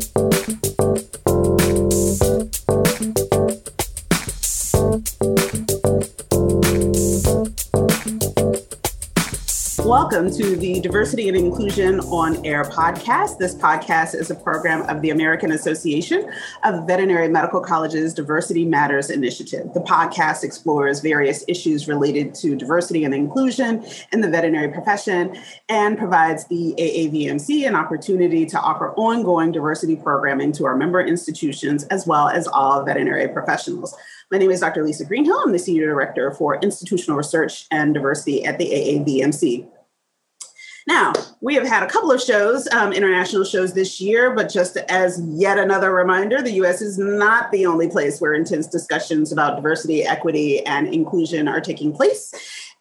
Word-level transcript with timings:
thank 0.00 0.16
you 0.16 0.33
Welcome 9.94 10.28
to 10.32 10.56
the 10.56 10.80
Diversity 10.80 11.28
and 11.28 11.36
Inclusion 11.36 12.00
on 12.00 12.44
Air 12.44 12.64
podcast. 12.64 13.38
This 13.38 13.54
podcast 13.54 14.16
is 14.16 14.28
a 14.28 14.34
program 14.34 14.82
of 14.88 15.00
the 15.02 15.10
American 15.10 15.52
Association 15.52 16.28
of 16.64 16.84
Veterinary 16.84 17.28
Medical 17.28 17.60
Colleges 17.60 18.12
Diversity 18.12 18.64
Matters 18.64 19.08
Initiative. 19.08 19.72
The 19.72 19.78
podcast 19.78 20.42
explores 20.42 20.98
various 20.98 21.44
issues 21.46 21.86
related 21.86 22.34
to 22.34 22.56
diversity 22.56 23.04
and 23.04 23.14
inclusion 23.14 23.86
in 24.10 24.20
the 24.20 24.28
veterinary 24.28 24.72
profession 24.72 25.36
and 25.68 25.96
provides 25.96 26.44
the 26.48 26.74
AAVMC 26.76 27.64
an 27.64 27.76
opportunity 27.76 28.46
to 28.46 28.58
offer 28.58 28.92
ongoing 28.94 29.52
diversity 29.52 29.94
programming 29.94 30.50
to 30.54 30.64
our 30.64 30.76
member 30.76 31.02
institutions 31.02 31.84
as 31.84 32.04
well 32.04 32.28
as 32.28 32.48
all 32.48 32.82
veterinary 32.82 33.28
professionals. 33.28 33.94
My 34.32 34.38
name 34.38 34.50
is 34.50 34.58
Dr. 34.58 34.82
Lisa 34.82 35.04
Greenhill. 35.04 35.38
I'm 35.38 35.52
the 35.52 35.58
Senior 35.60 35.86
Director 35.86 36.32
for 36.32 36.56
Institutional 36.56 37.16
Research 37.16 37.68
and 37.70 37.94
Diversity 37.94 38.44
at 38.44 38.58
the 38.58 38.68
AAVMC. 38.68 39.68
Now, 40.86 41.14
we 41.40 41.54
have 41.54 41.66
had 41.66 41.82
a 41.82 41.86
couple 41.86 42.12
of 42.12 42.20
shows, 42.20 42.68
um, 42.68 42.92
international 42.92 43.44
shows 43.44 43.72
this 43.72 44.02
year, 44.02 44.34
but 44.34 44.52
just 44.52 44.76
as 44.76 45.20
yet 45.28 45.58
another 45.58 45.90
reminder, 45.94 46.42
the 46.42 46.52
US 46.62 46.82
is 46.82 46.98
not 46.98 47.50
the 47.52 47.64
only 47.64 47.88
place 47.88 48.20
where 48.20 48.34
intense 48.34 48.66
discussions 48.66 49.32
about 49.32 49.56
diversity, 49.56 50.04
equity, 50.04 50.64
and 50.66 50.92
inclusion 50.92 51.48
are 51.48 51.60
taking 51.60 51.92
place 51.92 52.34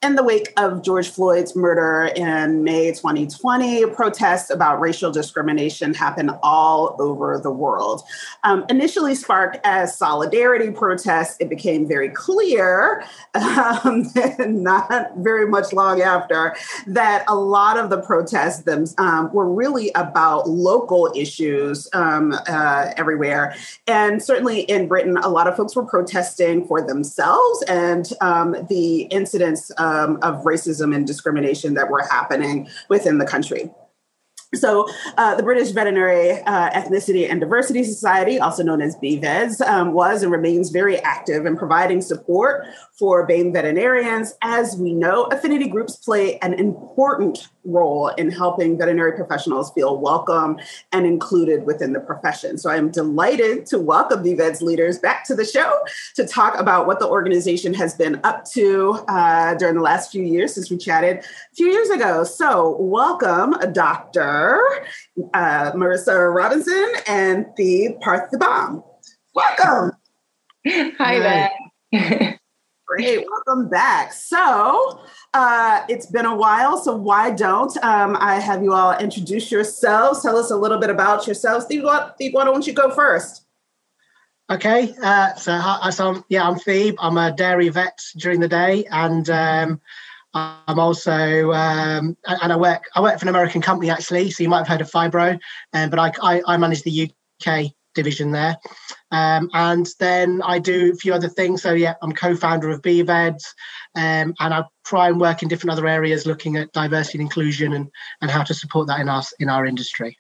in 0.03 0.16
the 0.16 0.23
wake 0.23 0.52
of 0.57 0.84
George 0.84 1.09
Floyd's 1.09 1.55
murder 1.55 2.11
in 2.16 2.63
May 2.63 2.91
2020, 2.91 3.85
protests 3.88 4.49
about 4.49 4.81
racial 4.81 5.11
discrimination 5.11 5.94
happened 5.94 6.31
all 6.44 6.98
over 6.99 7.39
the 7.39 7.52
world. 7.52 8.03
Um, 8.44 8.66
initially 8.70 9.16
sparked 9.16 9.59
as 9.63 9.97
solidarity 9.97 10.72
protests, 10.72 11.38
it 11.39 11.50
became 11.50 11.88
very 11.88 12.09
clear, 12.09 13.03
um, 13.33 14.05
not 14.39 15.16
very 15.17 15.47
much 15.47 15.72
long 15.72 16.02
after, 16.02 16.56
that 16.88 17.23
a 17.30 17.35
lot 17.35 17.78
of 17.78 17.89
the 17.89 18.02
protests 18.02 18.63
them, 18.63 18.85
um, 18.97 19.31
were 19.33 19.50
really 19.50 19.89
about 19.95 20.50
local 20.50 21.11
issues 21.16 21.88
um, 21.94 22.33
uh, 22.47 22.91
everywhere. 22.97 23.56
And 23.88 24.22
certainly 24.22 24.61
in 24.61 24.89
Britain, 24.89 25.17
a 25.17 25.30
lot 25.30 25.47
of 25.47 25.56
folks 25.56 25.75
were 25.75 25.85
protesting 25.85 26.67
for 26.67 26.81
themselves 26.81 27.63
and 27.69 28.11
um, 28.19 28.56
the 28.69 29.03
incidents 29.03 29.72
um, 29.94 30.17
of 30.22 30.44
racism 30.44 30.95
and 30.95 31.05
discrimination 31.05 31.73
that 31.75 31.89
were 31.89 32.02
happening 32.02 32.67
within 32.89 33.17
the 33.17 33.25
country. 33.25 33.69
So, 34.56 34.88
uh, 35.18 35.36
the 35.36 35.42
British 35.42 35.72
Veterinary 35.72 36.32
uh, 36.44 36.70
Ethnicity 36.72 37.30
and 37.30 37.42
Diversity 37.42 37.84
Society, 37.84 38.40
also 38.40 38.62
known 38.62 38.82
as 38.82 38.96
BVEDS, 38.98 39.62
um, 39.68 39.94
was 39.94 40.22
and 40.22 40.32
remains 40.32 40.70
very 40.70 41.00
active 41.00 41.48
in 41.48 41.58
providing 41.58 42.02
support 42.02 42.66
for 42.92 43.28
BAME 43.28 43.52
veterinarians. 43.52 44.34
As 44.44 44.78
we 44.78 44.94
know, 44.94 45.24
affinity 45.26 45.68
groups 45.68 45.96
play 45.96 46.38
an 46.40 46.54
important 46.54 47.48
role 47.66 48.09
in 48.09 48.30
helping 48.30 48.78
veterinary 48.78 49.14
professionals 49.14 49.72
feel 49.74 49.98
welcome 49.98 50.59
and 50.92 51.08
included 51.08 51.66
within 51.66 51.94
the 51.94 52.00
profession. 52.00 52.59
So, 52.59 52.70
I 52.70 52.76
am 52.76 52.92
delighted 52.92 53.66
to 53.68 53.80
welcome 53.80 54.24
BVEDS 54.24 54.62
leaders 54.62 55.00
back 55.00 55.26
to 55.26 55.36
the 55.36 55.46
show 55.46 55.80
to 56.16 56.28
talk 56.28 56.59
about 56.59 56.86
what 56.86 57.00
the 57.00 57.08
organization 57.08 57.74
has 57.74 57.96
been 57.96 58.20
up 58.24 58.46
to 58.52 59.04
uh, 59.08 59.56
during 59.56 59.76
the 59.76 59.81
last 59.81 60.12
few 60.12 60.24
years 60.24 60.54
since 60.54 60.70
we 60.70 60.78
chatted 60.78 61.18
a 61.18 61.56
few 61.56 61.68
years 61.68 61.90
ago. 61.90 62.24
So, 62.24 62.78
welcome, 62.80 63.56
Dr 63.74 64.42
uh, 65.33 65.72
Marissa 65.73 66.33
Robinson, 66.33 66.91
and 67.08 67.45
the 67.58 67.95
Partheeban. 68.03 68.83
Welcome. 69.33 69.91
Hi 70.67 71.50
there. 71.91 72.39
Great, 72.85 73.25
welcome 73.27 73.69
back. 73.69 74.13
So 74.13 75.01
uh, 75.34 75.84
it's 75.90 76.06
been 76.06 76.25
a 76.25 76.35
while, 76.35 76.78
so 76.78 76.95
why 76.95 77.31
don't 77.31 77.75
um, 77.84 78.18
I 78.19 78.35
have 78.40 78.62
you 78.62 78.73
all 78.73 78.95
introduce 78.97 79.51
yourselves? 79.51 80.22
Tell 80.22 80.38
us 80.38 80.51
a 80.51 80.56
little 80.56 80.79
bit 80.79 80.89
about 80.89 81.25
yourselves. 81.25 81.66
Steve, 81.66 81.84
why, 81.84 82.12
why 82.31 82.44
don't 82.44 82.68
you 82.68 82.73
go 82.73 82.91
first? 82.91 83.45
Okay, 84.51 84.94
uh, 85.01 85.34
so, 85.35 85.59
so 85.89 86.09
I'm, 86.09 86.23
yeah, 86.28 86.47
I'm 86.47 86.59
Thebe. 86.59 86.95
I'm 87.00 87.18
a 87.18 87.31
dairy 87.31 87.69
vet 87.69 88.00
during 88.18 88.41
the 88.41 88.50
day, 88.50 88.85
and 88.91 89.28
um, 89.29 89.81
I'm 90.33 90.79
also 90.79 91.51
um, 91.51 92.17
and 92.25 92.53
I 92.53 92.55
work 92.55 92.89
I 92.95 93.01
work 93.01 93.19
for 93.19 93.25
an 93.25 93.29
American 93.29 93.61
company 93.61 93.89
actually, 93.89 94.31
so 94.31 94.44
you 94.44 94.49
might 94.49 94.59
have 94.59 94.67
heard 94.67 94.81
of 94.81 94.89
Fibro, 94.89 95.39
um, 95.73 95.89
but 95.89 95.99
I, 95.99 96.11
I, 96.21 96.41
I 96.47 96.57
manage 96.57 96.81
the 96.83 97.11
UK 97.45 97.71
division 97.94 98.31
there, 98.31 98.57
um, 99.11 99.49
and 99.53 99.88
then 99.99 100.41
I 100.44 100.57
do 100.57 100.91
a 100.91 100.95
few 100.95 101.13
other 101.13 101.29
things. 101.29 101.61
So 101.61 101.73
yeah, 101.73 101.94
I'm 102.01 102.13
co-founder 102.13 102.69
of 102.71 102.81
BVEDS, 102.81 103.44
um, 103.95 104.33
and 104.39 104.53
I 104.53 104.63
try 104.85 105.09
and 105.09 105.21
work 105.21 105.44
in 105.44 105.49
different 105.49 105.73
other 105.73 105.88
areas, 105.88 106.25
looking 106.25 106.57
at 106.57 106.71
diversity 106.73 107.19
and 107.19 107.27
inclusion 107.27 107.73
and 107.73 107.89
and 108.21 108.31
how 108.31 108.44
to 108.44 108.53
support 108.53 108.88
that 108.88 109.00
in 109.00 109.09
our 109.09 109.23
in 109.39 109.50
our 109.50 109.65
industry 109.65 110.17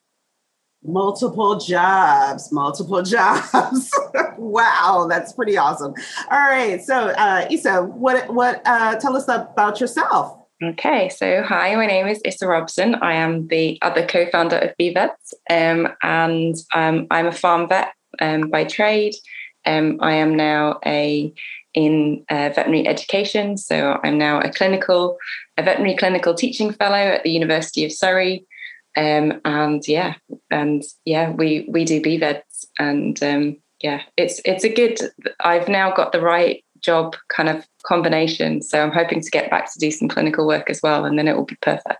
multiple 0.85 1.57
jobs 1.59 2.51
multiple 2.51 3.01
jobs. 3.15 3.91
Wow 4.37 5.07
that's 5.09 5.33
pretty 5.33 5.57
awesome. 5.57 5.93
All 6.31 6.39
right 6.39 6.81
so 6.81 7.09
uh 7.09 7.47
Issa 7.49 7.83
what 7.83 8.33
what 8.33 8.61
uh 8.65 8.95
tell 8.95 9.15
us 9.15 9.27
about 9.27 9.79
yourself. 9.79 10.39
Okay 10.61 11.09
so 11.09 11.43
hi 11.43 11.75
my 11.75 11.85
name 11.85 12.07
is 12.07 12.21
issa 12.25 12.47
robson. 12.47 12.95
I 12.95 13.13
am 13.13 13.47
the 13.47 13.77
other 13.81 14.05
co-founder 14.05 14.57
of 14.57 14.71
BVEDS, 14.79 15.33
um, 15.49 15.87
and 16.01 16.55
um, 16.73 17.07
i'm 17.11 17.27
a 17.27 17.31
farm 17.31 17.67
vet 17.67 17.93
um, 18.21 18.49
by 18.49 18.63
trade. 18.63 19.15
Um, 19.65 19.97
i 20.01 20.13
am 20.13 20.35
now 20.35 20.79
a 20.85 21.33
in 21.73 22.23
uh, 22.29 22.51
veterinary 22.53 22.87
education 22.87 23.57
so 23.57 23.99
i'm 24.03 24.17
now 24.17 24.39
a 24.39 24.51
clinical 24.51 25.17
a 25.57 25.63
veterinary 25.63 25.95
clinical 25.95 26.33
teaching 26.33 26.71
fellow 26.71 26.95
at 26.95 27.23
the 27.23 27.31
university 27.31 27.83
of 27.83 27.91
surrey 27.91 28.45
um, 28.95 29.41
and 29.45 29.87
yeah, 29.87 30.15
and 30.51 30.83
yeah, 31.05 31.31
we 31.31 31.65
we 31.69 31.85
do 31.85 32.01
BVEDS, 32.01 32.65
and 32.79 33.21
um, 33.23 33.57
yeah, 33.81 34.01
it's 34.17 34.39
it's 34.45 34.63
a 34.63 34.73
good. 34.73 34.99
I've 35.39 35.67
now 35.67 35.93
got 35.93 36.11
the 36.11 36.21
right 36.21 36.63
job 36.79 37.15
kind 37.29 37.49
of 37.49 37.65
combination, 37.83 38.61
so 38.61 38.81
I'm 38.81 38.91
hoping 38.91 39.21
to 39.21 39.31
get 39.31 39.49
back 39.49 39.71
to 39.73 39.79
do 39.79 39.89
some 39.89 40.07
clinical 40.07 40.45
work 40.45 40.69
as 40.69 40.81
well, 40.83 41.05
and 41.05 41.17
then 41.17 41.27
it 41.27 41.35
will 41.35 41.45
be 41.45 41.57
perfect. 41.61 41.97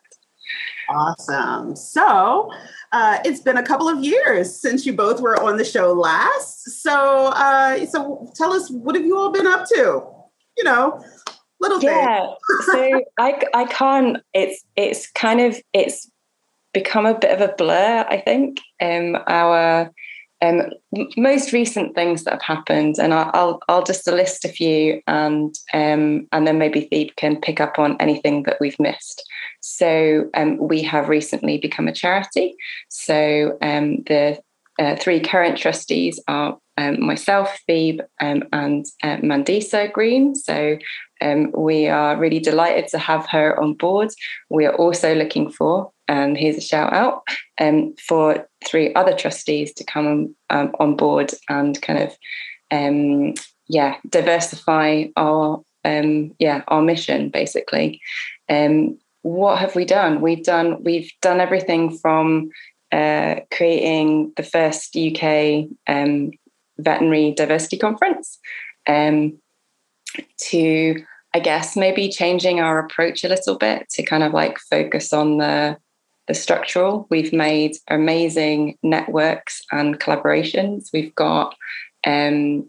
Awesome. 0.89 1.75
So 1.75 2.51
uh, 2.91 3.19
it's 3.25 3.39
been 3.39 3.57
a 3.57 3.63
couple 3.63 3.87
of 3.89 4.03
years 4.03 4.55
since 4.55 4.85
you 4.85 4.93
both 4.93 5.19
were 5.19 5.41
on 5.41 5.57
the 5.57 5.65
show 5.65 5.93
last. 5.93 6.81
So 6.81 7.27
uh, 7.33 7.85
so 7.85 8.31
tell 8.35 8.53
us 8.53 8.69
what 8.69 8.95
have 8.95 9.05
you 9.05 9.17
all 9.17 9.31
been 9.31 9.47
up 9.47 9.67
to? 9.69 10.03
You 10.57 10.63
know, 10.63 11.03
little 11.59 11.81
yeah. 11.81 12.27
so 12.65 13.01
I 13.19 13.41
I 13.53 13.65
can't. 13.65 14.17
It's 14.33 14.63
it's 14.75 15.09
kind 15.11 15.41
of 15.41 15.59
it's 15.73 16.09
become 16.73 17.05
a 17.05 17.17
bit 17.17 17.31
of 17.31 17.41
a 17.41 17.53
blur, 17.53 18.05
I 18.09 18.17
think. 18.17 18.59
Um, 18.81 19.17
our 19.27 19.91
um, 20.43 20.71
most 21.15 21.53
recent 21.53 21.95
things 21.95 22.23
that 22.23 22.33
have 22.33 22.41
happened, 22.41 22.95
and 22.99 23.13
I'll, 23.13 23.61
I'll, 23.69 23.83
just 23.83 24.05
list 24.07 24.43
a 24.43 24.49
few, 24.49 25.01
and 25.07 25.55
um, 25.73 26.27
and 26.31 26.45
then 26.45 26.57
maybe 26.57 26.81
Thebe 26.81 27.15
can 27.15 27.39
pick 27.39 27.61
up 27.61 27.79
on 27.79 27.95
anything 27.99 28.43
that 28.43 28.57
we've 28.59 28.79
missed. 28.79 29.23
So 29.61 30.29
um, 30.33 30.57
we 30.57 30.83
have 30.83 31.07
recently 31.07 31.59
become 31.59 31.87
a 31.87 31.93
charity. 31.93 32.55
So 32.89 33.57
um, 33.61 34.03
the 34.03 34.39
uh, 34.79 34.95
three 34.97 35.21
current 35.21 35.57
trustees 35.57 36.19
are 36.27 36.57
um, 36.77 37.01
myself, 37.05 37.59
Thebe, 37.67 38.01
um, 38.19 38.43
and 38.51 38.85
uh, 39.03 39.17
Mandisa 39.17 39.91
Green. 39.91 40.35
So 40.35 40.77
we 41.53 41.87
are 41.87 42.17
really 42.17 42.39
delighted 42.39 42.89
to 42.89 42.97
have 42.97 43.25
her 43.29 43.57
on 43.61 43.75
board. 43.75 44.09
We 44.49 44.65
are 44.65 44.75
also 44.75 45.15
looking 45.15 45.49
for, 45.51 45.91
and 46.13 46.37
here's 46.37 46.57
a 46.57 46.61
shout 46.61 46.93
out, 46.93 47.23
um, 47.59 47.95
for 48.07 48.47
three 48.65 48.93
other 48.93 49.15
trustees 49.15 49.73
to 49.73 49.83
come 49.83 50.35
um, 50.51 50.71
on 50.79 50.95
board 50.95 51.31
and 51.49 51.81
kind 51.81 51.99
of, 52.03 52.15
um, 52.69 53.33
yeah, 53.67 53.95
diversify 54.07 55.05
our, 55.17 55.63
yeah, 55.83 56.61
our 56.67 56.81
mission 56.81 57.29
basically. 57.29 57.99
what 59.23 59.57
have 59.57 59.75
we 59.75 59.85
done? 59.85 60.21
We've 60.21 60.43
done 60.43 60.83
we've 60.83 61.09
done 61.21 61.39
everything 61.39 61.97
from 61.97 62.49
uh, 62.91 63.39
creating 63.51 64.33
the 64.35 64.43
first 64.43 64.95
UK 64.95 65.65
um, 65.87 66.31
veterinary 66.77 67.31
diversity 67.31 67.77
conference 67.77 68.37
um, 68.87 69.39
to, 70.49 71.03
I 71.33 71.39
guess, 71.39 71.75
maybe 71.75 72.09
changing 72.09 72.59
our 72.59 72.79
approach 72.79 73.23
a 73.23 73.29
little 73.29 73.57
bit 73.57 73.89
to 73.91 74.03
kind 74.03 74.23
of 74.23 74.33
like 74.33 74.59
focus 74.59 75.13
on 75.13 75.37
the 75.37 75.77
the 76.27 76.33
structural. 76.33 77.07
We've 77.09 77.33
made 77.33 77.75
amazing 77.89 78.77
networks 78.83 79.61
and 79.71 79.99
collaborations. 79.99 80.89
We've 80.93 81.13
got 81.15 81.55
um, 82.05 82.67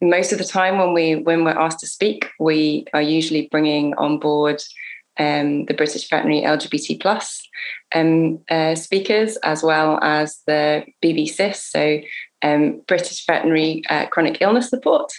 most 0.00 0.32
of 0.32 0.38
the 0.38 0.44
time 0.44 0.78
when 0.78 0.94
we 0.94 1.16
when 1.16 1.44
we're 1.44 1.50
asked 1.50 1.80
to 1.80 1.86
speak, 1.86 2.28
we 2.38 2.86
are 2.94 3.02
usually 3.02 3.48
bringing 3.50 3.94
on 3.94 4.18
board 4.18 4.62
um, 5.18 5.66
the 5.66 5.74
British 5.74 6.08
Veterinary 6.08 6.42
LGBT 6.42 7.00
plus 7.00 7.46
um, 7.94 8.40
uh, 8.50 8.74
speakers, 8.74 9.36
as 9.38 9.62
well 9.62 9.98
as 10.02 10.40
the 10.46 10.84
BVCIS, 11.02 11.56
so 11.56 12.00
um, 12.42 12.80
British 12.86 13.26
Veterinary 13.26 13.82
uh, 13.90 14.06
Chronic 14.06 14.40
Illness 14.40 14.70
Support. 14.70 15.12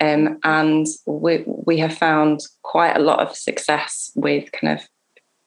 Um, 0.00 0.38
and 0.44 0.86
we, 1.06 1.44
we 1.46 1.78
have 1.78 1.96
found 1.96 2.40
quite 2.62 2.96
a 2.96 3.00
lot 3.00 3.18
of 3.18 3.36
success 3.36 4.12
with 4.14 4.52
kind 4.52 4.78
of 4.78 4.86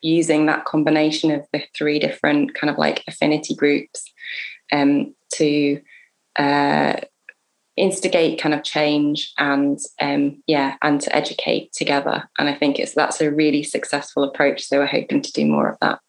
using 0.02 0.46
that 0.46 0.66
combination 0.66 1.32
of 1.32 1.46
the 1.54 1.64
three 1.76 2.00
different 2.00 2.54
kind 2.56 2.70
of 2.70 2.78
like 2.78 3.04
affinity 3.08 3.56
groups 3.56 4.12
um, 4.72 5.14
to 5.34 5.82
uh, 6.38 6.96
instigate 7.78 8.40
kind 8.40 8.54
of 8.54 8.64
change 8.64 9.34
and 9.38 9.80
um, 10.02 10.42
yeah 10.48 10.76
and 10.82 11.02
to 11.02 11.16
educate 11.16 11.72
together. 11.74 12.30
And 12.38 12.50
i 12.50 12.56
think 12.56 12.80
it's 12.80 12.94
that's 12.94 13.22
a 13.22 13.32
really 13.32 13.64
successful 13.64 14.24
approach 14.24 14.64
so 14.64 14.80
we're 14.80 14.86
hoping 14.86 15.22
to 15.22 15.32
do 15.32 15.46
more 15.46 15.70
of 15.70 15.78
that 15.82 16.00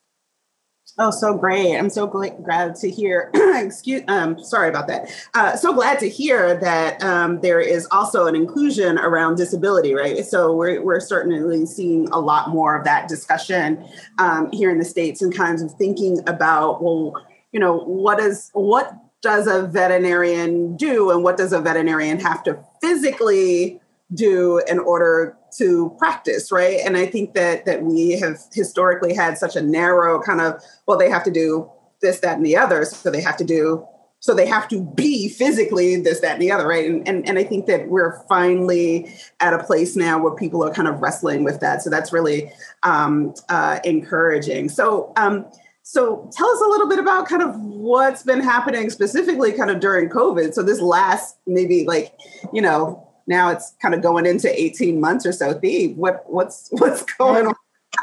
Oh, 0.99 1.11
so 1.11 1.37
great! 1.39 1.75
I'm 1.75 1.89
so 1.89 2.06
glad 2.06 2.75
to 2.77 2.91
hear. 2.91 3.31
excuse, 3.35 4.03
um, 4.09 4.43
sorry 4.44 4.69
about 4.69 4.89
that. 4.89 5.11
Uh, 5.33 5.56
so 5.56 5.73
glad 5.73 5.99
to 6.00 6.09
hear 6.09 6.55
that 6.56 7.03
um, 7.03 7.41
there 7.41 7.61
is 7.61 7.89
also 7.91 8.27
an 8.27 8.37
inclusion 8.37 8.99
around 8.99 9.37
disability, 9.37 9.94
right? 9.94 10.23
So 10.25 10.55
we're 10.55 10.83
we're 10.83 11.00
certainly 11.00 11.65
seeing 11.65 12.09
a 12.11 12.21
lot 12.21 12.50
more 12.50 12.77
of 12.77 12.85
that 12.85 13.09
discussion 13.09 13.87
um, 14.19 14.50
here 14.53 14.71
in 14.71 14.79
the 14.79 14.85
states, 14.85 15.23
and 15.23 15.35
kinds 15.35 15.62
of 15.62 15.73
thinking 15.73 16.21
about, 16.27 16.83
well, 16.83 17.15
you 17.53 17.61
know, 17.61 17.79
what 17.79 18.21
is 18.21 18.50
what 18.53 18.93
does 19.23 19.47
a 19.47 19.67
veterinarian 19.67 20.77
do, 20.77 21.11
and 21.11 21.25
what 21.25 21.39
does 21.39 21.55
a 21.55 21.61
veterinarian 21.61 22.21
have 22.21 22.43
to 22.43 22.62
physically 22.83 23.81
do 24.14 24.61
in 24.69 24.79
order 24.79 25.37
to 25.59 25.94
practice 25.99 26.50
right? 26.50 26.81
And 26.85 26.97
i 26.97 27.06
think 27.06 27.35
that 27.35 27.64
that 27.67 27.82
we 27.82 28.12
have 28.20 28.38
historically 28.53 29.14
had 29.14 29.38
such 29.38 29.56
a 29.56 29.62
narrow 29.62 30.20
kind 30.20 30.41
of 30.41 30.62
well 30.87 30.99
they 30.99 31.11
have 31.11 31.25
to 31.25 31.31
do 31.31 31.70
this 32.00 32.20
that 32.20 32.37
and 32.37 32.47
the 32.47 32.56
other 32.56 32.85
so 32.85 33.11
they 33.11 33.20
have 33.20 33.37
to 33.37 33.44
do 33.44 33.87
so 34.20 34.35
they 34.35 34.47
have 34.47 34.69
to 34.69 34.81
be 34.81 35.29
physically 35.29 35.97
this 35.97 36.20
that 36.20 36.35
and 36.35 36.43
the 36.43 36.50
other 36.53 36.67
right? 36.67 36.88
And 36.88 37.06
and, 37.09 37.29
and 37.29 37.38
i 37.38 37.44
think 37.44 37.67
that 37.67 37.88
we're 37.88 38.23
finally 38.29 39.12
at 39.41 39.53
a 39.53 39.62
place 39.62 39.97
now 39.97 40.23
where 40.23 40.35
people 40.35 40.65
are 40.65 40.73
kind 40.73 40.88
of 40.88 41.00
wrestling 41.00 41.44
with 41.44 41.61
that. 41.61 41.82
So 41.82 41.91
that's 41.91 42.12
really 42.12 42.50
um, 42.85 43.35
uh, 43.49 43.81
encouraging. 43.85 44.69
So 44.69 45.12
um, 45.17 45.47
so 45.82 46.31
tell 46.32 46.49
us 46.49 46.61
a 46.61 46.69
little 46.69 46.88
bit 46.88 47.00
about 47.00 47.29
kind 47.29 47.43
of 47.43 47.56
what's 47.61 48.23
been 48.23 48.41
happening 48.41 48.88
specifically 48.88 49.53
kind 49.53 49.70
of 49.70 49.81
during 49.81 50.08
covid. 50.08 50.55
So 50.55 50.62
this 50.62 50.81
last 50.81 51.37
maybe 51.47 51.85
like 51.85 52.15
you 52.53 52.62
know 52.62 53.08
now 53.27 53.51
it's 53.51 53.75
kind 53.81 53.95
of 53.95 54.03
going 54.03 54.27
into 54.27 54.49
18 54.61 55.01
months 55.01 55.27
or 55.27 55.33
so. 55.33 55.55
Thebe, 55.55 55.97
what 55.97 56.25
what's 56.27 56.69
what's 56.73 57.03
going 57.03 57.47
on? 57.47 57.55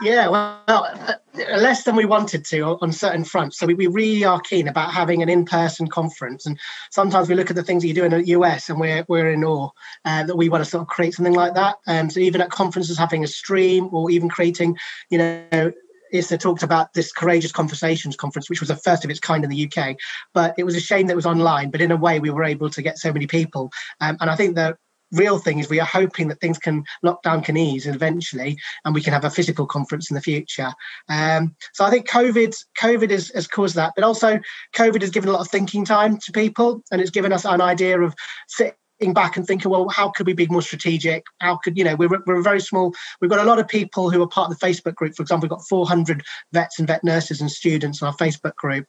Yeah, 0.02 0.30
well, 0.30 0.62
uh, 0.68 1.14
less 1.58 1.84
than 1.84 1.96
we 1.96 2.06
wanted 2.06 2.46
to 2.46 2.78
on 2.80 2.92
certain 2.94 3.26
fronts. 3.26 3.58
So 3.58 3.66
we, 3.66 3.74
we 3.74 3.88
really 3.88 4.24
are 4.24 4.40
keen 4.40 4.68
about 4.68 4.94
having 4.94 5.22
an 5.22 5.30
in-person 5.30 5.88
conference. 5.88 6.46
And 6.46 6.58
sometimes 6.92 7.28
we 7.28 7.36
look 7.36 7.50
at 7.50 7.56
the 7.56 7.64
things 7.64 7.82
that 7.82 7.90
you 7.90 7.94
do 7.94 8.06
in 8.06 8.12
the 8.12 8.28
US 8.28 8.70
and 8.70 8.80
we're, 8.80 9.04
we're 9.10 9.32
in 9.32 9.44
awe 9.44 9.70
uh, 10.06 10.24
that 10.24 10.38
we 10.38 10.48
want 10.48 10.64
to 10.64 10.70
sort 10.70 10.84
of 10.84 10.88
create 10.88 11.16
something 11.16 11.34
like 11.34 11.54
that. 11.56 11.78
Um, 11.88 12.10
so 12.10 12.20
even 12.22 12.40
at 12.40 12.50
conferences, 12.50 12.98
having 12.98 13.24
a 13.24 13.28
stream 13.28 13.90
or 13.92 14.10
even 14.10 14.30
creating, 14.30 14.78
you 15.10 15.18
know, 15.18 15.74
Issa 16.12 16.38
talked 16.38 16.64
about 16.64 16.94
this 16.94 17.12
Courageous 17.12 17.52
Conversations 17.52 18.16
conference, 18.16 18.50
which 18.50 18.62
was 18.62 18.70
the 18.70 18.76
first 18.76 19.04
of 19.04 19.12
its 19.12 19.20
kind 19.20 19.44
in 19.44 19.50
the 19.50 19.70
UK. 19.72 19.96
But 20.34 20.56
it 20.58 20.64
was 20.64 20.76
a 20.76 20.80
shame 20.80 21.08
that 21.08 21.14
it 21.14 21.18
was 21.18 21.26
online. 21.26 21.72
But 21.72 21.82
in 21.82 21.92
a 21.92 21.98
way, 21.98 22.20
we 22.20 22.30
were 22.30 22.44
able 22.44 22.70
to 22.70 22.82
get 22.82 22.98
so 22.98 23.12
many 23.12 23.28
people. 23.28 23.72
Um, 24.02 24.18
and 24.20 24.30
I 24.30 24.36
think 24.36 24.56
that 24.56 24.78
real 25.12 25.38
thing 25.40 25.60
is 25.60 25.70
we 25.70 25.80
are 25.80 25.88
hoping 25.88 26.28
that 26.28 26.40
things 26.40 26.58
can 26.58 26.84
lockdown 27.04 27.44
can 27.44 27.58
ease 27.58 27.88
eventually 27.88 28.58
and 28.86 28.94
we 28.94 29.02
can 29.02 29.14
have 29.14 29.26
a 29.26 29.30
physical 29.30 29.66
conference 29.66 30.10
in 30.10 30.16
the 30.16 30.22
future 30.22 30.72
um, 31.10 31.56
so 31.74 31.84
i 31.84 31.90
think 31.90 32.08
covid 32.08 32.56
covid 32.80 33.10
has, 33.10 33.30
has 33.30 33.48
caused 33.48 33.76
that 33.76 33.94
but 33.96 34.04
also 34.04 34.40
covid 34.76 35.02
has 35.02 35.10
given 35.10 35.30
a 35.30 35.32
lot 35.32 35.42
of 35.42 35.50
thinking 35.50 35.86
time 35.86 36.18
to 36.18 36.32
people 36.32 36.84
and 36.92 37.02
it's 37.02 37.12
given 37.12 37.34
us 37.34 37.46
an 37.46 37.62
idea 37.62 38.00
of 38.00 38.14
sitting 38.48 38.76
back 39.14 39.38
and 39.38 39.48
thinking, 39.48 39.72
well, 39.72 39.88
how 39.90 40.10
could 40.10 40.28
we 40.28 40.34
be 40.34 40.48
more 40.48 40.62
strategic? 40.62 41.24
How 41.40 41.58
could, 41.58 41.78
you 41.78 41.84
know, 41.84 41.96
we're, 41.96 42.10
we're 42.26 42.42
very 42.42 42.60
small. 42.60 42.94
We've 43.22 43.30
got 43.30 43.40
a 43.40 43.48
lot 43.48 43.60
of 43.60 43.68
people 43.68 44.10
who 44.10 44.22
are 44.22 44.28
part 44.28 44.52
of 44.52 44.60
the 44.60 44.66
Facebook 44.66 44.96
group. 44.96 45.16
For 45.16 45.22
example, 45.22 45.46
we've 45.46 45.58
got 45.58 45.68
400 45.68 46.22
vets 46.52 46.80
and 46.80 46.88
vet 46.88 47.04
nurses 47.04 47.40
and 47.40 47.50
students 47.50 48.02
in 48.02 48.08
our 48.08 48.16
Facebook 48.16 48.56
group 48.56 48.86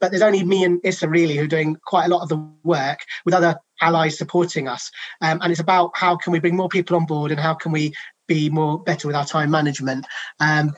but 0.00 0.10
there's 0.10 0.22
only 0.22 0.44
me 0.44 0.64
and 0.64 0.80
Issa 0.84 1.08
really 1.08 1.36
who 1.36 1.44
are 1.44 1.48
doing 1.48 1.76
quite 1.84 2.06
a 2.06 2.08
lot 2.08 2.22
of 2.22 2.28
the 2.28 2.48
work 2.64 3.00
with 3.24 3.34
other 3.34 3.56
allies 3.80 4.18
supporting 4.18 4.68
us. 4.68 4.90
Um, 5.20 5.40
and 5.42 5.50
it's 5.50 5.60
about 5.60 5.90
how 5.94 6.16
can 6.16 6.32
we 6.32 6.40
bring 6.40 6.56
more 6.56 6.68
people 6.68 6.96
on 6.96 7.06
board 7.06 7.30
and 7.30 7.40
how 7.40 7.54
can 7.54 7.72
we 7.72 7.94
be 8.26 8.50
more 8.50 8.82
better 8.82 9.06
with 9.06 9.16
our 9.16 9.26
time 9.26 9.50
management. 9.50 10.06
Um, 10.40 10.74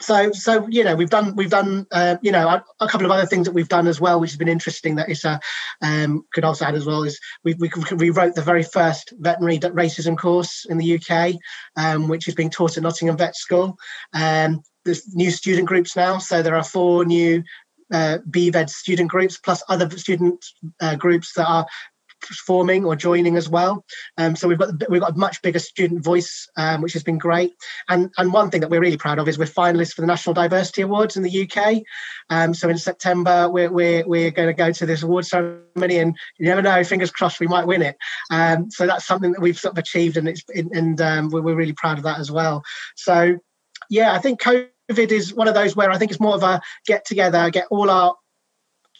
so 0.00 0.32
so 0.32 0.66
you 0.68 0.82
know 0.82 0.96
we've 0.96 1.10
done 1.10 1.34
we've 1.36 1.50
done 1.50 1.86
uh, 1.92 2.16
you 2.20 2.32
know 2.32 2.48
a, 2.48 2.64
a, 2.80 2.88
couple 2.88 3.06
of 3.06 3.12
other 3.12 3.26
things 3.26 3.46
that 3.46 3.54
we've 3.54 3.68
done 3.68 3.86
as 3.86 4.00
well 4.00 4.20
which 4.20 4.30
has 4.30 4.36
been 4.36 4.48
interesting 4.48 4.96
that 4.96 5.08
Issa 5.08 5.40
um, 5.82 6.24
could 6.32 6.44
also 6.44 6.64
add 6.64 6.74
as 6.74 6.84
well 6.84 7.04
is 7.04 7.18
we, 7.44 7.54
we, 7.54 7.70
we 7.96 8.10
wrote 8.10 8.34
the 8.34 8.42
very 8.42 8.64
first 8.64 9.12
veterinary 9.18 9.58
racism 9.58 10.18
course 10.18 10.66
in 10.68 10.78
the 10.78 10.98
UK 10.98 11.34
um, 11.76 12.08
which 12.08 12.26
is 12.26 12.34
being 12.34 12.50
taught 12.50 12.76
at 12.76 12.82
Nottingham 12.82 13.16
Vet 13.16 13.36
School 13.36 13.76
um, 14.12 14.62
there's 14.84 15.14
new 15.14 15.30
student 15.30 15.68
groups 15.68 15.94
now 15.94 16.18
so 16.18 16.42
there 16.42 16.56
are 16.56 16.64
four 16.64 17.04
new 17.04 17.42
uh, 17.94 18.18
BVED 18.28 18.68
student 18.68 19.08
groups 19.08 19.38
plus 19.38 19.62
other 19.68 19.88
student 19.96 20.44
uh, 20.80 20.96
groups 20.96 21.32
that 21.34 21.46
are 21.46 21.66
forming 22.46 22.84
or 22.84 22.96
joining 22.96 23.36
as 23.36 23.48
well. 23.48 23.84
Um, 24.18 24.34
so 24.36 24.48
we've 24.48 24.58
got 24.58 24.70
we've 24.88 25.00
got 25.00 25.12
a 25.12 25.18
much 25.18 25.42
bigger 25.42 25.58
student 25.58 26.02
voice, 26.02 26.48
um, 26.56 26.80
which 26.80 26.92
has 26.94 27.02
been 27.02 27.18
great. 27.18 27.52
And 27.88 28.10
and 28.18 28.32
one 28.32 28.50
thing 28.50 28.60
that 28.62 28.70
we're 28.70 28.80
really 28.80 28.96
proud 28.96 29.18
of 29.18 29.28
is 29.28 29.38
we're 29.38 29.44
finalists 29.44 29.94
for 29.94 30.00
the 30.00 30.06
National 30.06 30.34
Diversity 30.34 30.82
Awards 30.82 31.16
in 31.16 31.22
the 31.22 31.42
UK. 31.48 31.82
Um, 32.30 32.54
so 32.54 32.68
in 32.68 32.78
September 32.78 33.48
we're 33.48 33.70
we're, 33.70 34.06
we're 34.06 34.30
going 34.30 34.48
to 34.48 34.54
go 34.54 34.72
to 34.72 34.86
this 34.86 35.02
award 35.02 35.26
ceremony, 35.26 35.98
and 35.98 36.16
you 36.38 36.46
never 36.46 36.62
know, 36.62 36.82
fingers 36.84 37.10
crossed, 37.10 37.40
we 37.40 37.46
might 37.46 37.66
win 37.66 37.82
it. 37.82 37.96
Um, 38.30 38.70
so 38.70 38.86
that's 38.86 39.06
something 39.06 39.32
that 39.32 39.42
we've 39.42 39.58
sort 39.58 39.72
of 39.72 39.78
achieved, 39.78 40.16
and 40.16 40.28
it's 40.28 40.42
and 40.48 41.00
um, 41.00 41.30
we're, 41.30 41.42
we're 41.42 41.56
really 41.56 41.72
proud 41.74 41.98
of 41.98 42.04
that 42.04 42.18
as 42.18 42.30
well. 42.30 42.62
So 42.96 43.36
yeah, 43.90 44.12
I 44.12 44.18
think. 44.18 44.40
COVID 44.40 44.73
COVID 44.90 45.12
is 45.12 45.34
one 45.34 45.48
of 45.48 45.54
those 45.54 45.74
where 45.74 45.90
I 45.90 45.98
think 45.98 46.10
it's 46.10 46.20
more 46.20 46.34
of 46.34 46.42
a 46.42 46.60
get 46.86 47.04
together, 47.04 47.50
get 47.50 47.66
all 47.70 47.90
our 47.90 48.16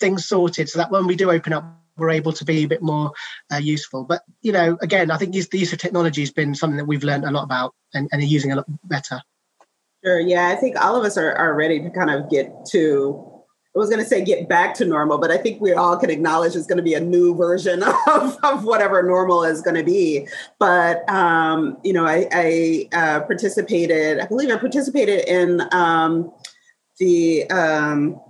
things 0.00 0.26
sorted, 0.26 0.68
so 0.68 0.78
that 0.78 0.90
when 0.90 1.06
we 1.06 1.16
do 1.16 1.30
open 1.30 1.52
up, 1.52 1.64
we're 1.96 2.10
able 2.10 2.32
to 2.32 2.44
be 2.44 2.64
a 2.64 2.68
bit 2.68 2.82
more 2.82 3.12
uh, 3.52 3.58
useful. 3.58 4.04
But 4.04 4.22
you 4.42 4.52
know, 4.52 4.76
again, 4.82 5.10
I 5.10 5.16
think 5.16 5.32
the 5.32 5.58
use 5.58 5.72
of 5.72 5.78
technology 5.78 6.22
has 6.22 6.32
been 6.32 6.54
something 6.54 6.78
that 6.78 6.86
we've 6.86 7.04
learned 7.04 7.24
a 7.24 7.30
lot 7.30 7.44
about 7.44 7.74
and, 7.92 8.08
and 8.12 8.22
are 8.22 8.26
using 8.26 8.52
a 8.52 8.56
lot 8.56 8.66
better. 8.84 9.20
Sure. 10.04 10.20
Yeah, 10.20 10.48
I 10.48 10.56
think 10.56 10.76
all 10.78 10.96
of 10.96 11.04
us 11.04 11.16
are, 11.16 11.32
are 11.32 11.54
ready 11.54 11.80
to 11.80 11.90
kind 11.90 12.10
of 12.10 12.28
get 12.28 12.66
to 12.72 13.33
I 13.74 13.78
was 13.80 13.90
going 13.90 14.02
to 14.02 14.08
say 14.08 14.24
get 14.24 14.48
back 14.48 14.74
to 14.74 14.84
normal, 14.84 15.18
but 15.18 15.32
I 15.32 15.36
think 15.36 15.60
we 15.60 15.72
all 15.72 15.96
can 15.96 16.08
acknowledge 16.08 16.54
it's 16.54 16.66
going 16.66 16.76
to 16.76 16.82
be 16.82 16.94
a 16.94 17.00
new 17.00 17.34
version 17.34 17.82
of, 18.08 18.38
of 18.44 18.64
whatever 18.64 19.02
normal 19.02 19.42
is 19.42 19.62
going 19.62 19.74
to 19.74 19.82
be. 19.82 20.28
But, 20.60 21.08
um, 21.10 21.78
you 21.82 21.92
know, 21.92 22.06
I, 22.06 22.28
I 22.30 22.88
uh, 22.92 23.20
participated, 23.22 24.20
I 24.20 24.26
believe 24.26 24.50
I 24.50 24.58
participated 24.58 25.24
in 25.26 25.62
um, 25.72 26.32
the, 27.00 27.50
um, 27.50 28.20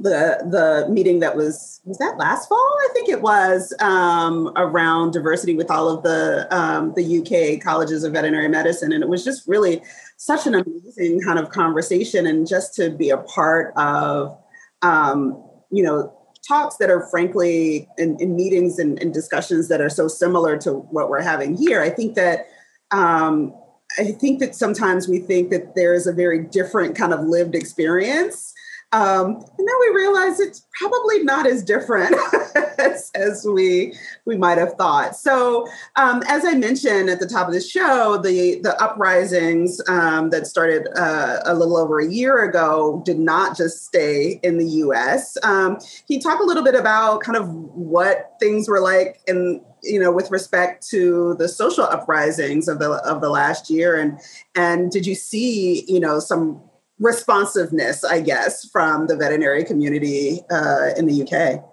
the 0.00 0.38
the 0.50 0.92
meeting 0.92 1.20
that 1.20 1.36
was 1.36 1.80
was 1.84 1.96
that 1.98 2.18
last 2.18 2.48
fall 2.48 2.58
I 2.58 2.88
think 2.92 3.08
it 3.08 3.22
was 3.22 3.72
um, 3.80 4.52
around 4.56 5.12
diversity 5.12 5.54
with 5.54 5.70
all 5.70 5.88
of 5.88 6.02
the 6.02 6.48
um, 6.50 6.92
the 6.96 7.18
UK 7.20 7.62
colleges 7.62 8.02
of 8.02 8.12
veterinary 8.12 8.48
medicine 8.48 8.92
and 8.92 9.04
it 9.04 9.08
was 9.08 9.24
just 9.24 9.46
really 9.46 9.80
such 10.16 10.44
an 10.48 10.56
amazing 10.56 11.20
kind 11.20 11.38
of 11.38 11.50
conversation 11.50 12.26
and 12.26 12.48
just 12.48 12.74
to 12.74 12.90
be 12.90 13.10
a 13.10 13.18
part 13.18 13.72
of 13.76 14.36
um, 14.82 15.42
you 15.70 15.82
know, 15.82 16.12
talks 16.46 16.76
that 16.76 16.90
are 16.90 17.08
frankly 17.10 17.88
in, 17.98 18.16
in 18.20 18.36
meetings 18.36 18.78
and, 18.78 19.00
and, 19.02 19.12
discussions 19.12 19.68
that 19.68 19.80
are 19.80 19.88
so 19.88 20.06
similar 20.06 20.56
to 20.56 20.72
what 20.72 21.10
we're 21.10 21.20
having 21.20 21.56
here. 21.56 21.82
I 21.82 21.90
think 21.90 22.14
that 22.14 22.46
um, 22.92 23.52
I 23.98 24.12
think 24.12 24.40
that 24.40 24.54
sometimes 24.54 25.08
we 25.08 25.18
think 25.18 25.50
that 25.50 25.74
there 25.74 25.94
is 25.94 26.06
a 26.06 26.12
very 26.12 26.44
different 26.44 26.94
kind 26.96 27.12
of 27.12 27.20
lived 27.26 27.54
experience 27.54 28.54
um, 28.96 29.44
and 29.58 29.68
then 29.68 29.74
we 29.80 29.94
realized 29.94 30.40
it's 30.40 30.66
probably 30.78 31.22
not 31.22 31.46
as 31.46 31.62
different 31.62 32.16
as, 32.78 33.10
as, 33.14 33.46
we 33.46 33.94
we 34.24 34.38
might 34.38 34.56
have 34.56 34.72
thought. 34.74 35.14
So, 35.14 35.66
um, 35.96 36.22
as 36.26 36.46
I 36.46 36.54
mentioned 36.54 37.10
at 37.10 37.20
the 37.20 37.26
top 37.26 37.46
of 37.46 37.52
the 37.52 37.60
show, 37.60 38.16
the 38.16 38.58
the 38.62 38.74
uprisings 38.82 39.82
um, 39.86 40.30
that 40.30 40.46
started 40.46 40.88
uh, 40.96 41.40
a 41.44 41.54
little 41.54 41.76
over 41.76 42.00
a 42.00 42.06
year 42.06 42.48
ago 42.48 43.02
did 43.04 43.18
not 43.18 43.54
just 43.54 43.84
stay 43.84 44.40
in 44.42 44.56
the 44.56 44.66
U.S. 44.66 45.36
Um, 45.42 45.76
can 45.76 45.86
you 46.08 46.20
talk 46.20 46.40
a 46.40 46.44
little 46.44 46.64
bit 46.64 46.74
about 46.74 47.20
kind 47.20 47.36
of 47.36 47.50
what 47.50 48.36
things 48.40 48.66
were 48.66 48.80
like 48.80 49.20
in 49.26 49.60
you 49.82 50.00
know 50.00 50.10
with 50.10 50.30
respect 50.30 50.88
to 50.88 51.34
the 51.34 51.48
social 51.48 51.84
uprisings 51.84 52.66
of 52.66 52.78
the 52.78 52.92
of 53.04 53.20
the 53.20 53.28
last 53.28 53.68
year 53.68 54.00
and 54.00 54.18
and 54.54 54.90
did 54.90 55.06
you 55.06 55.14
see 55.14 55.84
you 55.86 56.00
know 56.00 56.18
some 56.18 56.60
responsiveness, 56.98 58.04
I 58.04 58.20
guess, 58.20 58.68
from 58.70 59.06
the 59.06 59.16
veterinary 59.16 59.64
community 59.64 60.40
uh, 60.50 60.90
in 60.96 61.06
the 61.06 61.22
UK? 61.22 61.64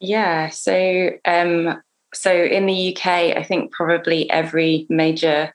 Yeah, 0.00 0.48
so 0.48 1.10
um, 1.24 1.80
so 2.14 2.32
in 2.32 2.66
the 2.66 2.94
UK, 2.94 3.06
I 3.36 3.42
think 3.42 3.72
probably 3.72 4.28
every 4.30 4.86
major 4.88 5.54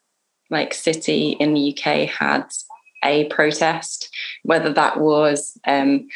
like 0.50 0.74
city 0.74 1.32
in 1.40 1.54
the 1.54 1.78
UK 1.78 2.10
had 2.10 2.46
a 3.04 3.26
protest, 3.26 4.10
whether 4.44 4.74
that 4.74 5.00
was, 5.00 5.58
um, 5.68 6.08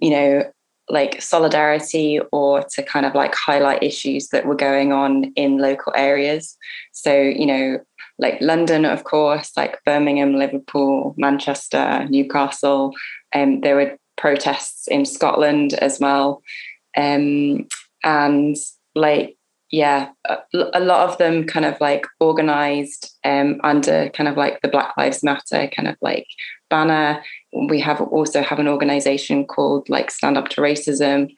you 0.00 0.10
know, 0.10 0.52
like 0.90 1.20
solidarity 1.20 2.20
or 2.32 2.62
to 2.62 2.82
kind 2.82 3.04
of 3.04 3.14
like 3.14 3.34
highlight 3.34 3.82
issues 3.82 4.28
that 4.28 4.46
were 4.46 4.54
going 4.54 4.92
on 4.92 5.24
in 5.34 5.58
local 5.58 5.92
areas. 5.96 6.56
So, 6.92 7.14
you 7.14 7.46
know, 7.46 7.80
like 8.18 8.38
London, 8.40 8.84
of 8.84 9.04
course, 9.04 9.52
like 9.56 9.82
Birmingham, 9.84 10.34
Liverpool, 10.34 11.14
Manchester, 11.16 12.06
Newcastle. 12.08 12.92
Um, 13.34 13.60
there 13.60 13.76
were 13.76 13.96
protests 14.16 14.88
in 14.88 15.04
Scotland 15.04 15.74
as 15.74 16.00
well. 16.00 16.42
Um, 16.96 17.68
and 18.02 18.56
like, 18.94 19.36
yeah, 19.70 20.08
a, 20.52 20.80
lot 20.80 21.08
of 21.08 21.18
them 21.18 21.44
kind 21.44 21.66
of 21.66 21.78
like 21.80 22.06
organized 22.20 23.14
um, 23.24 23.60
under 23.62 24.08
kind 24.10 24.28
of 24.28 24.36
like 24.36 24.62
the 24.62 24.68
Black 24.68 24.96
Lives 24.96 25.22
Matter 25.22 25.68
kind 25.68 25.86
of 25.86 25.96
like 26.00 26.26
banner. 26.70 27.22
We 27.52 27.78
have 27.80 28.00
also 28.00 28.42
have 28.42 28.58
an 28.58 28.68
organization 28.68 29.46
called 29.46 29.88
like 29.88 30.10
Stand 30.10 30.38
Up 30.38 30.48
to 30.50 30.62
Racism. 30.62 31.30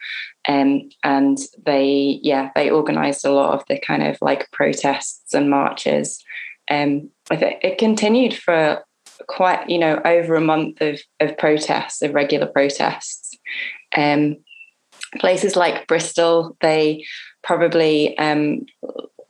Um, 0.48 0.88
and 1.02 1.38
they, 1.66 2.20
yeah, 2.22 2.50
they 2.54 2.70
organized 2.70 3.26
a 3.26 3.32
lot 3.32 3.52
of 3.52 3.64
the 3.68 3.78
kind 3.80 4.04
of 4.04 4.16
like 4.22 4.50
protests 4.52 5.34
and 5.34 5.50
marches 5.50 6.22
um, 6.70 7.10
it 7.30 7.78
continued 7.78 8.34
for 8.34 8.82
quite, 9.26 9.68
you 9.68 9.78
know, 9.78 10.00
over 10.04 10.34
a 10.34 10.40
month 10.40 10.80
of, 10.80 11.00
of 11.20 11.36
protests, 11.36 12.02
of 12.02 12.14
regular 12.14 12.46
protests. 12.46 13.36
Um, 13.96 14.36
places 15.18 15.56
like 15.56 15.86
Bristol, 15.86 16.56
they 16.60 17.04
probably, 17.42 18.16
um, 18.18 18.66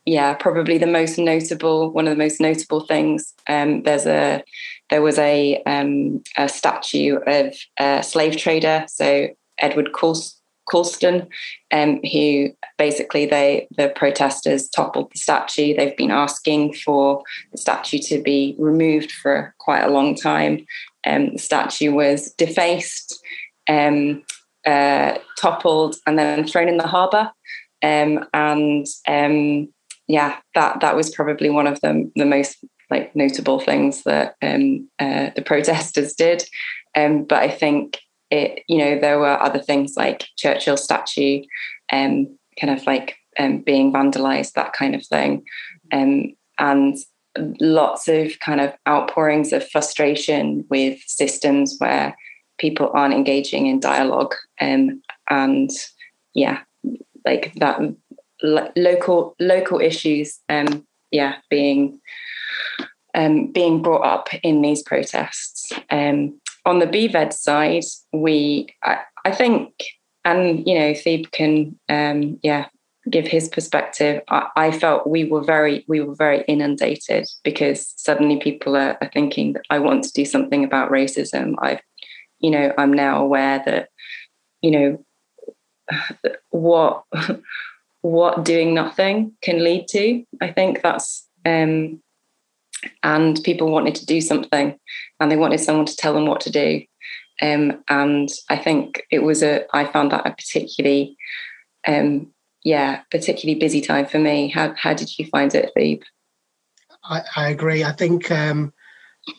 yeah, 0.04 0.34
probably 0.34 0.78
the 0.78 0.86
most 0.86 1.18
notable, 1.18 1.90
one 1.92 2.06
of 2.06 2.16
the 2.16 2.22
most 2.22 2.40
notable 2.40 2.80
things. 2.80 3.32
Um, 3.48 3.82
there's 3.82 4.06
a, 4.06 4.42
there 4.90 5.02
was 5.02 5.18
a, 5.18 5.62
um, 5.64 6.22
a 6.36 6.48
statue 6.48 7.16
of 7.26 7.54
a 7.78 8.02
slave 8.02 8.36
trader, 8.36 8.84
so 8.88 9.28
Edward 9.58 9.92
Coulson, 9.92 10.39
Colston, 10.70 11.28
um, 11.72 12.00
who 12.12 12.50
basically 12.78 13.26
they 13.26 13.66
the 13.76 13.88
protesters 13.96 14.68
toppled 14.68 15.10
the 15.12 15.18
statue. 15.18 15.74
They've 15.74 15.96
been 15.96 16.10
asking 16.10 16.74
for 16.74 17.22
the 17.52 17.58
statue 17.58 17.98
to 18.04 18.22
be 18.22 18.54
removed 18.58 19.10
for 19.10 19.54
quite 19.58 19.82
a 19.82 19.90
long 19.90 20.14
time. 20.14 20.64
Um, 21.06 21.32
the 21.32 21.38
statue 21.38 21.92
was 21.92 22.32
defaced, 22.34 23.20
um, 23.68 24.22
uh, 24.66 25.18
toppled, 25.38 25.96
and 26.06 26.18
then 26.18 26.46
thrown 26.46 26.68
in 26.68 26.76
the 26.76 26.86
harbour. 26.86 27.32
Um, 27.82 28.26
and 28.32 28.86
um, 29.08 29.68
yeah, 30.06 30.36
that 30.54 30.80
that 30.80 30.96
was 30.96 31.10
probably 31.10 31.50
one 31.50 31.66
of 31.66 31.80
the 31.80 32.10
the 32.14 32.26
most 32.26 32.64
like 32.90 33.14
notable 33.14 33.60
things 33.60 34.02
that 34.02 34.34
um, 34.42 34.88
uh, 34.98 35.30
the 35.34 35.42
protesters 35.46 36.14
did. 36.14 36.44
but 36.94 37.32
I 37.32 37.48
think 37.48 37.98
it, 38.30 38.62
you 38.68 38.78
know, 38.78 38.98
there 38.98 39.18
were 39.18 39.42
other 39.42 39.58
things 39.58 39.94
like 39.96 40.26
Churchill 40.36 40.76
statue, 40.76 41.42
um, 41.92 42.38
kind 42.60 42.78
of 42.78 42.86
like 42.86 43.16
um, 43.38 43.60
being 43.60 43.92
vandalized, 43.92 44.52
that 44.52 44.72
kind 44.72 44.94
of 44.94 45.04
thing, 45.04 45.44
um, 45.92 46.32
and 46.58 46.96
lots 47.60 48.08
of 48.08 48.38
kind 48.40 48.60
of 48.60 48.72
outpourings 48.88 49.52
of 49.52 49.68
frustration 49.70 50.64
with 50.68 51.00
systems 51.06 51.76
where 51.78 52.16
people 52.58 52.90
aren't 52.94 53.14
engaging 53.14 53.66
in 53.66 53.80
dialogue, 53.80 54.34
um, 54.60 55.02
and 55.28 55.70
yeah, 56.34 56.60
like 57.24 57.52
that 57.54 57.80
lo- 58.42 58.72
local 58.76 59.34
local 59.40 59.80
issues, 59.80 60.38
um, 60.48 60.86
yeah, 61.10 61.36
being 61.48 62.00
um, 63.14 63.50
being 63.52 63.82
brought 63.82 64.04
up 64.04 64.28
in 64.42 64.62
these 64.62 64.82
protests. 64.82 65.72
Um, 65.90 66.40
on 66.70 66.78
the 66.78 66.86
BVED 66.86 67.32
side, 67.32 67.84
we, 68.12 68.68
I, 68.84 68.98
I 69.24 69.32
think, 69.32 69.72
and 70.24 70.64
you 70.66 70.78
know, 70.78 70.94
Thebe 70.94 71.26
can, 71.32 71.78
um, 71.88 72.38
yeah, 72.42 72.66
give 73.10 73.26
his 73.26 73.48
perspective. 73.48 74.22
I, 74.28 74.48
I, 74.54 74.70
felt 74.70 75.08
we 75.08 75.24
were 75.24 75.42
very, 75.42 75.84
we 75.88 76.00
were 76.00 76.14
very 76.14 76.44
inundated 76.46 77.26
because 77.42 77.92
suddenly 77.96 78.38
people 78.38 78.76
are, 78.76 78.96
are 79.00 79.10
thinking 79.12 79.54
that 79.54 79.64
I 79.68 79.80
want 79.80 80.04
to 80.04 80.12
do 80.12 80.24
something 80.24 80.62
about 80.62 80.92
racism. 80.92 81.54
I've, 81.60 81.80
you 82.38 82.52
know, 82.52 82.72
I'm 82.78 82.92
now 82.92 83.20
aware 83.20 83.62
that, 83.66 83.88
you 84.62 84.70
know, 84.70 85.04
what 86.50 87.04
what 88.02 88.44
doing 88.44 88.74
nothing 88.74 89.32
can 89.42 89.64
lead 89.64 89.88
to. 89.88 90.24
I 90.40 90.52
think 90.52 90.82
that's 90.82 91.26
um, 91.44 92.00
and 93.02 93.42
people 93.44 93.70
wanted 93.70 93.94
to 93.96 94.06
do 94.06 94.20
something 94.20 94.78
and 95.18 95.30
they 95.30 95.36
wanted 95.36 95.60
someone 95.60 95.86
to 95.86 95.96
tell 95.96 96.14
them 96.14 96.26
what 96.26 96.40
to 96.42 96.50
do. 96.50 96.82
Um, 97.42 97.82
and 97.88 98.28
i 98.50 98.56
think 98.56 99.02
it 99.10 99.20
was 99.20 99.42
a 99.42 99.64
i 99.74 99.86
found 99.86 100.12
that 100.12 100.26
a 100.26 100.30
particularly 100.30 101.16
um, 101.86 102.30
yeah 102.64 103.00
particularly 103.10 103.58
busy 103.58 103.80
time 103.80 104.06
for 104.06 104.18
me. 104.18 104.48
How, 104.48 104.74
how 104.76 104.94
did 104.94 105.18
you 105.18 105.26
find 105.26 105.54
it 105.54 105.72
Thebe? 105.74 106.02
I, 107.04 107.22
I 107.36 107.48
agree. 107.48 107.84
I 107.84 107.92
think 107.92 108.30
um, 108.30 108.72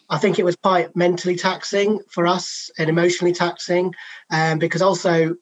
I 0.10 0.18
think 0.18 0.40
it 0.40 0.46
was 0.46 0.56
quite 0.56 0.96
mentally 0.96 1.36
taxing 1.36 2.00
for 2.10 2.28
us 2.28 2.70
and 2.78 2.90
emotionally 2.90 3.34
taxing, 3.34 3.94
um, 4.32 4.60
because 4.60 4.82
also 4.82 5.36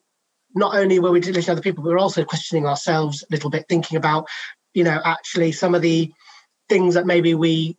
not 0.55 0.75
only 0.75 0.99
were 0.99 1.11
we 1.11 1.19
listening 1.19 1.43
to 1.43 1.51
other 1.51 1.61
people, 1.61 1.83
but 1.83 1.89
we 1.89 1.93
were 1.93 1.99
also 1.99 2.25
questioning 2.25 2.65
ourselves 2.65 3.23
a 3.23 3.33
little 3.33 3.49
bit, 3.49 3.65
thinking 3.69 3.97
about, 3.97 4.27
you 4.73 4.83
know, 4.83 4.99
actually 5.05 5.51
some 5.51 5.75
of 5.75 5.81
the 5.81 6.11
things 6.69 6.93
that 6.95 7.05
maybe 7.05 7.33
we 7.35 7.77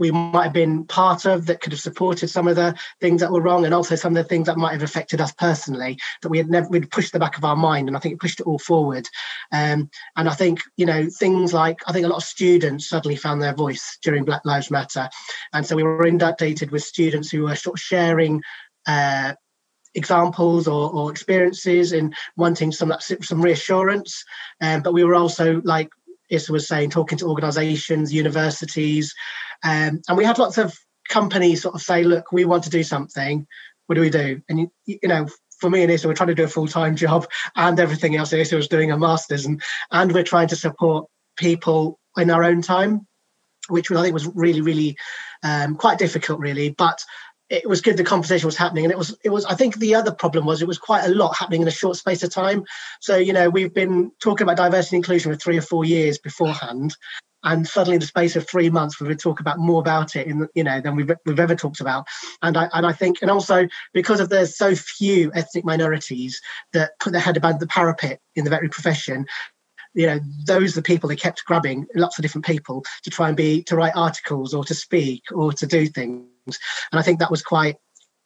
we 0.00 0.10
might 0.10 0.44
have 0.44 0.52
been 0.52 0.84
part 0.86 1.26
of 1.26 1.46
that 1.46 1.60
could 1.60 1.72
have 1.72 1.80
supported 1.80 2.28
some 2.28 2.48
of 2.48 2.56
the 2.56 2.74
things 3.00 3.20
that 3.20 3.30
were 3.30 3.42
wrong 3.42 3.66
and 3.66 3.74
also 3.74 3.94
some 3.94 4.16
of 4.16 4.22
the 4.22 4.28
things 4.28 4.46
that 4.46 4.56
might 4.56 4.72
have 4.72 4.82
affected 4.82 5.20
us 5.20 5.32
personally 5.32 5.98
that 6.22 6.30
we 6.30 6.38
had 6.38 6.48
never 6.48 6.66
we'd 6.68 6.90
pushed 6.90 7.12
the 7.12 7.18
back 7.18 7.36
of 7.36 7.44
our 7.44 7.54
mind 7.54 7.86
and 7.86 7.96
I 7.96 8.00
think 8.00 8.14
it 8.14 8.20
pushed 8.20 8.40
it 8.40 8.46
all 8.46 8.58
forward. 8.58 9.06
Um, 9.52 9.90
and 10.16 10.28
I 10.28 10.32
think 10.32 10.60
you 10.76 10.86
know 10.86 11.08
things 11.08 11.52
like 11.52 11.78
I 11.86 11.92
think 11.92 12.06
a 12.06 12.08
lot 12.08 12.16
of 12.16 12.24
students 12.24 12.88
suddenly 12.88 13.16
found 13.16 13.42
their 13.42 13.54
voice 13.54 13.98
during 14.02 14.24
Black 14.24 14.44
Lives 14.44 14.70
Matter. 14.70 15.08
And 15.52 15.64
so 15.64 15.76
we 15.76 15.82
were 15.82 16.06
inundated 16.06 16.70
with 16.70 16.82
students 16.82 17.30
who 17.30 17.42
were 17.42 17.54
sort 17.54 17.78
of 17.78 17.82
sharing 17.82 18.42
uh, 18.86 19.34
examples 19.94 20.66
or, 20.66 20.90
or, 20.90 21.10
experiences 21.10 21.92
and 21.92 22.14
wanting 22.36 22.72
some 22.72 22.94
some 23.00 23.42
reassurance. 23.42 24.24
Um, 24.62 24.80
but 24.82 24.94
we 24.94 25.04
were 25.04 25.14
also 25.14 25.60
like 25.64 25.90
Issa 26.30 26.52
was 26.52 26.68
saying 26.68 26.90
talking 26.90 27.18
to 27.18 27.28
organizations 27.28 28.14
universities 28.14 29.14
um, 29.62 30.00
and 30.08 30.16
we 30.16 30.24
had 30.24 30.38
lots 30.38 30.58
of 30.58 30.76
companies 31.08 31.62
sort 31.62 31.74
of 31.74 31.82
say, 31.82 32.04
look, 32.04 32.32
we 32.32 32.44
want 32.44 32.64
to 32.64 32.70
do 32.70 32.82
something. 32.82 33.46
What 33.86 33.96
do 33.96 34.00
we 34.00 34.10
do? 34.10 34.40
And, 34.48 34.60
you, 34.60 34.70
you 34.86 35.08
know, 35.08 35.26
for 35.58 35.68
me 35.68 35.82
and 35.82 35.92
Issa, 35.92 36.08
we're 36.08 36.14
trying 36.14 36.28
to 36.28 36.34
do 36.34 36.44
a 36.44 36.48
full 36.48 36.68
time 36.68 36.96
job 37.04 37.26
and 37.56 37.78
everything 37.78 38.16
else. 38.16 38.32
Issa 38.32 38.56
was 38.56 38.68
doing 38.68 38.90
a 38.90 38.98
master's, 38.98 39.46
and, 39.46 39.62
and 39.90 40.12
we're 40.12 40.22
trying 40.22 40.48
to 40.48 40.56
support 40.56 41.06
people 41.36 41.98
in 42.16 42.30
our 42.30 42.44
own 42.44 42.62
time, 42.62 43.06
which 43.68 43.90
I 43.90 44.02
think 44.02 44.14
was 44.14 44.28
really, 44.34 44.60
really 44.60 44.96
um, 45.42 45.76
quite 45.76 45.98
difficult, 45.98 46.40
really. 46.40 46.70
But 46.70 47.04
it 47.50 47.68
was 47.68 47.80
good 47.80 47.96
the 47.96 48.04
conversation 48.04 48.46
was 48.46 48.56
happening 48.56 48.84
and 48.84 48.92
it 48.92 48.96
was 48.96 49.16
it 49.24 49.28
was 49.28 49.44
i 49.46 49.54
think 49.54 49.76
the 49.76 49.96
other 49.96 50.12
problem 50.12 50.46
was 50.46 50.62
it 50.62 50.68
was 50.68 50.78
quite 50.78 51.04
a 51.04 51.12
lot 51.12 51.36
happening 51.36 51.60
in 51.60 51.66
a 51.66 51.72
short 51.72 51.96
space 51.96 52.22
of 52.22 52.30
time 52.30 52.62
so 53.00 53.16
you 53.16 53.32
know 53.32 53.50
we've 53.50 53.74
been 53.74 54.12
talking 54.20 54.44
about 54.44 54.56
diversity 54.56 54.94
and 54.94 55.02
inclusion 55.02 55.32
for 55.32 55.38
three 55.38 55.58
or 55.58 55.62
four 55.62 55.84
years 55.84 56.16
beforehand 56.16 56.94
and 57.44 57.66
suddenly 57.66 57.94
in 57.94 58.00
the 58.00 58.06
space 58.06 58.36
of 58.36 58.48
three 58.48 58.70
months 58.70 59.00
we 59.00 59.08
would 59.08 59.18
talk 59.18 59.40
about 59.40 59.58
more 59.58 59.80
about 59.80 60.16
it 60.16 60.26
in 60.26 60.48
you 60.54 60.64
know 60.64 60.80
than 60.80 60.96
we've, 60.96 61.10
we've 61.26 61.40
ever 61.40 61.54
talked 61.54 61.80
about. 61.80 62.06
And 62.42 62.56
i 62.56 62.68
and 62.72 62.86
i 62.86 62.92
think 62.92 63.18
and 63.22 63.30
also 63.30 63.66
because 63.92 64.20
of 64.20 64.28
there's 64.28 64.56
so 64.56 64.74
few 64.74 65.30
ethnic 65.34 65.64
minorities 65.64 66.40
that 66.72 66.92
put 67.00 67.12
their 67.12 67.20
head 67.20 67.36
above 67.36 67.60
the 67.60 67.66
parapet 67.66 68.20
in 68.34 68.44
the 68.44 68.50
veterinary 68.50 68.70
profession 68.70 69.26
you 69.94 70.06
know 70.06 70.20
those 70.46 70.72
are 70.72 70.80
the 70.80 70.82
people 70.82 71.08
they 71.08 71.16
kept 71.16 71.44
grabbing 71.44 71.86
lots 71.94 72.18
of 72.18 72.22
different 72.22 72.44
people 72.44 72.84
to 73.02 73.10
try 73.10 73.28
and 73.28 73.36
be 73.36 73.62
to 73.64 73.76
write 73.76 73.96
articles 73.96 74.54
or 74.54 74.64
to 74.64 74.74
speak 74.74 75.22
or 75.32 75.52
to 75.52 75.66
do 75.66 75.86
things. 75.86 76.26
And 76.92 76.98
i 76.98 77.02
think 77.02 77.18
that 77.18 77.30
was 77.30 77.42
quite 77.42 77.76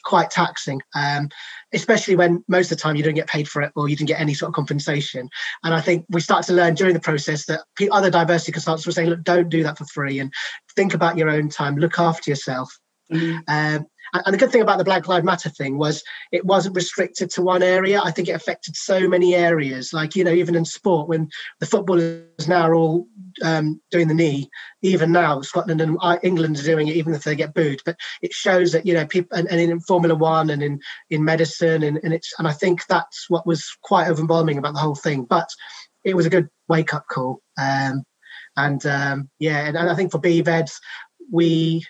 quite 0.04 0.30
taxing, 0.30 0.80
um, 0.94 1.28
especially 1.73 2.16
when 2.16 2.44
most 2.49 2.70
of 2.70 2.78
the 2.78 2.82
time 2.82 2.96
you 2.96 3.02
don't 3.02 3.14
get 3.14 3.28
paid 3.28 3.49
for 3.49 3.62
it 3.62 3.73
or 3.75 3.88
you 3.88 3.96
didn't 3.96 4.08
get 4.08 4.20
any 4.20 4.34
sort 4.34 4.49
of 4.49 4.54
compensation. 4.54 5.28
And 5.62 5.75
I 5.75 5.80
think 5.80 6.04
we 6.08 6.20
start 6.20 6.46
to 6.46 6.52
learn 6.52 6.75
during 6.75 6.94
the 6.94 7.00
process 7.00 7.46
that 7.46 7.61
other 7.90 8.11
diversity 8.11 8.52
consultants 8.52 8.87
were 8.87 8.92
saying, 8.92 9.08
look, 9.08 9.23
don't 9.23 9.49
do 9.49 9.62
that 9.62 9.78
for 9.78 9.84
free 9.87 10.20
and 10.20 10.32
think 10.76 10.94
about 10.94 11.18
your 11.18 11.30
own 11.30 11.49
time, 11.49 11.76
look 11.76 11.99
after 11.99 12.30
yourself. 12.30 12.78
Mm-hmm. 13.12 13.38
Um, 13.49 13.87
and 14.14 14.33
the 14.33 14.38
good 14.38 14.52
thing 14.52 14.62
about 14.62 14.78
the 14.78 14.85
Black 14.85 15.09
Lives 15.09 15.25
Matter 15.25 15.49
thing 15.49 15.76
was 15.76 16.02
it 16.30 16.44
wasn't 16.44 16.76
restricted 16.76 17.30
to 17.30 17.42
one 17.42 17.62
area. 17.62 18.00
I 18.00 18.12
think 18.12 18.28
it 18.28 18.33
affected 18.33 18.76
so 18.76 19.09
many 19.09 19.35
areas. 19.35 19.92
Like, 19.92 20.14
you 20.14 20.23
know, 20.23 20.33
even 20.33 20.54
in 20.54 20.64
sport, 20.64 21.09
when 21.09 21.28
the 21.59 21.66
footballers 21.66 22.47
now 22.47 22.62
are 22.62 22.75
all 22.75 23.09
um, 23.42 23.80
doing 23.90 24.06
the 24.06 24.14
knee, 24.14 24.49
even 24.83 25.11
now, 25.11 25.40
Scotland 25.40 25.80
and 25.80 25.99
England 26.23 26.59
are 26.59 26.62
doing 26.62 26.88
it, 26.88 26.97
even 26.97 27.12
if 27.12 27.25
they 27.25 27.35
get 27.35 27.54
booed. 27.54 27.83
But 27.85 27.97
it 28.23 28.33
shows 28.33 28.71
that, 28.73 28.87
you 28.87 28.94
know, 28.94 29.06
people, 29.06 29.37
and, 29.37 29.49
and 29.50 29.61
in 29.61 29.80
Formula 29.80 30.14
One 30.14 30.50
and 30.50 30.62
in, 30.62 30.78
in 31.11 31.25
medicine, 31.25 31.83
and, 31.83 31.99
and 32.04 32.14
it's, 32.14 32.33
and 32.38 32.47
I 32.47 32.52
think 32.52 32.87
that's 32.87 33.26
what 33.28 33.47
was 33.47 33.76
quite 33.83 34.09
overwhelming 34.09 34.59
about 34.59 34.75
the 34.75 34.80
whole 34.80 34.94
thing. 34.94 35.25
But 35.25 35.49
it 36.04 36.14
was 36.14 36.26
a 36.26 36.30
good 36.30 36.49
wake 36.68 36.94
up 36.94 37.06
call. 37.11 37.40
Um, 37.59 38.04
and 38.56 38.85
um, 38.87 39.30
yeah, 39.40 39.66
and, 39.66 39.76
and, 39.76 39.90
I 39.90 39.97
think 39.97 40.12
for 40.12 40.21
BVEDs, 40.21 40.76
we 41.33 41.85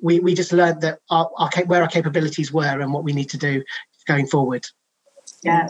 we 0.00 0.20
we 0.20 0.34
just 0.34 0.52
learned 0.52 0.80
that 0.82 1.00
our, 1.10 1.30
our 1.36 1.50
where 1.66 1.82
our 1.82 1.88
capabilities 1.88 2.52
were 2.52 2.80
and 2.80 2.92
what 2.92 3.04
we 3.04 3.12
need 3.12 3.30
to 3.30 3.38
do 3.38 3.62
going 4.06 4.26
forward. 4.26 4.66
Yeah. 5.42 5.68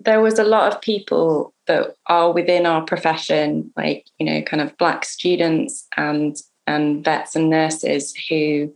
There 0.00 0.20
was 0.20 0.38
a 0.38 0.44
lot 0.44 0.72
of 0.72 0.80
people 0.80 1.54
that 1.66 1.94
are 2.06 2.32
within 2.32 2.66
our 2.66 2.82
profession, 2.82 3.72
like 3.76 4.06
you 4.18 4.26
know, 4.26 4.42
kind 4.42 4.60
of 4.60 4.76
black 4.78 5.04
students 5.04 5.86
and 5.96 6.36
and 6.66 7.04
vets 7.04 7.36
and 7.36 7.50
nurses 7.50 8.14
who 8.28 8.72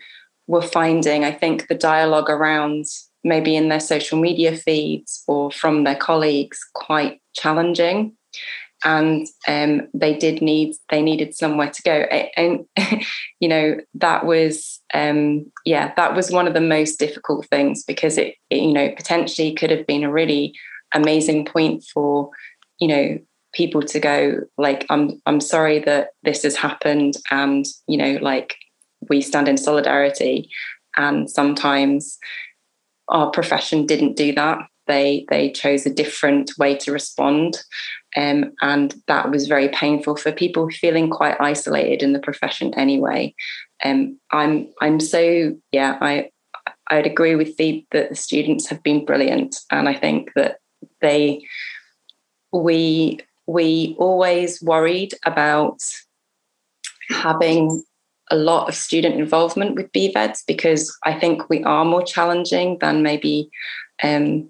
were 0.46 0.62
finding, 0.62 1.24
I 1.24 1.32
think, 1.32 1.68
the 1.68 1.74
dialogue 1.74 2.30
around 2.30 2.86
maybe 3.24 3.56
in 3.56 3.68
their 3.70 3.80
social 3.80 4.20
media 4.20 4.56
feeds 4.56 5.24
or 5.26 5.50
from 5.50 5.84
their 5.84 5.96
colleagues 5.96 6.60
quite 6.74 7.20
challenging 7.32 8.14
and 8.84 9.26
um, 9.48 9.88
they 9.94 10.16
did 10.16 10.42
need 10.42 10.74
they 10.90 11.02
needed 11.02 11.34
somewhere 11.34 11.70
to 11.70 11.82
go. 11.82 12.06
And 12.36 12.66
you 13.40 13.48
know 13.48 13.76
that 13.94 14.26
was 14.26 14.80
um, 14.92 15.50
yeah 15.64 15.92
that 15.96 16.14
was 16.14 16.30
one 16.30 16.46
of 16.46 16.54
the 16.54 16.60
most 16.60 16.98
difficult 16.98 17.46
things 17.48 17.84
because 17.84 18.18
it, 18.18 18.34
it, 18.50 18.60
you 18.60 18.72
know 18.72 18.90
potentially 18.90 19.54
could 19.54 19.70
have 19.70 19.86
been 19.86 20.04
a 20.04 20.12
really 20.12 20.54
amazing 20.94 21.44
point 21.44 21.84
for 21.92 22.30
you 22.78 22.88
know 22.88 23.18
people 23.52 23.82
to 23.82 24.00
go 24.00 24.40
like 24.58 24.84
i'm 24.90 25.22
i'm 25.26 25.40
sorry 25.40 25.78
that 25.78 26.08
this 26.24 26.42
has 26.42 26.56
happened 26.56 27.14
and 27.30 27.66
you 27.86 27.96
know 27.96 28.18
like 28.20 28.56
we 29.08 29.20
stand 29.20 29.48
in 29.48 29.56
solidarity. 29.56 30.50
And 30.96 31.30
sometimes 31.30 32.18
our 33.08 33.30
profession 33.30 33.86
didn't 33.86 34.16
do 34.16 34.32
that. 34.34 34.58
They 34.86 35.24
they 35.30 35.50
chose 35.50 35.86
a 35.86 35.94
different 35.94 36.52
way 36.58 36.76
to 36.76 36.92
respond 36.92 37.58
um, 38.16 38.52
and 38.62 38.94
that 39.06 39.30
was 39.30 39.48
very 39.48 39.68
painful 39.68 40.16
for 40.16 40.32
people 40.32 40.68
feeling 40.70 41.10
quite 41.10 41.40
isolated 41.40 42.02
in 42.02 42.12
the 42.12 42.18
profession 42.18 42.72
anyway. 42.74 43.34
Um, 43.84 44.18
i'm 44.30 44.68
i'm 44.80 45.00
so 45.00 45.54
yeah 45.72 45.98
i 46.00 46.30
i'd 46.90 47.06
agree 47.06 47.34
with 47.34 47.56
the 47.56 47.84
that 47.90 48.08
the 48.10 48.14
students 48.14 48.68
have 48.68 48.82
been 48.82 49.04
brilliant. 49.04 49.56
And 49.70 49.88
i 49.88 49.94
think 49.94 50.30
that 50.36 50.58
they 51.00 51.44
we 52.52 53.20
we 53.46 53.94
always 53.98 54.62
worried 54.62 55.12
about 55.26 55.78
having 57.10 57.82
a 58.30 58.36
lot 58.36 58.68
of 58.68 58.74
student 58.74 59.16
involvement 59.16 59.74
with 59.76 59.92
BVEDS 59.92 60.44
because 60.46 60.96
I 61.04 61.18
think 61.18 61.50
we 61.50 61.62
are 61.64 61.84
more 61.84 62.02
challenging 62.02 62.78
than 62.78 63.02
maybe 63.02 63.50
um, 64.02 64.48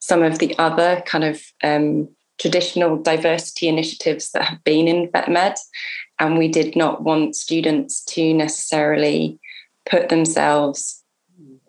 some 0.00 0.22
of 0.22 0.38
the 0.38 0.58
other 0.58 1.02
kind 1.06 1.24
of 1.24 1.40
um, 1.62 2.08
traditional 2.38 2.96
diversity 2.96 3.68
initiatives 3.68 4.30
that 4.32 4.44
have 4.44 4.62
been 4.64 4.88
in 4.88 5.08
VetMed. 5.08 5.56
And 6.18 6.38
we 6.38 6.48
did 6.48 6.76
not 6.76 7.02
want 7.02 7.36
students 7.36 8.04
to 8.06 8.32
necessarily 8.32 9.38
put 9.88 10.08
themselves 10.08 11.02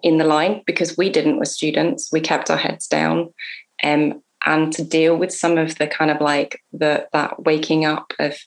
in 0.01 0.17
the 0.17 0.23
line 0.23 0.61
because 0.65 0.97
we 0.97 1.09
didn't 1.09 1.39
with 1.39 1.47
students. 1.47 2.11
We 2.11 2.21
kept 2.21 2.51
our 2.51 2.57
heads 2.57 2.87
down. 2.87 3.33
Um, 3.83 4.21
and 4.45 4.71
to 4.73 4.83
deal 4.83 5.17
with 5.17 5.33
some 5.33 5.57
of 5.57 5.75
the 5.79 5.87
kind 5.87 6.11
of 6.11 6.21
like 6.21 6.61
the 6.71 7.07
that 7.13 7.43
waking 7.43 7.85
up 7.85 8.13
of 8.19 8.37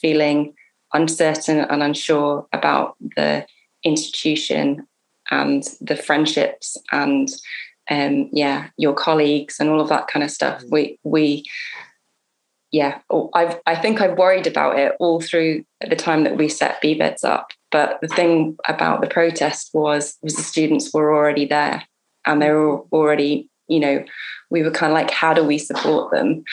feeling 0.00 0.54
uncertain 0.94 1.58
and 1.58 1.82
unsure 1.82 2.46
about 2.52 2.94
the 3.16 3.44
institution 3.82 4.86
and 5.30 5.64
the 5.80 5.96
friendships 5.96 6.76
and 6.92 7.28
um, 7.90 8.28
yeah, 8.32 8.68
your 8.76 8.94
colleagues 8.94 9.58
and 9.58 9.70
all 9.70 9.80
of 9.80 9.88
that 9.88 10.08
kind 10.08 10.22
of 10.22 10.30
stuff. 10.30 10.62
Mm. 10.62 10.70
We 10.70 10.98
we 11.04 11.44
yeah, 12.70 13.00
oh, 13.10 13.30
I've 13.34 13.58
I 13.66 13.76
think 13.76 14.00
I've 14.00 14.18
worried 14.18 14.46
about 14.46 14.78
it 14.78 14.94
all 15.00 15.20
through 15.20 15.64
the 15.88 15.96
time 15.96 16.24
that 16.24 16.36
we 16.36 16.48
set 16.48 16.82
BVEDS 16.82 17.24
up. 17.24 17.52
But 17.70 17.98
the 18.00 18.08
thing 18.08 18.56
about 18.66 19.00
the 19.00 19.06
protest 19.06 19.70
was 19.72 20.16
was 20.22 20.34
the 20.34 20.42
students 20.42 20.92
were 20.92 21.14
already 21.14 21.46
there 21.46 21.82
and 22.26 22.42
they 22.42 22.50
were 22.50 22.80
already, 22.92 23.48
you 23.68 23.80
know, 23.80 24.04
we 24.50 24.62
were 24.62 24.70
kind 24.70 24.92
of 24.92 24.96
like, 24.96 25.10
how 25.10 25.32
do 25.32 25.42
we 25.44 25.58
support 25.58 26.12
them? 26.12 26.44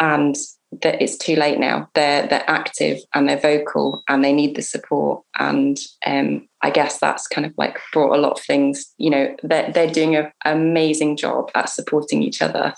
And 0.00 0.36
that 0.82 1.00
it's 1.00 1.16
too 1.16 1.36
late 1.36 1.58
now. 1.58 1.88
They're 1.94 2.26
they're 2.26 2.48
active 2.48 2.98
and 3.14 3.28
they're 3.28 3.40
vocal 3.40 4.02
and 4.08 4.24
they 4.24 4.32
need 4.32 4.56
the 4.56 4.62
support. 4.62 5.22
And 5.38 5.78
um, 6.06 6.48
I 6.62 6.70
guess 6.70 6.98
that's 6.98 7.26
kind 7.26 7.46
of 7.46 7.54
like 7.56 7.78
brought 7.92 8.16
a 8.16 8.20
lot 8.20 8.38
of 8.38 8.44
things. 8.44 8.92
You 8.98 9.10
know, 9.10 9.36
they're 9.42 9.72
they're 9.72 9.90
doing 9.90 10.16
an 10.16 10.30
amazing 10.44 11.16
job 11.16 11.50
at 11.54 11.70
supporting 11.70 12.22
each 12.22 12.42
other, 12.42 12.74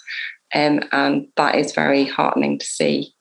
um, 0.54 0.80
and 0.92 1.28
that 1.36 1.56
is 1.56 1.72
very 1.72 2.04
heartening 2.04 2.58
to 2.58 2.66
see. 2.66 3.12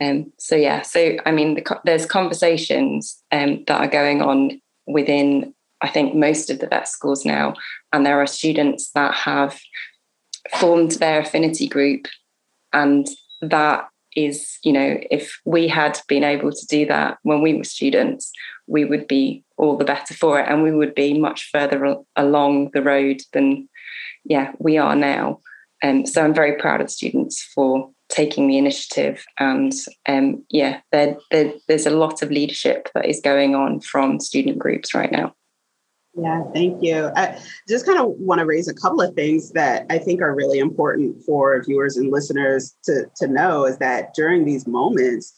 Um, 0.00 0.32
so 0.38 0.56
yeah, 0.56 0.82
so 0.82 1.16
I 1.24 1.32
mean, 1.32 1.54
the, 1.54 1.80
there's 1.84 2.06
conversations 2.06 3.22
um, 3.32 3.64
that 3.66 3.80
are 3.80 3.88
going 3.88 4.22
on 4.22 4.60
within 4.86 5.54
I 5.82 5.88
think 5.88 6.14
most 6.14 6.48
of 6.48 6.58
the 6.58 6.68
vet 6.68 6.88
schools 6.88 7.24
now, 7.24 7.54
and 7.92 8.06
there 8.06 8.20
are 8.20 8.26
students 8.26 8.90
that 8.92 9.14
have 9.14 9.58
formed 10.54 10.92
their 10.92 11.20
affinity 11.20 11.68
group 11.68 12.06
and 12.72 13.06
that 13.42 13.88
is, 14.16 14.58
you 14.64 14.72
know, 14.72 14.98
if 15.10 15.38
we 15.44 15.68
had 15.68 16.00
been 16.08 16.24
able 16.24 16.50
to 16.50 16.66
do 16.66 16.86
that 16.86 17.18
when 17.22 17.42
we 17.42 17.54
were 17.54 17.64
students, 17.64 18.32
we 18.66 18.84
would 18.84 19.06
be 19.06 19.44
all 19.58 19.76
the 19.76 19.84
better 19.84 20.14
for 20.14 20.40
it 20.40 20.48
and 20.48 20.62
we 20.62 20.72
would 20.72 20.94
be 20.94 21.18
much 21.18 21.50
further 21.52 21.96
along 22.16 22.70
the 22.72 22.82
road 22.82 23.20
than, 23.32 23.68
yeah, 24.24 24.52
we 24.58 24.78
are 24.78 24.96
now. 24.96 25.40
And 25.82 26.00
um, 26.00 26.06
so 26.06 26.24
I'm 26.24 26.34
very 26.34 26.56
proud 26.56 26.80
of 26.80 26.90
students 26.90 27.42
for 27.54 27.90
taking 28.08 28.48
the 28.48 28.58
initiative. 28.58 29.24
And 29.38 29.72
um, 30.08 30.44
yeah, 30.48 30.80
there, 30.90 31.16
there's 31.30 31.86
a 31.86 31.90
lot 31.90 32.22
of 32.22 32.30
leadership 32.30 32.88
that 32.94 33.06
is 33.06 33.20
going 33.20 33.54
on 33.54 33.80
from 33.80 34.20
student 34.20 34.58
groups 34.58 34.94
right 34.94 35.12
now. 35.12 35.34
Yeah, 36.18 36.44
thank 36.54 36.82
you. 36.82 37.10
I 37.14 37.38
just 37.68 37.84
kind 37.84 37.98
of 37.98 38.08
want 38.18 38.38
to 38.38 38.46
raise 38.46 38.68
a 38.68 38.74
couple 38.74 39.02
of 39.02 39.14
things 39.14 39.50
that 39.52 39.84
I 39.90 39.98
think 39.98 40.22
are 40.22 40.34
really 40.34 40.58
important 40.58 41.22
for 41.24 41.62
viewers 41.62 41.98
and 41.98 42.10
listeners 42.10 42.74
to, 42.84 43.04
to 43.16 43.26
know 43.26 43.66
is 43.66 43.76
that 43.78 44.14
during 44.14 44.44
these 44.46 44.66
moments, 44.66 45.34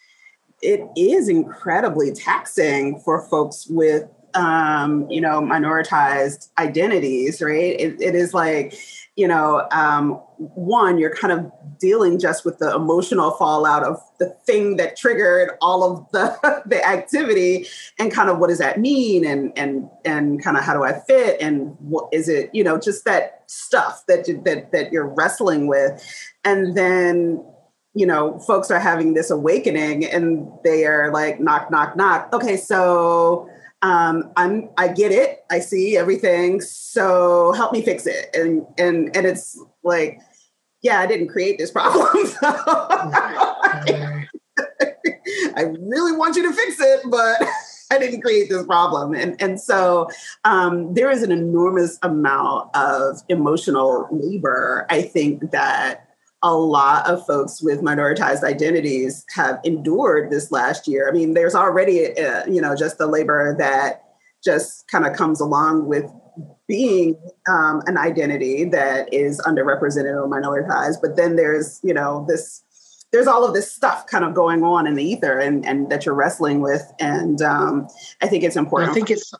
it 0.62 0.81
is 0.97 1.29
incredibly 1.29 2.12
taxing 2.12 3.01
for 3.01 3.27
folks 3.29 3.67
with 3.69 4.05
um, 4.35 5.11
you 5.11 5.21
know, 5.21 5.41
minoritized 5.41 6.49
identities, 6.59 7.41
right? 7.43 7.81
It, 7.81 8.01
it 8.01 8.14
is 8.14 8.35
like, 8.35 8.75
you 9.18 9.26
know, 9.26 9.66
um, 9.72 10.12
one, 10.37 10.96
you're 10.96 11.12
kind 11.12 11.33
of 11.33 11.50
dealing 11.81 12.20
just 12.20 12.44
with 12.44 12.59
the 12.59 12.72
emotional 12.72 13.33
fallout 13.33 13.83
of 13.83 14.00
the 14.20 14.28
thing 14.46 14.76
that 14.76 14.96
triggered 14.96 15.50
all 15.61 15.83
of 15.83 16.07
the 16.12 16.62
the 16.66 16.87
activity, 16.87 17.66
and 17.98 18.12
kind 18.12 18.31
of 18.31 18.38
what 18.38 18.46
does 18.46 18.59
that 18.59 18.78
mean, 18.78 19.24
and 19.24 19.52
and 19.59 19.90
and 20.04 20.40
kind 20.40 20.57
of 20.57 20.62
how 20.62 20.72
do 20.72 20.85
I 20.85 21.00
fit, 21.00 21.40
and 21.40 21.76
what 21.81 22.09
is 22.12 22.28
it, 22.28 22.48
you 22.52 22.62
know, 22.62 22.78
just 22.78 23.04
that 23.07 23.42
stuff 23.48 24.04
that 24.07 24.28
you, 24.28 24.40
that 24.44 24.70
that 24.70 24.92
you're 24.92 25.09
wrestling 25.09 25.66
with, 25.66 26.00
and 26.44 26.76
then 26.76 27.44
you 27.94 28.07
know, 28.07 28.38
folks 28.38 28.70
are 28.70 28.78
having 28.78 29.14
this 29.14 29.31
awakening, 29.31 30.04
and 30.04 30.48
they 30.62 30.87
are 30.87 31.12
like, 31.12 31.40
knock, 31.40 31.72
knock, 31.72 31.96
knock. 31.96 32.33
Okay, 32.33 32.57
so 32.57 33.50
um, 33.83 34.33
I'm 34.37 34.71
I 34.77 34.88
get 34.88 35.12
it. 35.12 35.45
I 35.51 35.61
see 35.61 35.97
everything. 35.97 36.61
So 36.61 37.53
help 37.53 37.73
me 37.73 37.83
fix 37.83 38.07
it. 38.07 38.35
And 38.35 38.67
and 38.77 39.14
and 39.17 39.27
it's 39.27 39.59
like, 39.83 40.21
yeah, 40.83 41.01
I 41.01 41.07
didn't 41.07 41.29
create 41.29 41.59
this 41.59 41.71
problem. 41.71 42.07
I 45.57 45.62
really 45.81 46.12
want 46.12 46.37
you 46.37 46.43
to 46.49 46.53
fix 46.53 46.81
it, 46.81 47.01
but 47.11 47.41
I 47.91 47.99
didn't 47.99 48.21
create 48.21 48.49
this 48.49 48.67
problem. 48.67 49.14
And 49.14 49.41
and 49.41 49.61
so 49.61 50.09
um, 50.45 50.95
there 50.95 51.11
is 51.11 51.23
an 51.23 51.31
enormous 51.31 51.99
amount 52.03 52.75
of 52.75 53.23
emotional 53.29 54.09
labor. 54.11 54.87
I 54.91 55.03
think 55.03 55.53
that 55.53 56.08
a 56.42 56.55
lot 56.55 57.07
of 57.09 57.27
folks 57.27 57.61
with 57.62 57.81
minoritized 57.81 58.44
identities 58.44 59.24
have 59.35 59.59
endured 59.64 60.31
this 60.31 60.53
last 60.53 60.87
year. 60.87 61.09
I 61.09 61.12
mean, 61.12 61.35
there's 61.35 61.55
already, 61.55 62.16
uh, 62.16 62.46
you 62.46 62.61
know, 62.61 62.77
just 62.77 62.98
the 62.98 63.07
labor 63.07 63.57
that 63.59 64.05
just 64.44 64.87
kind 64.88 65.05
of 65.05 65.16
comes 65.16 65.40
along 65.40 65.87
with 65.87 66.05
being 66.68 67.18
um, 67.48 67.83
an 67.87 67.98
identity 67.98 68.64
that 68.64 69.12
is 69.12 69.40
underrepresented 69.40 70.14
or 70.14 70.29
minoritized. 70.29 71.01
But 71.03 71.16
then 71.16 71.35
there's, 71.35 71.81
you 71.83 71.92
know, 71.92 72.24
this, 72.29 72.62
there's 73.11 73.27
all 73.27 73.44
of 73.44 73.55
this 73.55 73.72
stuff 73.72 74.07
kind 74.07 74.24
of 74.24 74.35
going 74.35 74.62
on 74.62 74.87
in 74.87 74.94
the 74.94 75.03
ether 75.03 75.40
and, 75.40 75.66
and 75.66 75.90
that 75.90 76.07
you're 76.07 76.14
wrestling 76.14 76.61
with. 76.61 76.85
And 77.01 77.42
um, 77.42 77.88
I 78.22 78.29
think 78.29 78.44
it's 78.44 78.55
important. 78.55 78.92
I 78.92 78.94
think 78.94 79.11
it's, 79.11 79.33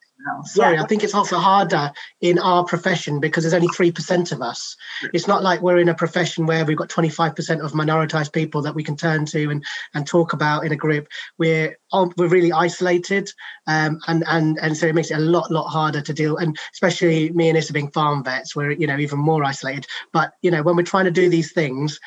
Sorry, 0.45 0.75
yeah. 0.75 0.83
I 0.83 0.87
think 0.87 1.05
it's 1.05 1.15
also 1.15 1.39
harder 1.39 1.93
in 2.21 2.39
our 2.39 2.65
profession 2.65 3.21
because 3.21 3.45
there's 3.45 3.55
only 3.55 3.69
3% 3.69 4.33
of 4.33 4.43
us. 4.43 4.77
It's 5.13 5.29
not 5.29 5.43
like 5.43 5.63
we're 5.63 5.79
in 5.79 5.89
a 5.89 5.95
profession 5.95 6.47
where 6.47 6.65
we've 6.65 6.77
got 6.77 6.89
25% 6.89 7.65
of 7.65 7.73
minoritized 7.73 8.33
people 8.33 8.63
that 8.63 8.75
we 8.75 8.83
can 8.83 8.97
turn 8.97 9.27
to 9.27 9.51
and, 9.51 9.65
and 9.95 10.07
talk 10.07 10.33
about 10.33 10.65
in 10.65 10.73
a 10.73 10.77
group. 10.77 11.09
We're 11.39 11.77
we're 12.17 12.29
really 12.29 12.53
isolated 12.53 13.33
um, 13.67 14.01
and, 14.09 14.25
and, 14.27 14.59
and 14.61 14.77
so 14.77 14.87
it 14.87 14.95
makes 14.95 15.11
it 15.11 15.19
a 15.19 15.21
lot, 15.21 15.51
lot 15.51 15.69
harder 15.69 16.01
to 16.01 16.13
deal. 16.13 16.37
And 16.37 16.59
especially 16.73 17.31
me 17.31 17.49
and 17.49 17.57
Issa 17.57 17.73
being 17.73 17.91
farm 17.91 18.25
vets, 18.25 18.55
we're, 18.55 18.73
you 18.73 18.87
know, 18.87 18.99
even 18.99 19.19
more 19.19 19.45
isolated. 19.45 19.87
But, 20.13 20.33
you 20.43 20.51
know, 20.51 20.63
when 20.63 20.77
we're 20.77 20.83
trying 20.83 21.07
to 21.07 21.11
do 21.11 21.29
these 21.29 21.53
things, 21.53 21.99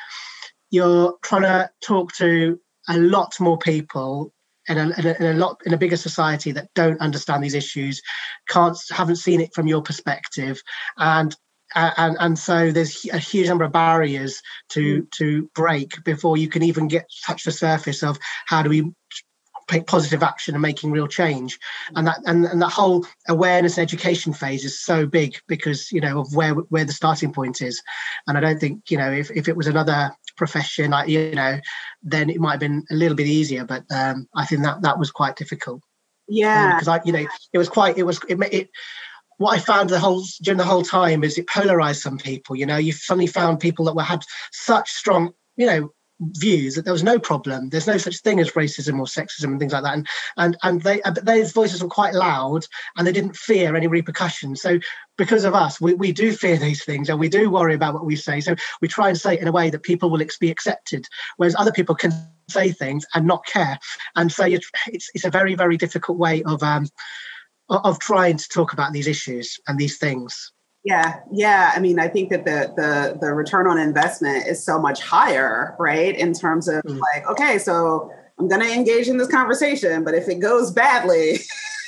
you're 0.70 1.16
trying 1.22 1.42
to 1.42 1.70
talk 1.82 2.12
to 2.14 2.58
a 2.88 2.98
lot 2.98 3.38
more 3.40 3.58
people 3.58 4.32
in 4.68 4.78
a, 4.78 4.82
in 4.98 5.06
a, 5.06 5.14
in 5.14 5.36
a 5.36 5.38
lot 5.38 5.60
in 5.66 5.74
a 5.74 5.78
bigger 5.78 5.96
society 5.96 6.52
that 6.52 6.68
don't 6.74 7.00
understand 7.00 7.42
these 7.42 7.54
issues, 7.54 8.00
can't 8.48 8.76
haven't 8.90 9.16
seen 9.16 9.40
it 9.40 9.54
from 9.54 9.66
your 9.66 9.82
perspective, 9.82 10.60
and 10.98 11.36
and 11.74 12.16
and 12.20 12.38
so 12.38 12.70
there's 12.70 13.06
a 13.12 13.18
huge 13.18 13.48
number 13.48 13.64
of 13.64 13.72
barriers 13.72 14.40
to 14.70 15.02
mm. 15.02 15.10
to 15.12 15.50
break 15.54 16.02
before 16.04 16.36
you 16.36 16.48
can 16.48 16.62
even 16.62 16.88
get 16.88 17.06
touch 17.26 17.44
the 17.44 17.52
surface 17.52 18.02
of 18.02 18.18
how 18.46 18.62
do 18.62 18.70
we 18.70 18.90
positive 19.86 20.22
action 20.22 20.54
and 20.54 20.62
making 20.62 20.90
real 20.90 21.06
change. 21.06 21.58
And 21.94 22.06
that 22.06 22.18
and, 22.26 22.44
and 22.44 22.60
that 22.62 22.70
whole 22.70 23.06
awareness 23.28 23.78
and 23.78 23.82
education 23.82 24.32
phase 24.32 24.64
is 24.64 24.80
so 24.80 25.06
big 25.06 25.36
because 25.48 25.90
you 25.92 26.00
know 26.00 26.20
of 26.20 26.34
where 26.34 26.54
where 26.54 26.84
the 26.84 26.92
starting 26.92 27.32
point 27.32 27.62
is. 27.62 27.82
And 28.26 28.36
i 28.36 28.40
don't 28.40 28.58
think 28.58 28.90
you 28.90 28.98
know 28.98 29.10
if, 29.10 29.30
if 29.30 29.48
it 29.48 29.56
was 29.56 29.66
another 29.66 30.10
profession 30.36 30.90
like 30.90 31.08
you 31.08 31.34
know 31.34 31.60
then 32.02 32.30
it 32.30 32.40
might 32.40 32.52
have 32.52 32.60
been 32.60 32.84
a 32.90 32.94
little 32.94 33.16
bit 33.16 33.26
easier. 33.26 33.64
But 33.64 33.84
um 33.90 34.28
i 34.34 34.44
think 34.44 34.62
that 34.62 34.82
that 34.82 34.98
was 34.98 35.10
quite 35.10 35.36
difficult. 35.36 35.82
Yeah. 36.28 36.74
Because 36.74 36.88
um, 36.88 36.94
i 36.94 37.00
you 37.04 37.12
know 37.12 37.26
it 37.52 37.58
was 37.58 37.68
quite 37.68 37.98
it 37.98 38.04
was 38.04 38.20
it, 38.28 38.38
it 38.52 38.70
what 39.38 39.56
I 39.56 39.60
found 39.60 39.90
the 39.90 39.98
whole 39.98 40.24
during 40.42 40.58
the 40.58 40.64
whole 40.64 40.84
time 40.84 41.24
is 41.24 41.36
it 41.36 41.48
polarized 41.48 42.02
some 42.02 42.16
people. 42.16 42.54
You 42.54 42.66
know, 42.66 42.76
you 42.76 42.92
suddenly 42.92 43.26
found 43.26 43.58
people 43.58 43.84
that 43.86 43.96
were 43.96 44.02
had 44.02 44.24
such 44.52 44.90
strong, 44.90 45.32
you 45.56 45.66
know, 45.66 45.92
views 46.38 46.74
that 46.74 46.84
there 46.84 46.92
was 46.92 47.02
no 47.02 47.18
problem. 47.18 47.68
There's 47.68 47.86
no 47.86 47.98
such 47.98 48.18
thing 48.18 48.40
as 48.40 48.52
racism 48.52 48.98
or 48.98 49.06
sexism 49.06 49.44
and 49.44 49.58
things 49.58 49.72
like 49.72 49.82
that. 49.82 49.94
And 49.94 50.06
and 50.36 50.56
and 50.62 50.82
they 50.82 51.00
but 51.04 51.24
those 51.24 51.52
voices 51.52 51.82
were 51.82 51.88
quite 51.88 52.14
loud 52.14 52.64
and 52.96 53.06
they 53.06 53.12
didn't 53.12 53.36
fear 53.36 53.74
any 53.76 53.86
repercussions. 53.86 54.62
So 54.62 54.78
because 55.18 55.44
of 55.44 55.54
us, 55.54 55.80
we, 55.80 55.94
we 55.94 56.12
do 56.12 56.32
fear 56.32 56.56
these 56.56 56.84
things 56.84 57.08
and 57.08 57.18
we 57.18 57.28
do 57.28 57.50
worry 57.50 57.74
about 57.74 57.94
what 57.94 58.06
we 58.06 58.16
say. 58.16 58.40
So 58.40 58.54
we 58.80 58.88
try 58.88 59.08
and 59.08 59.18
say 59.18 59.34
it 59.34 59.40
in 59.40 59.48
a 59.48 59.52
way 59.52 59.70
that 59.70 59.82
people 59.82 60.10
will 60.10 60.24
be 60.40 60.50
accepted, 60.50 61.06
whereas 61.36 61.56
other 61.58 61.72
people 61.72 61.94
can 61.94 62.12
say 62.48 62.72
things 62.72 63.04
and 63.14 63.26
not 63.26 63.44
care. 63.46 63.78
And 64.16 64.30
so 64.30 64.44
it's 64.46 65.10
it's 65.14 65.24
a 65.24 65.30
very 65.30 65.54
very 65.54 65.76
difficult 65.76 66.18
way 66.18 66.42
of 66.44 66.62
um 66.62 66.86
of 67.68 67.98
trying 67.98 68.36
to 68.36 68.48
talk 68.48 68.72
about 68.72 68.92
these 68.92 69.06
issues 69.06 69.58
and 69.66 69.78
these 69.78 69.98
things. 69.98 70.52
Yeah, 70.84 71.20
yeah. 71.30 71.72
I 71.74 71.80
mean, 71.80 72.00
I 72.00 72.08
think 72.08 72.30
that 72.30 72.44
the 72.44 72.72
the 72.76 73.18
the 73.20 73.32
return 73.32 73.66
on 73.68 73.78
investment 73.78 74.46
is 74.48 74.64
so 74.64 74.80
much 74.80 75.00
higher, 75.00 75.76
right? 75.78 76.16
In 76.16 76.32
terms 76.32 76.66
of 76.66 76.82
mm. 76.82 76.98
like, 76.98 77.28
okay, 77.30 77.58
so 77.58 78.10
I'm 78.38 78.48
going 78.48 78.62
to 78.62 78.72
engage 78.72 79.08
in 79.08 79.16
this 79.16 79.28
conversation, 79.28 80.02
but 80.02 80.14
if 80.14 80.28
it 80.28 80.40
goes 80.40 80.72
badly, 80.72 81.38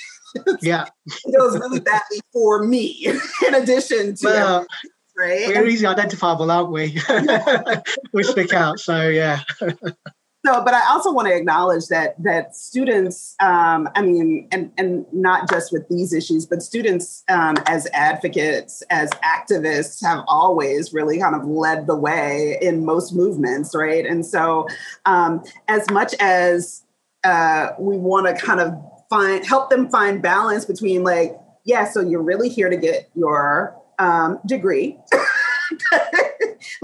yeah, 0.60 0.84
it 1.06 1.36
goes 1.36 1.58
really 1.58 1.80
badly 1.80 2.20
for 2.32 2.64
me. 2.64 3.06
in 3.46 3.54
addition 3.54 4.14
to 4.14 4.26
well, 4.26 4.66
right, 5.16 5.48
we're 5.48 5.66
easily 5.66 5.88
identifiable, 5.88 6.48
aren't 6.50 6.70
we? 6.70 7.00
we 8.12 8.22
stick 8.22 8.52
out, 8.52 8.78
so 8.78 9.08
yeah. 9.08 9.40
So, 10.44 10.62
but 10.62 10.74
I 10.74 10.82
also 10.90 11.10
want 11.10 11.26
to 11.28 11.34
acknowledge 11.34 11.86
that 11.88 12.22
that 12.22 12.54
students, 12.54 13.34
um, 13.40 13.88
I 13.94 14.02
mean, 14.02 14.46
and 14.52 14.70
and 14.76 15.06
not 15.10 15.48
just 15.48 15.72
with 15.72 15.88
these 15.88 16.12
issues, 16.12 16.44
but 16.44 16.62
students 16.62 17.24
um, 17.30 17.56
as 17.66 17.88
advocates, 17.94 18.82
as 18.90 19.10
activists, 19.24 20.04
have 20.04 20.22
always 20.28 20.92
really 20.92 21.18
kind 21.18 21.34
of 21.34 21.46
led 21.46 21.86
the 21.86 21.96
way 21.96 22.58
in 22.60 22.84
most 22.84 23.14
movements, 23.14 23.74
right? 23.74 24.04
And 24.04 24.26
so, 24.26 24.68
um, 25.06 25.42
as 25.68 25.88
much 25.90 26.14
as 26.20 26.82
uh, 27.24 27.68
we 27.78 27.96
want 27.96 28.26
to 28.26 28.34
kind 28.34 28.60
of 28.60 28.74
find 29.08 29.46
help 29.46 29.70
them 29.70 29.88
find 29.88 30.20
balance 30.20 30.66
between 30.66 31.04
like, 31.04 31.38
yeah, 31.64 31.84
so 31.84 32.02
you're 32.02 32.22
really 32.22 32.50
here 32.50 32.68
to 32.68 32.76
get 32.76 33.08
your 33.14 33.80
um, 33.98 34.40
degree. 34.44 34.98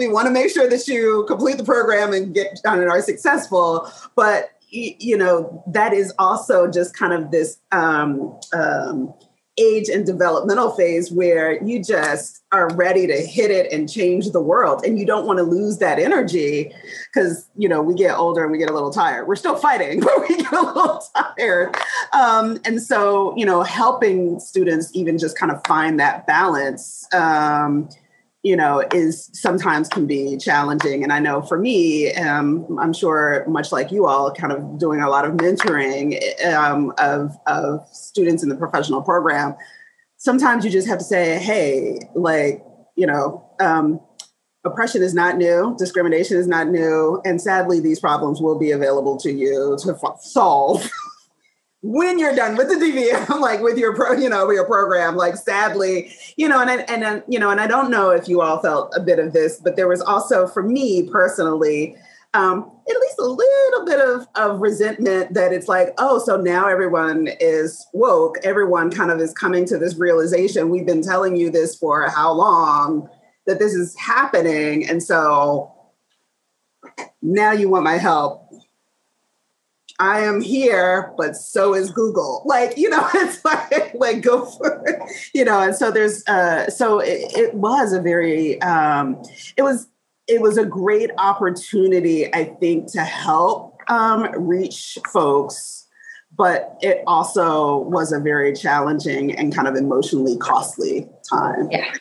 we 0.00 0.08
want 0.08 0.26
to 0.26 0.32
make 0.32 0.50
sure 0.50 0.68
that 0.68 0.88
you 0.88 1.24
complete 1.28 1.58
the 1.58 1.64
program 1.64 2.12
and 2.12 2.34
get 2.34 2.58
and 2.64 2.90
are 2.90 3.02
successful. 3.02 3.90
But 4.16 4.50
you 4.70 5.16
know 5.16 5.62
that 5.66 5.92
is 5.92 6.12
also 6.18 6.70
just 6.70 6.96
kind 6.96 7.12
of 7.12 7.30
this 7.30 7.58
um, 7.72 8.38
um, 8.52 9.12
age 9.58 9.88
and 9.88 10.06
developmental 10.06 10.70
phase 10.70 11.10
where 11.10 11.62
you 11.62 11.82
just 11.82 12.42
are 12.52 12.74
ready 12.74 13.06
to 13.06 13.16
hit 13.16 13.50
it 13.50 13.70
and 13.72 13.92
change 13.92 14.30
the 14.30 14.40
world 14.40 14.84
and 14.84 14.98
you 14.98 15.04
don't 15.04 15.26
want 15.26 15.38
to 15.38 15.42
lose 15.42 15.78
that 15.78 15.98
energy 15.98 16.72
because 17.12 17.48
you 17.56 17.68
know 17.68 17.82
we 17.82 17.94
get 17.94 18.16
older 18.16 18.42
and 18.42 18.52
we 18.52 18.58
get 18.58 18.70
a 18.70 18.72
little 18.72 18.92
tired 18.92 19.26
we're 19.26 19.36
still 19.36 19.56
fighting 19.56 20.00
but 20.04 20.20
we 20.28 20.36
get 20.36 20.52
a 20.52 20.62
little 20.62 21.02
tired 21.14 21.76
um, 22.12 22.58
and 22.64 22.80
so 22.80 23.34
you 23.36 23.44
know 23.44 23.62
helping 23.62 24.38
students 24.40 24.90
even 24.94 25.18
just 25.18 25.36
kind 25.36 25.52
of 25.52 25.60
find 25.66 25.98
that 26.00 26.26
balance 26.26 27.06
um, 27.12 27.88
you 28.42 28.56
know, 28.56 28.82
is 28.94 29.28
sometimes 29.34 29.88
can 29.88 30.06
be 30.06 30.36
challenging. 30.38 31.02
And 31.02 31.12
I 31.12 31.18
know 31.18 31.42
for 31.42 31.58
me, 31.58 32.14
um, 32.14 32.78
I'm 32.80 32.92
sure 32.92 33.44
much 33.46 33.70
like 33.70 33.92
you 33.92 34.06
all, 34.06 34.32
kind 34.32 34.52
of 34.52 34.78
doing 34.78 35.02
a 35.02 35.10
lot 35.10 35.26
of 35.26 35.34
mentoring 35.34 36.18
um, 36.46 36.92
of, 36.98 37.36
of 37.46 37.86
students 37.92 38.42
in 38.42 38.48
the 38.48 38.56
professional 38.56 39.02
program. 39.02 39.54
Sometimes 40.16 40.64
you 40.64 40.70
just 40.70 40.88
have 40.88 40.98
to 40.98 41.04
say, 41.04 41.38
hey, 41.38 42.00
like, 42.14 42.64
you 42.96 43.06
know, 43.06 43.46
um, 43.60 44.00
oppression 44.64 45.02
is 45.02 45.14
not 45.14 45.36
new, 45.36 45.74
discrimination 45.78 46.36
is 46.36 46.46
not 46.46 46.68
new, 46.68 47.20
and 47.24 47.40
sadly, 47.40 47.80
these 47.80 48.00
problems 48.00 48.40
will 48.40 48.58
be 48.58 48.70
available 48.70 49.16
to 49.18 49.32
you 49.32 49.76
to 49.82 49.92
f- 50.02 50.20
solve. 50.20 50.90
when 51.82 52.18
you're 52.18 52.34
done 52.34 52.56
with 52.56 52.68
the 52.68 52.74
DVM, 52.74 53.28
like 53.40 53.60
with 53.60 53.78
your 53.78 53.94
pro, 53.94 54.12
you 54.12 54.28
know, 54.28 54.50
your 54.50 54.66
program, 54.66 55.16
like 55.16 55.36
sadly, 55.36 56.12
you 56.36 56.48
know, 56.48 56.60
and 56.60 56.70
and 56.88 57.02
and 57.02 57.22
you 57.28 57.38
know, 57.38 57.50
and 57.50 57.60
I 57.60 57.66
don't 57.66 57.90
know 57.90 58.10
if 58.10 58.28
you 58.28 58.40
all 58.40 58.60
felt 58.60 58.92
a 58.96 59.00
bit 59.00 59.18
of 59.18 59.32
this, 59.32 59.60
but 59.62 59.76
there 59.76 59.88
was 59.88 60.00
also 60.00 60.46
for 60.46 60.62
me 60.62 61.08
personally, 61.08 61.96
um, 62.34 62.70
at 62.88 63.00
least 63.00 63.18
a 63.18 63.24
little 63.24 63.86
bit 63.86 64.00
of 64.00 64.26
of 64.34 64.60
resentment 64.60 65.32
that 65.34 65.52
it's 65.52 65.68
like, 65.68 65.94
oh, 65.98 66.18
so 66.18 66.36
now 66.36 66.68
everyone 66.68 67.28
is 67.40 67.86
woke, 67.94 68.36
everyone 68.44 68.90
kind 68.90 69.10
of 69.10 69.18
is 69.18 69.32
coming 69.32 69.64
to 69.66 69.78
this 69.78 69.96
realization. 69.96 70.68
We've 70.68 70.86
been 70.86 71.02
telling 71.02 71.36
you 71.36 71.50
this 71.50 71.74
for 71.76 72.08
how 72.10 72.32
long 72.32 73.08
that 73.46 73.58
this 73.58 73.72
is 73.72 73.96
happening, 73.96 74.88
and 74.88 75.02
so 75.02 75.74
now 77.22 77.52
you 77.52 77.70
want 77.70 77.84
my 77.84 77.96
help 77.96 78.39
I 80.00 80.20
am 80.20 80.40
here, 80.40 81.12
but 81.18 81.36
so 81.36 81.74
is 81.74 81.90
Google. 81.90 82.42
Like, 82.46 82.76
you 82.78 82.88
know, 82.88 83.06
it's 83.14 83.44
like, 83.44 83.94
like 83.94 84.22
go 84.22 84.46
for 84.46 84.82
it, 84.86 84.98
you 85.34 85.44
know, 85.44 85.60
and 85.60 85.76
so 85.76 85.90
there's, 85.90 86.26
uh, 86.26 86.70
so 86.70 87.00
it, 87.00 87.36
it 87.36 87.54
was 87.54 87.92
a 87.92 88.00
very, 88.00 88.60
um, 88.62 89.22
it 89.56 89.62
was, 89.62 89.88
it 90.26 90.40
was 90.40 90.56
a 90.56 90.64
great 90.64 91.10
opportunity, 91.18 92.32
I 92.34 92.44
think, 92.44 92.90
to 92.92 93.02
help 93.02 93.78
um, 93.88 94.26
reach 94.36 94.96
folks, 95.12 95.86
but 96.34 96.76
it 96.80 97.02
also 97.06 97.78
was 97.78 98.12
a 98.12 98.20
very 98.20 98.54
challenging 98.54 99.36
and 99.36 99.54
kind 99.54 99.68
of 99.68 99.74
emotionally 99.74 100.38
costly 100.38 101.08
time. 101.28 101.68
Yeah, 101.70 101.92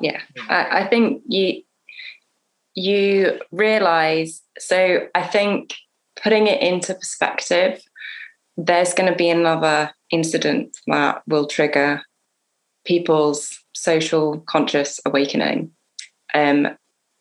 yeah. 0.00 0.20
I, 0.48 0.82
I 0.82 0.88
think 0.88 1.22
you 1.26 1.62
you 2.74 3.40
realize. 3.50 4.42
So 4.58 5.08
I 5.14 5.22
think 5.22 5.74
putting 6.22 6.46
it 6.46 6.62
into 6.62 6.94
perspective, 6.94 7.80
there's 8.56 8.94
going 8.94 9.10
to 9.10 9.16
be 9.16 9.30
another 9.30 9.90
incident 10.10 10.76
that 10.86 11.22
will 11.26 11.46
trigger 11.46 12.02
people's 12.84 13.58
social 13.74 14.40
conscious 14.40 15.00
awakening. 15.04 15.70
Um, 16.34 16.68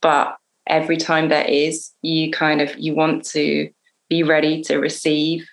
but 0.01 0.37
every 0.67 0.97
time 0.97 1.29
there 1.29 1.45
is, 1.45 1.91
you 2.01 2.31
kind 2.31 2.61
of 2.61 2.77
you 2.77 2.95
want 2.95 3.25
to 3.25 3.69
be 4.09 4.23
ready 4.23 4.61
to 4.63 4.77
receive 4.77 5.47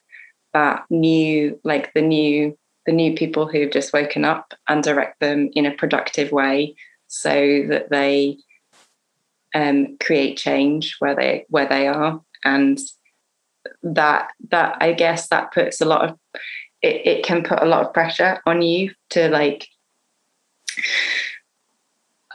that 0.52 0.84
new, 0.90 1.58
like 1.64 1.92
the 1.94 2.02
new, 2.02 2.56
the 2.86 2.92
new 2.92 3.14
people 3.14 3.46
who've 3.46 3.70
just 3.70 3.92
woken 3.92 4.24
up 4.24 4.54
and 4.68 4.82
direct 4.82 5.20
them 5.20 5.50
in 5.54 5.66
a 5.66 5.74
productive 5.74 6.32
way 6.32 6.74
so 7.08 7.64
that 7.68 7.90
they 7.90 8.38
um, 9.54 9.96
create 9.98 10.36
change 10.36 10.96
where 10.98 11.14
they 11.14 11.46
where 11.48 11.68
they 11.68 11.88
are 11.88 12.20
and 12.44 12.78
that 13.94 14.28
that 14.50 14.76
I 14.80 14.92
guess 14.92 15.28
that 15.28 15.52
puts 15.52 15.80
a 15.80 15.84
lot 15.84 16.10
of 16.10 16.18
it, 16.82 17.06
it 17.06 17.24
can 17.24 17.42
put 17.42 17.62
a 17.62 17.66
lot 17.66 17.84
of 17.86 17.92
pressure 17.92 18.40
on 18.46 18.62
you 18.62 18.92
to 19.10 19.28
like 19.28 19.68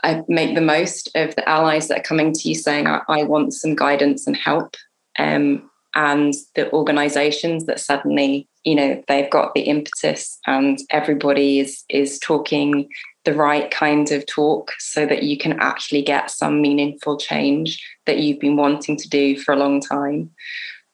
I 0.04 0.22
make 0.28 0.54
the 0.54 0.60
most 0.60 1.10
of 1.14 1.34
the 1.36 1.48
allies 1.48 1.88
that 1.88 2.00
are 2.00 2.02
coming 2.02 2.32
to 2.32 2.48
you 2.48 2.54
saying 2.54 2.86
I, 2.86 3.02
I 3.08 3.22
want 3.22 3.54
some 3.54 3.76
guidance 3.76 4.26
and 4.26 4.36
help 4.36 4.76
um, 5.18 5.70
and 5.94 6.34
the 6.54 6.72
organizations 6.72 7.66
that 7.66 7.80
suddenly 7.80 8.48
you 8.64 8.74
know 8.74 9.02
they've 9.08 9.30
got 9.30 9.54
the 9.54 9.62
impetus 9.62 10.38
and 10.46 10.78
everybody 10.90 11.60
is 11.60 11.84
is 11.88 12.18
talking 12.18 12.88
the 13.24 13.34
right 13.34 13.70
kind 13.70 14.10
of 14.10 14.26
talk 14.26 14.72
so 14.78 15.06
that 15.06 15.22
you 15.22 15.38
can 15.38 15.52
actually 15.60 16.02
get 16.02 16.30
some 16.30 16.60
meaningful 16.60 17.16
change 17.16 17.80
that 18.06 18.18
you've 18.18 18.40
been 18.40 18.56
wanting 18.56 18.96
to 18.96 19.08
do 19.08 19.38
for 19.38 19.52
a 19.52 19.58
long 19.58 19.80
time 19.80 20.30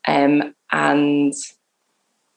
um, 0.09 0.55
and 0.73 1.35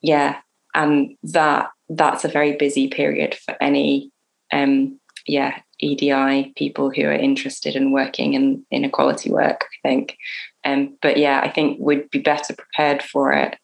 yeah, 0.01 0.39
and 0.75 1.15
that 1.23 1.71
that's 1.89 2.25
a 2.25 2.29
very 2.29 2.55
busy 2.57 2.89
period 2.89 3.33
for 3.33 3.55
any 3.61 4.11
um, 4.51 4.99
yeah 5.25 5.59
EDI 5.79 6.53
people 6.55 6.91
who 6.91 7.03
are 7.03 7.13
interested 7.13 7.75
in 7.75 7.91
working 7.91 8.33
in 8.33 8.65
inequality 8.71 9.31
work. 9.31 9.61
I 9.63 9.87
think, 9.87 10.17
um, 10.65 10.97
but 11.01 11.17
yeah, 11.17 11.39
I 11.41 11.49
think 11.49 11.79
we'd 11.79 12.09
be 12.11 12.19
better 12.19 12.53
prepared 12.53 13.01
for 13.01 13.31
it 13.31 13.57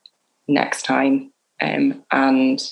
next 0.48 0.84
time. 0.84 1.34
Um, 1.62 2.04
and 2.10 2.64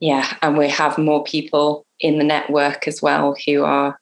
yeah, 0.00 0.36
and 0.42 0.58
we 0.58 0.68
have 0.68 0.98
more 0.98 1.22
people 1.22 1.86
in 2.00 2.18
the 2.18 2.24
network 2.24 2.88
as 2.88 3.00
well 3.00 3.36
who 3.46 3.62
are, 3.62 3.98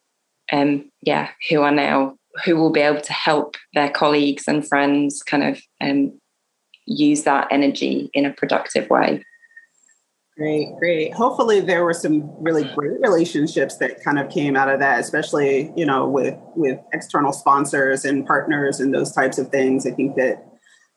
um, 0.50 0.90
yeah, 1.02 1.28
who 1.50 1.60
are 1.60 1.70
now 1.70 2.16
who 2.44 2.56
will 2.56 2.70
be 2.70 2.80
able 2.80 3.00
to 3.00 3.12
help 3.12 3.56
their 3.74 3.90
colleagues 3.90 4.44
and 4.48 4.66
friends 4.66 5.22
kind 5.22 5.42
of 5.42 5.60
um, 5.80 6.18
use 6.86 7.22
that 7.24 7.48
energy 7.50 8.10
in 8.14 8.24
a 8.24 8.32
productive 8.32 8.88
way. 8.90 9.22
Great, 10.36 10.74
great. 10.78 11.12
Hopefully, 11.12 11.60
there 11.60 11.84
were 11.84 11.92
some 11.92 12.32
really 12.42 12.64
great 12.74 12.98
relationships 13.00 13.76
that 13.76 14.02
kind 14.02 14.18
of 14.18 14.30
came 14.30 14.56
out 14.56 14.70
of 14.70 14.80
that, 14.80 14.98
especially 14.98 15.70
you 15.76 15.84
know 15.84 16.08
with 16.08 16.34
with 16.56 16.78
external 16.94 17.34
sponsors 17.34 18.06
and 18.06 18.26
partners 18.26 18.80
and 18.80 18.94
those 18.94 19.12
types 19.12 19.36
of 19.36 19.50
things. 19.50 19.86
I 19.86 19.90
think 19.90 20.16
that 20.16 20.42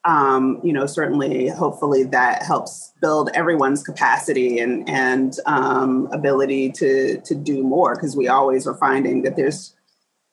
um, 0.05 0.61
you 0.63 0.71
know 0.71 0.85
certainly, 0.85 1.49
hopefully, 1.49 2.03
that 2.03 2.43
helps 2.43 2.93
build 3.01 3.29
everyone's 3.33 3.83
capacity 3.83 4.59
and 4.59 4.87
and 4.89 5.37
um, 5.45 6.07
ability 6.13 6.71
to 6.71 7.19
to 7.19 7.35
do 7.35 7.61
more 7.61 7.95
because 7.95 8.15
we 8.15 8.29
always 8.29 8.65
are 8.65 8.77
finding 8.77 9.23
that 9.23 9.35
there's 9.35 9.74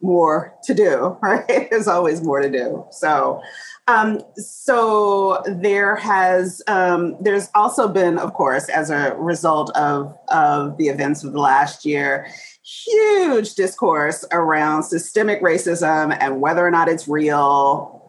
more 0.03 0.55
to 0.65 0.75
do. 0.75 1.17
Right, 1.23 1.71
there's 1.71 1.89
always 1.89 2.23
more 2.23 2.41
to 2.41 2.51
do. 2.51 2.85
So. 2.91 3.41
Um, 3.89 4.21
so 4.37 5.43
there 5.45 5.97
has 5.97 6.63
um, 6.69 7.17
there's 7.21 7.49
also 7.53 7.89
been, 7.89 8.17
of 8.17 8.33
course, 8.33 8.69
as 8.69 8.91
a 8.91 9.17
result 9.19 9.77
of 9.77 10.17
of 10.29 10.79
the 10.79 10.87
events 10.87 11.25
of 11.25 11.33
the 11.33 11.41
last 11.41 11.85
year, 11.85 12.29
huge 12.63 13.55
discourse 13.55 14.25
around 14.31 14.85
systemic 14.85 15.43
racism 15.43 16.17
and 16.21 16.41
whether 16.41 16.65
or 16.65 16.71
not 16.71 16.89
it's 16.89 17.09
real, 17.09 18.02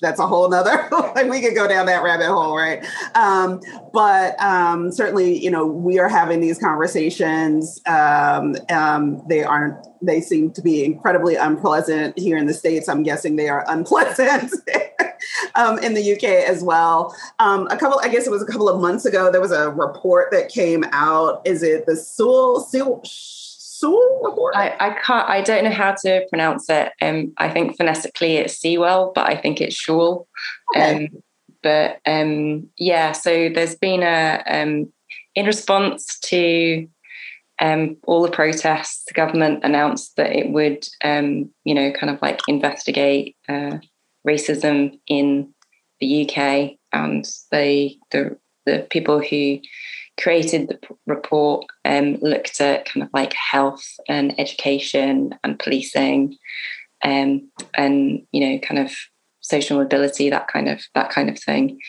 that's 0.00 0.20
a 0.20 0.26
whole 0.26 0.48
nother 0.48 0.88
like 1.14 1.28
we 1.28 1.40
could 1.40 1.54
go 1.54 1.66
down 1.68 1.86
that 1.86 2.02
rabbit 2.02 2.26
hole 2.26 2.56
right? 2.56 2.86
Um, 3.14 3.60
but 3.92 4.40
um, 4.40 4.92
certainly 4.92 5.42
you 5.42 5.50
know 5.50 5.66
we 5.66 5.98
are 5.98 6.08
having 6.08 6.40
these 6.40 6.58
conversations 6.58 7.80
um, 7.86 8.56
um 8.70 9.22
they 9.28 9.42
aren't 9.42 9.76
they 10.02 10.20
seem 10.20 10.52
to 10.52 10.62
be 10.62 10.84
incredibly 10.84 11.36
unpleasant 11.36 12.18
here 12.18 12.36
in 12.36 12.46
the 12.46 12.54
states. 12.54 12.88
I'm 12.88 13.02
guessing 13.02 13.36
they 13.36 13.48
are 13.48 13.64
unpleasant 13.68 14.52
um, 15.54 15.78
in 15.78 15.94
the 15.94 16.12
uk 16.14 16.24
as 16.24 16.62
well. 16.62 17.14
Um, 17.38 17.66
a 17.68 17.76
couple 17.76 17.98
i 18.00 18.08
guess 18.08 18.26
it 18.26 18.30
was 18.30 18.42
a 18.42 18.46
couple 18.46 18.68
of 18.68 18.80
months 18.80 19.04
ago 19.04 19.30
there 19.32 19.40
was 19.40 19.52
a 19.52 19.70
report 19.70 20.30
that 20.32 20.48
came 20.48 20.84
out. 20.92 21.42
Is 21.44 21.62
it 21.62 21.86
the 21.86 21.96
Sewell, 21.96 22.60
Sewell 22.60 23.02
I, 24.54 24.74
I 24.78 24.90
can't. 25.00 25.28
I 25.28 25.40
don't 25.42 25.64
know 25.64 25.70
how 25.70 25.94
to 26.02 26.26
pronounce 26.28 26.68
it. 26.68 26.92
Um, 27.00 27.32
I 27.38 27.48
think 27.50 27.76
phonetically 27.76 28.36
it's 28.36 28.58
Sewell, 28.58 29.12
but 29.14 29.28
I 29.28 29.36
think 29.36 29.60
it's 29.60 29.76
Sewell. 29.76 30.28
Okay. 30.74 31.06
Um, 31.06 31.22
but 31.62 32.00
um, 32.06 32.68
yeah, 32.78 33.12
so 33.12 33.48
there's 33.48 33.74
been 33.74 34.02
a 34.02 34.42
um, 34.46 34.92
in 35.34 35.46
response 35.46 36.18
to 36.20 36.88
um, 37.60 37.96
all 38.04 38.22
the 38.22 38.30
protests, 38.30 39.04
the 39.06 39.14
government 39.14 39.64
announced 39.64 40.16
that 40.16 40.32
it 40.32 40.50
would, 40.50 40.86
um, 41.02 41.50
you 41.64 41.74
know, 41.74 41.90
kind 41.92 42.10
of 42.14 42.20
like 42.20 42.40
investigate 42.48 43.36
uh, 43.48 43.78
racism 44.26 44.98
in 45.06 45.52
the 46.00 46.28
UK, 46.28 46.76
and 46.92 47.26
they 47.50 47.96
the 48.10 48.36
the 48.66 48.86
people 48.90 49.20
who 49.20 49.58
created 50.20 50.68
the 50.68 50.78
report 51.06 51.66
um, 51.84 52.16
looked 52.16 52.60
at 52.60 52.86
kind 52.86 53.02
of 53.02 53.10
like 53.12 53.34
health 53.34 53.84
and 54.08 54.38
education 54.40 55.34
and 55.44 55.58
policing 55.58 56.36
um, 57.04 57.48
and 57.74 58.26
you 58.32 58.40
know 58.40 58.58
kind 58.58 58.80
of 58.80 58.92
social 59.40 59.78
mobility 59.78 60.28
that 60.30 60.48
kind 60.48 60.68
of 60.68 60.82
that 60.94 61.10
kind 61.10 61.28
of 61.28 61.38
thing. 61.38 61.80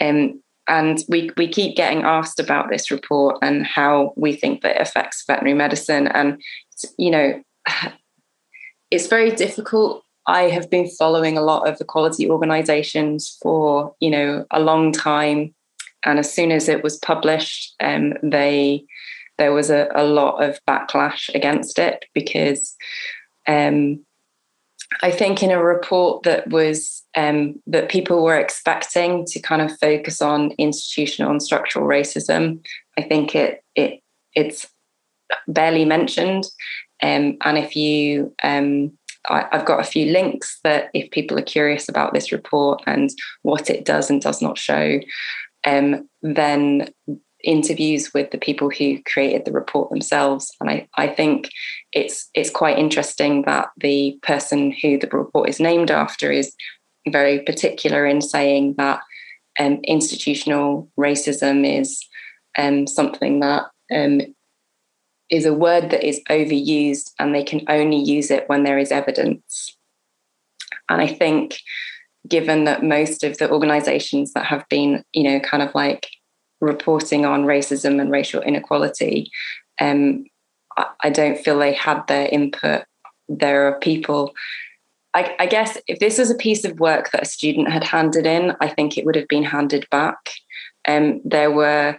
Um, 0.00 0.42
and 0.68 0.98
we 1.08 1.30
we 1.36 1.48
keep 1.48 1.76
getting 1.76 2.02
asked 2.02 2.40
about 2.40 2.70
this 2.70 2.90
report 2.90 3.38
and 3.42 3.66
how 3.66 4.12
we 4.16 4.34
think 4.34 4.62
that 4.62 4.76
it 4.76 4.82
affects 4.82 5.24
veterinary 5.26 5.56
medicine. 5.56 6.06
And 6.08 6.40
you 6.98 7.10
know 7.10 7.42
it's 8.90 9.08
very 9.08 9.30
difficult. 9.30 10.04
I 10.26 10.42
have 10.42 10.70
been 10.70 10.88
following 10.88 11.36
a 11.36 11.42
lot 11.42 11.68
of 11.68 11.78
the 11.78 11.84
quality 11.84 12.30
organizations 12.30 13.36
for 13.42 13.94
you 14.00 14.10
know 14.10 14.46
a 14.50 14.60
long 14.60 14.92
time 14.92 15.54
and 16.04 16.18
as 16.18 16.32
soon 16.32 16.52
as 16.52 16.68
it 16.68 16.82
was 16.82 16.98
published, 16.98 17.74
um, 17.80 18.14
they 18.22 18.84
there 19.38 19.52
was 19.52 19.70
a, 19.70 19.88
a, 19.94 20.04
lot 20.04 20.42
of 20.42 20.60
backlash 20.68 21.34
against 21.34 21.78
it 21.78 22.04
because 22.12 22.76
um, 23.48 24.04
I 25.02 25.10
think 25.10 25.42
in 25.42 25.50
a 25.50 25.62
report 25.62 26.22
that 26.24 26.48
was 26.50 27.02
um, 27.16 27.60
that 27.66 27.88
people 27.88 28.22
were 28.22 28.38
expecting 28.38 29.24
to 29.26 29.40
kind 29.40 29.62
of 29.62 29.78
focus 29.78 30.20
on 30.20 30.52
institutional 30.58 31.30
and 31.30 31.42
structural 31.42 31.86
racism, 31.86 32.64
I 32.98 33.02
think 33.02 33.34
it 33.34 33.64
it 33.74 34.02
it's 34.34 34.66
barely 35.48 35.84
mentioned. 35.84 36.44
Um, 37.02 37.36
and 37.40 37.58
if 37.58 37.74
you 37.74 38.34
um, 38.42 38.92
I, 39.28 39.46
have 39.52 39.64
got 39.64 39.80
a 39.80 39.84
few 39.84 40.06
links 40.12 40.58
that 40.64 40.90
if 40.94 41.10
people 41.10 41.38
are 41.38 41.42
curious 41.42 41.88
about 41.88 42.12
this 42.12 42.32
report 42.32 42.82
and 42.86 43.10
what 43.42 43.70
it 43.70 43.84
does 43.84 44.10
and 44.10 44.20
does 44.20 44.42
not 44.42 44.58
show, 44.58 45.00
um, 45.64 46.08
then 46.22 46.88
interviews 47.44 48.14
with 48.14 48.30
the 48.30 48.38
people 48.38 48.70
who 48.70 49.02
created 49.02 49.44
the 49.44 49.52
report 49.52 49.90
themselves. 49.90 50.52
And 50.60 50.70
I, 50.70 50.88
I 50.96 51.08
think 51.08 51.50
it's 51.92 52.28
it's 52.34 52.50
quite 52.50 52.78
interesting 52.78 53.42
that 53.42 53.70
the 53.78 54.18
person 54.22 54.72
who 54.82 54.98
the 54.98 55.08
report 55.08 55.48
is 55.48 55.60
named 55.60 55.90
after 55.90 56.30
is 56.30 56.54
very 57.08 57.40
particular 57.40 58.06
in 58.06 58.20
saying 58.20 58.74
that 58.78 59.00
um, 59.58 59.80
institutional 59.84 60.90
racism 60.98 61.80
is 61.80 62.04
um, 62.56 62.86
something 62.86 63.40
that 63.40 63.64
um, 63.94 64.20
is 65.30 65.44
a 65.44 65.54
word 65.54 65.90
that 65.90 66.06
is 66.06 66.20
overused 66.30 67.10
and 67.18 67.34
they 67.34 67.42
can 67.42 67.62
only 67.68 67.96
use 67.96 68.30
it 68.30 68.48
when 68.48 68.64
there 68.64 68.78
is 68.78 68.92
evidence. 68.92 69.76
And 70.88 71.00
I 71.00 71.06
think 71.06 71.58
given 72.28 72.64
that 72.64 72.82
most 72.82 73.24
of 73.24 73.38
the 73.38 73.50
organizations 73.50 74.32
that 74.32 74.46
have 74.46 74.68
been, 74.68 75.04
you 75.12 75.24
know, 75.24 75.40
kind 75.40 75.62
of 75.62 75.74
like 75.74 76.08
reporting 76.60 77.26
on 77.26 77.44
racism 77.44 78.00
and 78.00 78.10
racial 78.10 78.42
inequality, 78.42 79.30
um, 79.80 80.24
I, 81.02 81.10
don't 81.10 81.38
feel 81.38 81.58
they 81.58 81.74
had 81.74 82.06
their 82.06 82.28
input. 82.28 82.84
There 83.28 83.66
are 83.66 83.78
people 83.80 84.32
I, 85.14 85.34
I, 85.38 85.46
guess 85.46 85.76
if 85.88 85.98
this 85.98 86.16
was 86.18 86.30
a 86.30 86.34
piece 86.34 86.64
of 86.64 86.80
work 86.80 87.10
that 87.10 87.22
a 87.22 87.26
student 87.26 87.70
had 87.70 87.84
handed 87.84 88.24
in, 88.26 88.56
I 88.60 88.68
think 88.68 88.96
it 88.96 89.04
would 89.04 89.14
have 89.14 89.28
been 89.28 89.44
handed 89.44 89.86
back. 89.90 90.16
Um, 90.88 91.20
there 91.22 91.50
were 91.50 91.98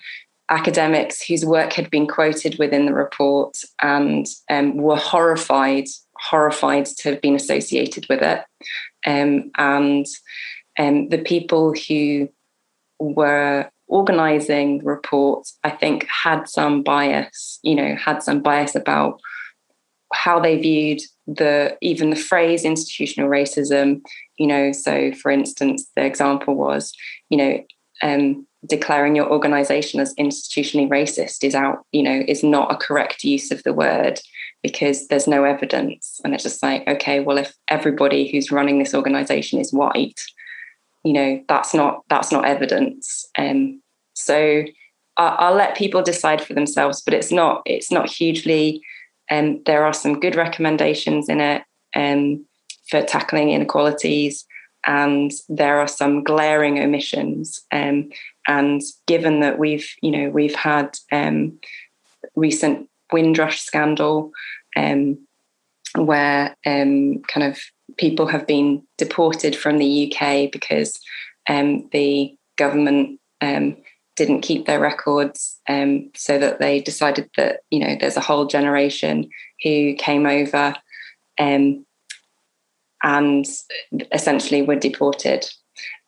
academics 0.49 1.21
whose 1.21 1.45
work 1.45 1.73
had 1.73 1.89
been 1.89 2.07
quoted 2.07 2.57
within 2.57 2.85
the 2.85 2.93
report 2.93 3.57
and 3.81 4.25
um, 4.49 4.77
were 4.77 4.97
horrified, 4.97 5.85
horrified 6.17 6.87
to 6.87 7.11
have 7.11 7.21
been 7.21 7.35
associated 7.35 8.07
with 8.09 8.21
it 8.21 8.43
um, 9.05 9.51
and 9.57 10.05
um, 10.79 11.09
the 11.09 11.19
people 11.19 11.73
who 11.73 12.29
were 12.99 13.69
organizing 13.87 14.79
the 14.79 14.85
report, 14.85 15.47
I 15.63 15.69
think, 15.69 16.07
had 16.07 16.47
some 16.47 16.83
bias, 16.83 17.59
you 17.63 17.75
know, 17.75 17.95
had 17.95 18.23
some 18.23 18.41
bias 18.41 18.75
about 18.75 19.19
how 20.13 20.39
they 20.39 20.59
viewed 20.59 21.01
the 21.27 21.77
even 21.81 22.09
the 22.09 22.15
phrase 22.15 22.65
institutional 22.65 23.29
racism, 23.29 24.01
you 24.37 24.47
know. 24.47 24.71
So, 24.71 25.11
for 25.13 25.31
instance, 25.31 25.87
the 25.95 26.05
example 26.05 26.55
was, 26.55 26.93
you 27.29 27.37
know, 27.37 27.63
um, 28.01 28.47
declaring 28.67 29.15
your 29.15 29.29
organization 29.29 29.99
as 29.99 30.13
institutionally 30.15 30.89
racist 30.89 31.43
is 31.43 31.55
out, 31.55 31.85
you 31.91 32.03
know, 32.03 32.23
is 32.27 32.43
not 32.43 32.71
a 32.71 32.77
correct 32.77 33.23
use 33.23 33.51
of 33.51 33.63
the 33.63 33.73
word 33.73 34.19
because 34.63 35.07
there's 35.07 35.27
no 35.27 35.43
evidence. 35.43 36.19
And 36.23 36.33
it's 36.33 36.43
just 36.43 36.63
like, 36.63 36.87
okay, 36.87 37.19
well, 37.19 37.37
if 37.37 37.53
everybody 37.67 38.31
who's 38.31 38.51
running 38.51 38.79
this 38.79 38.95
organization 38.95 39.59
is 39.59 39.73
white, 39.73 40.19
you 41.03 41.13
know, 41.13 41.43
that's 41.47 41.73
not 41.73 42.01
that's 42.09 42.31
not 42.31 42.45
evidence. 42.45 43.27
Um, 43.37 43.81
so 44.13 44.63
I'll, 45.17 45.35
I'll 45.37 45.55
let 45.55 45.75
people 45.75 46.01
decide 46.01 46.41
for 46.41 46.53
themselves, 46.53 47.01
but 47.01 47.13
it's 47.13 47.31
not 47.31 47.61
it's 47.65 47.91
not 47.91 48.09
hugely. 48.09 48.81
Um, 49.29 49.61
there 49.65 49.85
are 49.85 49.93
some 49.93 50.19
good 50.19 50.35
recommendations 50.35 51.29
in 51.29 51.41
it 51.41 51.63
um, 51.95 52.45
for 52.89 53.01
tackling 53.01 53.49
inequalities, 53.51 54.45
and 54.87 55.31
there 55.49 55.79
are 55.79 55.87
some 55.87 56.23
glaring 56.23 56.79
omissions. 56.79 57.61
Um, 57.71 58.09
and 58.47 58.81
given 59.07 59.41
that 59.41 59.59
we've, 59.59 59.89
you 60.01 60.11
know, 60.11 60.29
we've 60.29 60.55
had 60.55 60.97
um, 61.11 61.59
recent 62.35 62.89
Windrush 63.13 63.61
scandal, 63.61 64.31
um, 64.75 65.17
where 65.95 66.55
um, 66.65 67.21
kind 67.27 67.43
of 67.43 67.59
people 67.97 68.27
have 68.27 68.47
been 68.47 68.83
deported 68.97 69.55
from 69.55 69.77
the 69.77 70.11
UK 70.11 70.51
because 70.51 70.99
um, 71.47 71.87
the 71.91 72.35
government 72.57 73.19
um, 73.41 73.77
didn't 74.15 74.41
keep 74.41 74.65
their 74.65 74.79
records, 74.79 75.59
um, 75.69 76.09
so 76.15 76.37
that 76.39 76.59
they 76.59 76.81
decided 76.81 77.29
that 77.37 77.61
you 77.69 77.79
know 77.79 77.95
there's 77.99 78.17
a 78.17 78.21
whole 78.21 78.45
generation 78.45 79.29
who 79.63 79.93
came 79.95 80.25
over 80.25 80.75
um, 81.39 81.85
and 83.03 83.45
essentially 84.11 84.61
were 84.61 84.75
deported. 84.75 85.45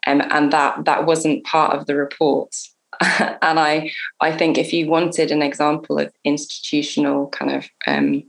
um, 0.07 0.21
and 0.29 0.51
that 0.53 0.85
that 0.85 1.05
wasn't 1.05 1.45
part 1.45 1.75
of 1.75 1.85
the 1.85 1.95
report. 1.95 2.53
and 3.41 3.59
I 3.59 3.91
I 4.21 4.35
think 4.35 4.57
if 4.57 4.73
you 4.73 4.87
wanted 4.87 5.31
an 5.31 5.41
example 5.41 5.99
of 5.99 6.13
institutional 6.23 7.27
kind 7.29 7.51
of 7.51 7.69
um, 7.87 8.23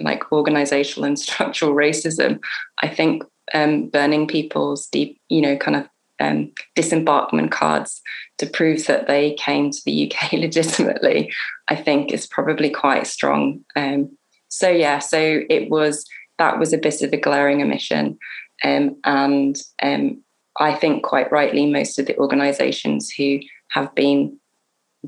like 0.00 0.32
organizational 0.32 1.06
and 1.06 1.18
structural 1.26 1.74
racism, 1.74 2.40
I 2.82 2.88
think 2.88 3.24
um, 3.54 3.88
burning 3.88 4.26
people's 4.26 4.86
deep, 4.86 5.20
you 5.28 5.40
know, 5.40 5.56
kind 5.56 5.76
of 5.76 5.88
um, 6.20 6.52
disembarkment 6.76 7.50
cards 7.50 8.00
to 8.38 8.46
prove 8.46 8.86
that 8.86 9.06
they 9.06 9.34
came 9.34 9.70
to 9.70 9.80
the 9.84 10.10
UK 10.10 10.32
legitimately, 10.32 11.32
I 11.68 11.76
think 11.76 12.12
is 12.12 12.26
probably 12.26 12.70
quite 12.70 13.06
strong. 13.06 13.64
Um, 13.76 14.16
so 14.48 14.68
yeah, 14.68 14.98
so 14.98 15.42
it 15.48 15.70
was 15.70 16.04
that 16.38 16.58
was 16.58 16.72
a 16.72 16.78
bit 16.78 17.02
of 17.02 17.12
a 17.12 17.16
glaring 17.16 17.62
omission, 17.62 18.18
um, 18.64 18.96
and 19.04 19.60
um, 19.82 20.22
I 20.58 20.74
think 20.74 21.02
quite 21.02 21.30
rightly 21.30 21.66
most 21.66 21.98
of 21.98 22.06
the 22.06 22.16
organisations 22.18 23.10
who 23.10 23.40
have 23.70 23.94
been 23.94 24.38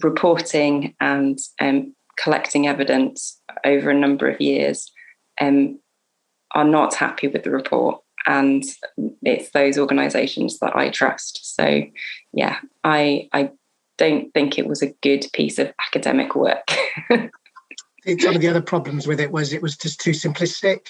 reporting 0.02 0.94
and 1.00 1.38
um, 1.60 1.94
collecting 2.18 2.66
evidence 2.66 3.40
over 3.64 3.90
a 3.90 3.98
number 3.98 4.28
of 4.28 4.40
years 4.40 4.90
um, 5.40 5.78
are 6.54 6.64
not 6.64 6.94
happy 6.94 7.28
with 7.28 7.42
the 7.44 7.50
report 7.50 8.00
and 8.26 8.64
it's 9.22 9.50
those 9.50 9.78
organizations 9.78 10.58
that 10.58 10.76
I 10.76 10.90
trust. 10.90 11.56
So 11.56 11.82
yeah, 12.32 12.58
I 12.84 13.28
I 13.32 13.50
don't 13.98 14.32
think 14.32 14.58
it 14.58 14.66
was 14.66 14.82
a 14.82 14.94
good 15.02 15.26
piece 15.32 15.58
of 15.58 15.72
academic 15.86 16.34
work. 16.34 16.66
One 17.10 18.34
of 18.34 18.40
the 18.40 18.48
other 18.48 18.62
problems 18.62 19.06
with 19.06 19.20
it 19.20 19.32
was 19.32 19.52
it 19.52 19.62
was 19.62 19.76
just 19.76 20.00
too 20.00 20.12
simplistic. 20.12 20.88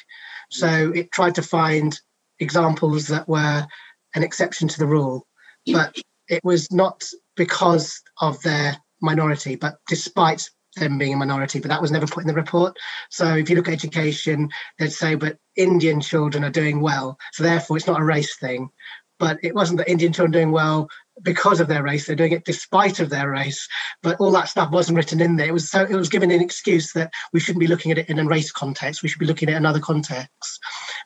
So 0.51 0.93
it 0.95 1.13
tried 1.13 1.35
to 1.37 1.43
find 1.43 1.99
examples 2.39 3.09
that 3.09 3.29
were 3.29 3.67
an 4.15 4.23
exception 4.23 4.69
to 4.69 4.79
the 4.79 4.87
rule, 4.87 5.27
but 5.73 5.97
it 6.31 6.43
was 6.45 6.73
not 6.73 7.03
because 7.37 8.01
of 8.21 8.40
their 8.43 8.77
minority, 9.03 9.57
but 9.57 9.77
despite 9.88 10.49
them 10.77 10.99
being 10.99 11.14
a 11.14 11.16
minority, 11.16 11.59
but 11.59 11.69
that 11.69 11.83
was 11.83 11.90
never 11.90 12.07
put 12.07 12.23
in 12.23 12.29
the 12.29 12.35
report. 12.35 12.77
So 13.11 13.35
if 13.35 13.51
you 13.51 13.57
look 13.57 13.69
at 13.69 13.75
education, 13.75 14.49
they'd 14.79 14.93
say, 14.93 15.16
but 15.16 15.37
Indian 15.57 16.01
children 16.01 16.45
are 16.45 16.51
doing 16.51 16.81
well. 16.81 17.19
So 17.33 17.43
therefore, 17.43 17.77
it's 17.77 17.88
not 17.88 18.01
a 18.01 18.05
race 18.05 18.38
thing. 18.38 18.71
But 19.19 19.38
it 19.43 19.55
wasn't 19.55 19.79
that 19.79 19.90
Indian 19.90 20.14
children 20.14 20.33
doing 20.33 20.51
well 20.51 20.88
because 21.23 21.61
of 21.61 21.69
their 21.69 21.83
race. 21.83 22.07
They're 22.07 22.16
doing 22.16 22.33
it 22.33 22.47
despite 22.47 23.01
of 23.01 23.11
their 23.11 23.31
race. 23.31 23.69
But 24.03 24.16
all 24.19 24.31
that 24.31 24.49
stuff 24.49 24.71
wasn't 24.71 24.97
written 24.97 25.21
in 25.21 25.37
there. 25.37 25.49
It 25.49 25.53
was 25.53 25.71
so 25.71 25.83
it 25.83 25.95
was 25.95 26.09
given 26.09 26.31
an 26.31 26.40
excuse 26.40 26.93
that 26.93 27.12
we 27.35 27.40
shouldn't 27.40 27.61
be 27.61 27.66
looking 27.66 27.93
at 27.93 27.99
it 27.99 28.09
in 28.09 28.19
a 28.19 28.25
race 28.25 28.51
context. 28.51 29.03
We 29.03 29.11
should 29.11 29.19
be 29.19 29.27
looking 29.27 29.51
at 29.51 29.57
another 29.57 29.81
context. 29.81 30.59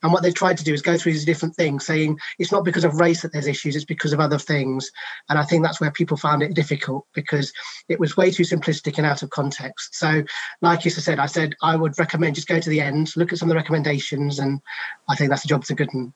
And 0.03 0.13
what 0.13 0.23
they've 0.23 0.35
tried 0.35 0.59
to 0.59 0.65
do 0.65 0.73
is 0.73 0.83
go 0.83 0.97
through 0.97 1.13
these 1.13 1.25
different 1.25 1.55
things, 1.57 1.87
saying 1.87 2.19
it's 2.39 2.53
not 2.53 2.65
because 2.65 2.85
of 2.85 3.01
race 3.01 3.23
that 3.23 3.33
there's 3.33 3.47
issues, 3.47 3.77
it's 3.77 3.85
because 3.85 4.13
of 4.13 4.21
other 4.21 4.39
things. 4.39 4.91
And 5.29 5.39
I 5.39 5.45
think 5.45 5.65
that's 5.65 5.81
where 5.81 5.91
people 5.91 6.17
found 6.17 6.43
it 6.43 6.55
difficult 6.55 7.07
because 7.15 7.53
it 7.89 8.01
was 8.01 8.17
way 8.17 8.31
too 8.31 8.45
simplistic 8.45 8.97
and 8.99 9.07
out 9.07 9.23
of 9.23 9.31
context. 9.31 9.95
So, 9.95 10.23
like 10.63 10.85
you 10.85 10.91
said, 10.91 11.19
I 11.19 11.27
said 11.27 11.55
I 11.63 11.77
would 11.77 11.99
recommend 11.99 12.37
just 12.37 12.49
go 12.49 12.61
to 12.61 12.71
the 12.71 12.81
end, 12.81 13.17
look 13.17 13.33
at 13.33 13.39
some 13.39 13.49
of 13.49 13.51
the 13.51 13.57
recommendations, 13.57 14.39
and 14.39 14.61
I 15.09 15.17
think 15.17 15.31
that's 15.31 15.43
the 15.43 15.49
job 15.49 15.65
a 15.71 15.75
good 15.75 15.89
one. 15.93 16.13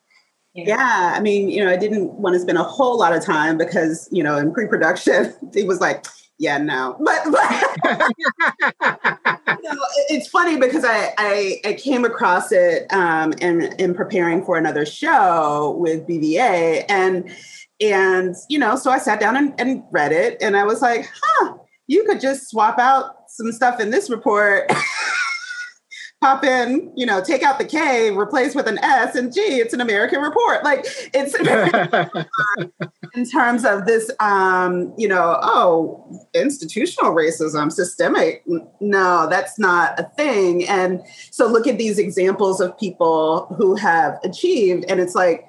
Yeah, 0.54 1.14
I 1.14 1.20
mean, 1.20 1.50
you 1.50 1.64
know, 1.64 1.70
I 1.70 1.76
didn't 1.76 2.12
want 2.14 2.34
to 2.34 2.40
spend 2.40 2.58
a 2.58 2.64
whole 2.64 2.98
lot 2.98 3.14
of 3.14 3.24
time 3.24 3.58
because, 3.58 4.08
you 4.10 4.22
know, 4.24 4.36
in 4.38 4.52
pre-production, 4.52 5.34
it 5.54 5.66
was 5.66 5.80
like, 5.80 6.06
yeah, 6.38 6.58
no. 6.58 6.96
But, 7.00 7.22
but 7.92 9.37
you 9.62 9.74
know, 9.74 9.80
it's 10.08 10.28
funny 10.28 10.56
because 10.56 10.84
I, 10.84 11.14
I, 11.18 11.60
I 11.64 11.72
came 11.74 12.04
across 12.04 12.52
it 12.52 12.92
um, 12.92 13.32
in 13.34 13.62
in 13.78 13.94
preparing 13.94 14.44
for 14.44 14.56
another 14.56 14.86
show 14.86 15.76
with 15.78 16.06
BVA, 16.06 16.84
and 16.88 17.30
and 17.80 18.34
you 18.48 18.58
know, 18.58 18.76
so 18.76 18.90
I 18.90 18.98
sat 18.98 19.20
down 19.20 19.36
and, 19.36 19.54
and 19.58 19.82
read 19.90 20.12
it, 20.12 20.38
and 20.40 20.56
I 20.56 20.64
was 20.64 20.82
like, 20.82 21.08
huh, 21.22 21.54
you 21.86 22.04
could 22.04 22.20
just 22.20 22.48
swap 22.50 22.78
out 22.78 23.28
some 23.28 23.52
stuff 23.52 23.80
in 23.80 23.90
this 23.90 24.10
report 24.10 24.70
pop 26.28 26.44
in, 26.44 26.92
you 26.94 27.06
know, 27.06 27.22
take 27.22 27.42
out 27.42 27.58
the 27.58 27.64
K, 27.64 28.10
replace 28.10 28.54
with 28.54 28.66
an 28.66 28.78
S, 28.78 29.14
and 29.14 29.32
gee, 29.32 29.40
it's 29.40 29.72
an 29.72 29.80
American 29.80 30.20
report. 30.20 30.62
Like 30.62 30.84
it's 31.14 31.34
in 33.14 33.24
terms 33.30 33.64
of 33.64 33.86
this, 33.86 34.10
um, 34.20 34.92
you 34.98 35.08
know, 35.08 35.38
oh, 35.42 36.28
institutional 36.34 37.12
racism, 37.12 37.72
systemic. 37.72 38.44
No, 38.80 39.26
that's 39.28 39.58
not 39.58 39.98
a 39.98 40.04
thing. 40.16 40.68
And 40.68 41.02
so 41.30 41.46
look 41.46 41.66
at 41.66 41.78
these 41.78 41.98
examples 41.98 42.60
of 42.60 42.78
people 42.78 43.46
who 43.56 43.74
have 43.76 44.18
achieved, 44.22 44.84
and 44.88 45.00
it's 45.00 45.14
like 45.14 45.46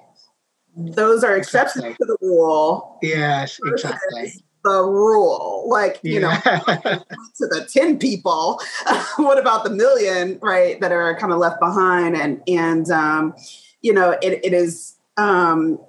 those 0.77 1.23
are 1.25 1.35
exceptions 1.35 1.83
exactly. 1.83 2.05
to 2.05 2.17
the 2.21 2.27
rule. 2.27 2.99
Yes, 3.01 3.59
exactly 3.65 4.43
the 4.69 4.83
rule 4.83 5.65
like 5.67 5.99
you 6.03 6.19
yeah. 6.19 6.41
know 6.45 6.75
to 7.35 7.47
the 7.47 7.67
10 7.71 7.97
people 7.97 8.59
what 9.17 9.37
about 9.37 9.63
the 9.63 9.69
million 9.69 10.39
right 10.41 10.79
that 10.81 10.91
are 10.91 11.17
kind 11.17 11.33
of 11.33 11.39
left 11.39 11.59
behind 11.59 12.15
and 12.15 12.41
and 12.47 12.89
um 12.91 13.33
you 13.81 13.93
know 13.93 14.11
it, 14.21 14.39
it 14.43 14.53
is 14.53 14.97
um 15.17 15.79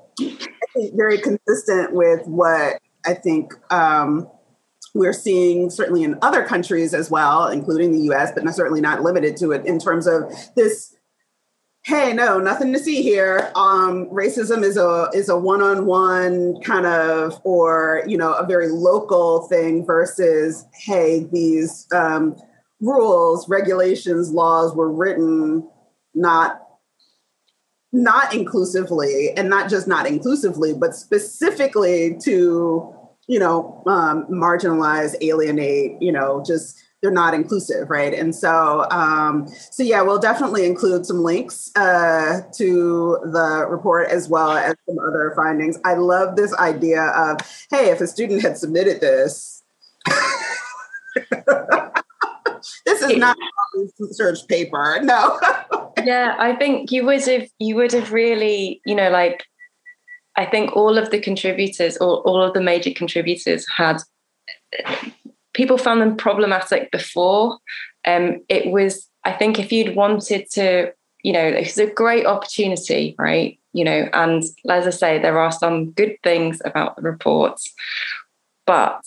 very 0.95 1.19
consistent 1.19 1.93
with 1.93 2.27
what 2.27 2.81
i 3.07 3.15
think 3.15 3.53
um 3.73 4.29
we're 4.93 5.13
seeing 5.13 5.71
certainly 5.71 6.03
in 6.03 6.19
other 6.23 6.45
countries 6.45 6.95
as 6.95 7.11
well 7.11 7.47
including 7.49 7.93
the 7.93 8.15
us 8.15 8.31
but 8.35 8.49
certainly 8.55 8.81
not 8.81 9.03
limited 9.03 9.37
to 9.37 9.53
it 9.53 9.65
in 9.67 9.79
terms 9.79 10.07
of 10.07 10.23
this 10.57 10.97
hey 11.83 12.13
no 12.13 12.39
nothing 12.39 12.73
to 12.73 12.79
see 12.79 13.03
here. 13.03 13.51
Um, 13.55 14.07
racism 14.07 14.63
is 14.63 14.77
a 14.77 15.09
is 15.15 15.29
a 15.29 15.37
one-on-one 15.37 16.61
kind 16.63 16.87
of 16.87 17.41
or 17.45 18.03
you 18.07 18.17
know 18.17 18.33
a 18.35 18.47
very 18.47 18.69
local 18.69 19.49
thing 19.49 19.85
versus 19.85 20.65
hey 20.75 21.27
these 21.33 21.87
um, 21.93 22.37
rules 22.81 23.49
regulations 23.49 24.31
laws 24.31 24.75
were 24.75 24.93
written 24.93 25.69
not 26.15 26.61
not 27.93 28.35
inclusively 28.35 29.31
and 29.37 29.49
not 29.49 29.69
just 29.69 29.89
not 29.89 30.07
inclusively 30.07 30.73
but 30.73 30.95
specifically 30.95 32.17
to 32.23 32.95
you 33.27 33.39
know 33.39 33.83
um, 33.87 34.27
marginalize 34.27 35.15
alienate 35.23 35.93
you 36.01 36.13
know 36.13 36.43
just 36.47 36.79
they're 37.03 37.11
not 37.11 37.35
inclusive, 37.35 37.89
right? 37.89 38.13
And 38.13 38.35
so, 38.35 38.87
um, 38.91 39.49
so 39.71 39.83
yeah, 39.83 40.03
we'll 40.03 40.19
definitely 40.19 40.67
include 40.67 41.07
some 41.07 41.23
links 41.23 41.71
uh, 41.77 42.43
to 42.55 43.19
the 43.25 43.67
report 43.69 44.11
as 44.11 44.29
well 44.29 44.51
as 44.53 44.75
some 44.87 44.99
other 44.99 45.33
findings. 45.35 45.79
I 45.85 45.95
love 45.95 46.37
this 46.37 46.55
idea 46.55 47.03
of, 47.03 47.39
hey, 47.71 47.91
if 47.91 48.01
a 48.01 48.07
student 48.07 48.43
had 48.43 48.59
submitted 48.59 49.01
this, 49.01 49.63
this 52.85 53.03
is 53.03 53.17
not 53.17 53.37
a 53.39 53.81
research 53.99 54.47
paper. 54.47 54.99
No. 55.03 55.41
yeah, 56.05 56.37
I 56.39 56.55
think 56.57 56.93
you 56.93 57.07
would 57.07 57.25
have 57.27 57.49
you 57.59 57.77
would 57.77 57.93
have 57.93 58.13
really, 58.13 58.81
you 58.85 58.95
know, 58.95 59.11
like 59.11 59.45
I 60.37 60.45
think 60.47 60.77
all 60.77 60.99
of 60.99 61.11
the 61.11 61.21
contributors, 61.21 61.97
all, 61.97 62.23
all 62.27 62.43
of 62.43 62.55
the 62.55 62.61
major 62.61 62.93
contributors 62.93 63.67
had 63.75 64.03
people 65.61 65.77
found 65.77 66.01
them 66.01 66.17
problematic 66.17 66.91
before. 66.91 67.59
Um, 68.07 68.41
it 68.49 68.73
was, 68.73 69.07
I 69.25 69.33
think, 69.33 69.59
if 69.59 69.71
you'd 69.71 69.95
wanted 69.95 70.51
to, 70.53 70.91
you 71.23 71.35
know, 71.35 71.45
it's 71.45 71.77
a 71.77 71.87
great 71.87 72.25
opportunity, 72.25 73.15
right? 73.19 73.59
You 73.75 73.85
know, 73.85 74.09
and 74.15 74.43
as 74.71 74.87
I 74.87 74.91
say, 74.91 75.19
there 75.19 75.39
are 75.39 75.53
some 75.53 75.91
good 75.91 76.17
things 76.23 76.63
about 76.65 76.97
the 76.97 77.03
reports, 77.03 77.71
but 78.65 79.03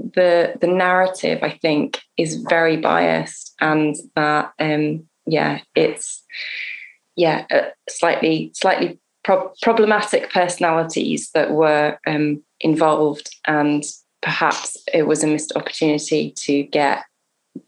the 0.00 0.54
the 0.60 0.66
narrative, 0.66 1.44
I 1.44 1.50
think, 1.50 2.00
is 2.16 2.42
very 2.48 2.76
biased, 2.76 3.54
and 3.60 3.94
that, 4.16 4.52
um, 4.58 5.08
yeah, 5.26 5.60
it's 5.76 6.24
yeah, 7.14 7.46
uh, 7.52 7.70
slightly 7.88 8.50
slightly 8.52 8.98
pro- 9.22 9.52
problematic 9.62 10.32
personalities 10.32 11.30
that 11.34 11.52
were 11.52 12.00
um, 12.04 12.42
involved, 12.58 13.30
and 13.46 13.84
perhaps 14.24 14.82
it 14.92 15.06
was 15.06 15.22
a 15.22 15.26
missed 15.26 15.52
opportunity 15.54 16.32
to 16.32 16.62
get 16.64 17.04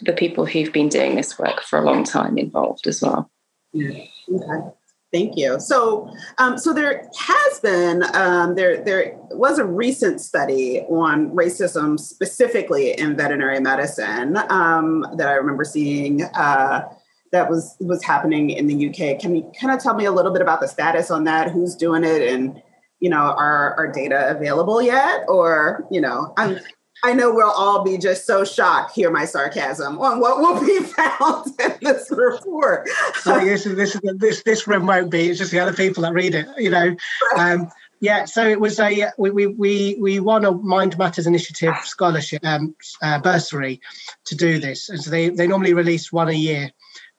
the 0.00 0.14
people 0.14 0.46
who've 0.46 0.72
been 0.72 0.88
doing 0.88 1.14
this 1.14 1.38
work 1.38 1.62
for 1.62 1.78
a 1.78 1.82
long 1.82 2.02
time 2.02 2.38
involved 2.38 2.86
as 2.86 3.02
well. 3.02 3.30
Yeah. 3.72 4.04
Okay. 4.32 4.70
Thank 5.12 5.36
you. 5.36 5.60
So, 5.60 6.12
um, 6.38 6.58
so 6.58 6.72
there 6.72 7.08
has 7.16 7.60
been 7.60 8.02
um, 8.14 8.56
there 8.56 8.82
there 8.82 9.16
was 9.30 9.58
a 9.58 9.64
recent 9.64 10.20
study 10.20 10.80
on 10.80 11.30
racism 11.30 12.00
specifically 12.00 12.98
in 12.98 13.16
veterinary 13.16 13.60
medicine 13.60 14.36
um, 14.50 15.06
that 15.16 15.28
I 15.28 15.34
remember 15.34 15.64
seeing. 15.64 16.22
Uh, 16.22 16.88
that 17.32 17.50
was 17.50 17.76
was 17.80 18.02
happening 18.02 18.50
in 18.50 18.66
the 18.66 18.88
UK. 18.88 19.20
Can 19.20 19.34
you 19.34 19.50
kind 19.60 19.74
of 19.74 19.82
tell 19.82 19.94
me 19.94 20.04
a 20.04 20.12
little 20.12 20.32
bit 20.32 20.42
about 20.42 20.60
the 20.60 20.68
status 20.68 21.10
on 21.10 21.24
that? 21.24 21.50
Who's 21.50 21.74
doing 21.74 22.02
it, 22.02 22.22
and 22.22 22.62
you 23.00 23.10
know, 23.10 23.16
are 23.16 23.74
our 23.76 23.92
data 23.92 24.30
available 24.30 24.80
yet? 24.80 25.24
Or, 25.28 25.86
you 25.90 26.00
know, 26.00 26.32
I'm 26.36 26.58
I 27.04 27.12
know 27.12 27.32
we'll 27.32 27.50
all 27.50 27.84
be 27.84 27.98
just 27.98 28.26
so 28.26 28.44
shocked, 28.44 28.94
hear 28.94 29.10
my 29.10 29.26
sarcasm, 29.26 29.98
on 29.98 30.18
what 30.18 30.38
will 30.38 30.58
be 30.64 30.80
found 30.96 31.46
in 31.60 31.74
this 31.82 32.10
report. 32.10 32.88
so 33.20 33.38
this 33.38 33.66
is 33.66 33.76
this 33.76 34.00
this 34.16 34.42
this 34.42 34.66
room 34.66 34.86
won't 34.86 35.10
be, 35.10 35.28
it's 35.28 35.38
just 35.38 35.52
the 35.52 35.60
other 35.60 35.74
people 35.74 36.02
that 36.02 36.14
read 36.14 36.34
it, 36.34 36.48
you 36.56 36.70
know. 36.70 36.96
Um, 37.36 37.70
Yeah, 38.00 38.26
so 38.26 38.46
it 38.46 38.60
was 38.60 38.78
a 38.78 39.10
we 39.16 39.30
we 39.30 39.46
we, 39.46 39.96
we 40.00 40.20
won 40.20 40.44
a 40.44 40.52
Mind 40.52 40.98
Matters 40.98 41.26
Initiative 41.26 41.74
scholarship 41.84 42.44
um, 42.44 42.74
uh, 43.02 43.18
bursary 43.20 43.80
to 44.26 44.34
do 44.34 44.58
this, 44.58 44.88
and 44.90 45.02
so 45.02 45.10
they 45.10 45.30
they 45.30 45.46
normally 45.46 45.72
release 45.72 46.12
one 46.12 46.28
a 46.28 46.32
year, 46.32 46.70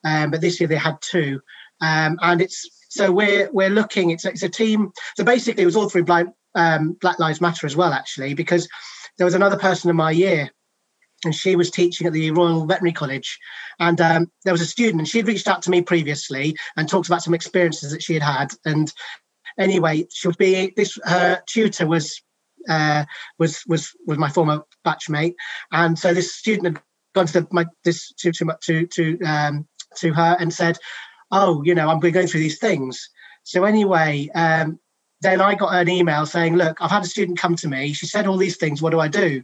um, 0.04 0.30
but 0.30 0.42
this 0.42 0.60
year 0.60 0.68
they 0.68 0.76
had 0.76 0.98
two, 1.02 1.42
um, 1.82 2.20
and 2.22 2.42
it's 2.42 2.70
so 2.90 3.12
we're 3.12 3.50
we're 3.52 3.70
looking. 3.70 4.12
It's 4.12 4.26
it's 4.26 4.44
a 4.44 4.50
team. 4.50 4.92
So 5.16 5.24
basically, 5.24 5.64
it 5.64 5.68
was 5.68 5.76
all 5.76 5.90
through 5.90 6.06
Blind, 6.06 6.30
um, 6.56 6.94
Black 7.02 7.20
Lives 7.20 7.42
Matter 7.42 7.66
as 7.66 7.76
well, 7.76 7.94
actually, 7.94 8.34
because 8.34 8.68
there 9.18 9.26
was 9.26 9.36
another 9.36 9.58
person 9.58 9.90
in 9.90 9.96
my 9.96 10.12
year 10.12 10.52
and 11.24 11.34
she 11.34 11.56
was 11.56 11.72
teaching 11.72 12.08
at 12.08 12.14
the 12.14 12.32
Royal 12.32 12.66
Veterinary 12.66 12.94
College. 12.94 13.40
And 13.80 14.00
um, 14.02 14.32
there 14.44 14.54
was 14.54 14.62
a 14.62 14.66
student, 14.66 15.02
and 15.02 15.08
she 15.08 15.18
had 15.18 15.28
reached 15.28 15.48
out 15.48 15.62
to 15.64 15.72
me 15.72 15.82
previously 15.82 16.56
and 16.76 16.88
talked 16.88 17.08
about 17.08 17.24
some 17.24 17.34
experiences 17.34 17.92
that 17.92 18.04
she 18.04 18.14
had 18.14 18.24
had. 18.24 18.52
And 18.66 18.92
anyway, 19.60 20.06
she 20.12 20.28
would 20.28 20.38
be 20.38 20.74
this. 20.76 20.98
Her 21.04 21.42
tutor 21.48 21.88
was 21.88 22.22
uh, 22.70 23.06
was 23.40 23.64
was 23.68 23.92
was 24.06 24.18
my 24.18 24.30
former 24.30 24.64
batchmate, 24.86 25.36
and 25.72 25.98
so 25.98 26.14
this 26.14 26.36
student 26.36 26.68
had 26.68 26.84
gone 27.16 27.28
to 27.28 27.42
the, 27.42 27.48
my 27.52 27.66
this 27.84 28.12
to 28.20 28.32
to 28.32 28.54
to 28.62 28.88
to, 28.88 29.22
um, 29.24 29.68
to 29.98 30.14
her 30.14 30.38
and 30.40 30.54
said, 30.54 30.78
"Oh, 31.32 31.64
you 31.64 31.76
know, 31.76 31.90
I'm 31.90 32.00
going 32.00 32.28
through 32.28 32.42
these 32.42 32.60
things." 32.60 33.10
So 33.44 33.64
anyway, 33.64 34.30
um, 34.36 34.80
then 35.22 35.42
I 35.42 35.56
got 35.56 35.74
an 35.74 35.90
email 35.90 36.26
saying, 36.26 36.56
Look, 36.56 36.78
I've 36.82 36.92
had 36.92 37.04
a 37.04 37.08
student 37.08 37.40
come 37.40 37.56
to 37.58 37.68
me. 37.68 37.94
She 37.94 38.06
said 38.06 38.28
all 38.28 38.38
these 38.38 38.58
things. 38.58 38.82
What 38.82 38.92
do 38.92 39.00
I 39.00 39.08
do? 39.08 39.42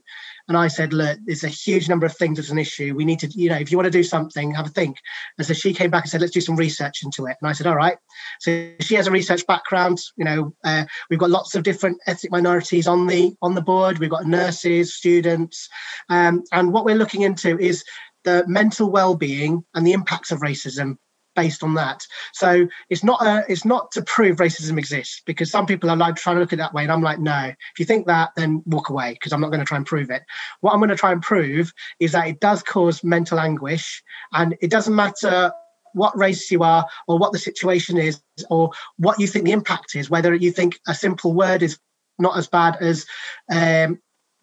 And 0.48 0.58
I 0.58 0.68
said, 0.68 0.94
Look, 0.94 1.18
there's 1.26 1.44
a 1.44 1.50
huge 1.50 1.90
number 1.90 2.06
of 2.06 2.16
things 2.16 2.38
that's 2.38 2.52
an 2.52 2.60
issue. 2.60 2.94
We 2.96 3.06
need 3.06 3.20
to, 3.20 3.28
you 3.28 3.50
know, 3.50 3.58
if 3.58 3.72
you 3.72 3.78
want 3.78 3.86
to 3.86 3.92
do 3.92 4.04
something, 4.04 4.54
have 4.54 4.68
a 4.68 4.70
think. 4.70 4.98
And 5.38 5.48
so 5.48 5.54
she 5.54 5.74
came 5.74 5.90
back 5.90 6.04
and 6.04 6.12
said, 6.12 6.22
Let's 6.22 6.34
do 6.34 6.42
some 6.42 6.56
research 6.56 7.02
into 7.04 7.26
it. 7.26 7.38
And 7.42 7.50
I 7.50 7.54
said, 7.54 7.66
All 7.66 7.76
right. 7.76 7.98
So 8.40 8.72
she 8.82 8.96
has 8.96 9.08
a 9.08 9.12
research 9.12 9.48
background. 9.48 10.00
You 10.16 10.26
know, 10.26 10.56
uh, 10.64 10.86
we've 11.10 11.20
got 11.20 11.32
lots 11.32 11.56
of 11.56 11.64
different 11.64 11.98
ethnic 12.06 12.32
minorities 12.32 12.88
on 12.88 13.08
the 13.08 13.34
on 13.42 13.56
the 13.56 13.62
board. 13.62 13.98
We've 13.98 14.10
got 14.10 14.28
nurses, 14.28 14.94
students, 14.94 15.70
um, 16.10 16.44
and 16.52 16.72
what 16.72 16.86
we're 16.86 16.96
looking 16.96 17.22
into 17.22 17.58
is 17.58 17.84
the 18.26 18.44
mental 18.48 18.90
well-being 18.90 19.66
and 19.74 19.86
the 19.86 19.92
impacts 19.92 20.32
of 20.32 20.40
racism 20.40 20.98
based 21.36 21.64
on 21.64 21.74
that. 21.76 22.06
So 22.34 22.68
it's 22.90 23.04
not 23.04 23.22
a, 23.26 23.44
it's 23.48 23.66
not 23.66 23.92
to 23.94 24.02
prove 24.04 24.38
racism 24.38 24.78
exists 24.78 25.22
because 25.26 25.52
some 25.52 25.66
people 25.66 25.90
are 25.90 25.96
like 25.96 26.16
trying 26.16 26.38
to 26.38 26.42
look 26.42 26.54
at 26.54 26.60
it 26.60 26.62
that 26.62 26.74
way, 26.74 26.84
and 26.84 26.92
I'm 26.92 27.02
like, 27.02 27.20
no. 27.20 27.46
If 27.46 27.80
you 27.80 27.86
think 27.86 28.08
that, 28.08 28.32
then 28.36 28.64
walk 28.66 28.90
away 28.90 29.14
because 29.14 29.34
I'm 29.34 29.42
not 29.42 29.50
going 29.50 29.60
to 29.60 29.66
try 29.66 29.78
and 29.78 29.86
prove 29.86 30.10
it. 30.10 30.24
What 30.62 30.74
I'm 30.74 30.80
going 30.80 30.90
to 30.90 30.96
try 30.96 31.12
and 31.12 31.22
prove 31.22 31.74
is 32.00 32.12
that 32.14 32.28
it 32.28 32.40
does 32.40 32.64
cause 32.64 33.04
mental 33.04 33.40
anguish, 33.40 34.04
and 34.34 34.56
it 34.62 34.70
doesn't 34.70 34.96
matter 34.96 35.52
what 35.94 36.18
race 36.18 36.50
you 36.50 36.64
are 36.64 36.88
or 37.08 37.18
what 37.18 37.32
the 37.32 37.40
situation 37.40 37.98
is 37.98 38.22
or 38.50 38.72
what 38.98 39.20
you 39.20 39.28
think 39.28 39.46
the 39.46 39.52
impact 39.52 39.96
is 39.96 40.10
whether 40.10 40.34
you 40.34 40.52
think 40.52 40.80
a 40.88 40.96
simple 40.96 41.34
word 41.34 41.62
is 41.62 41.78
not 42.20 42.38
as 42.38 42.48
bad 42.48 42.76
as 42.82 43.06
um, 43.52 44.00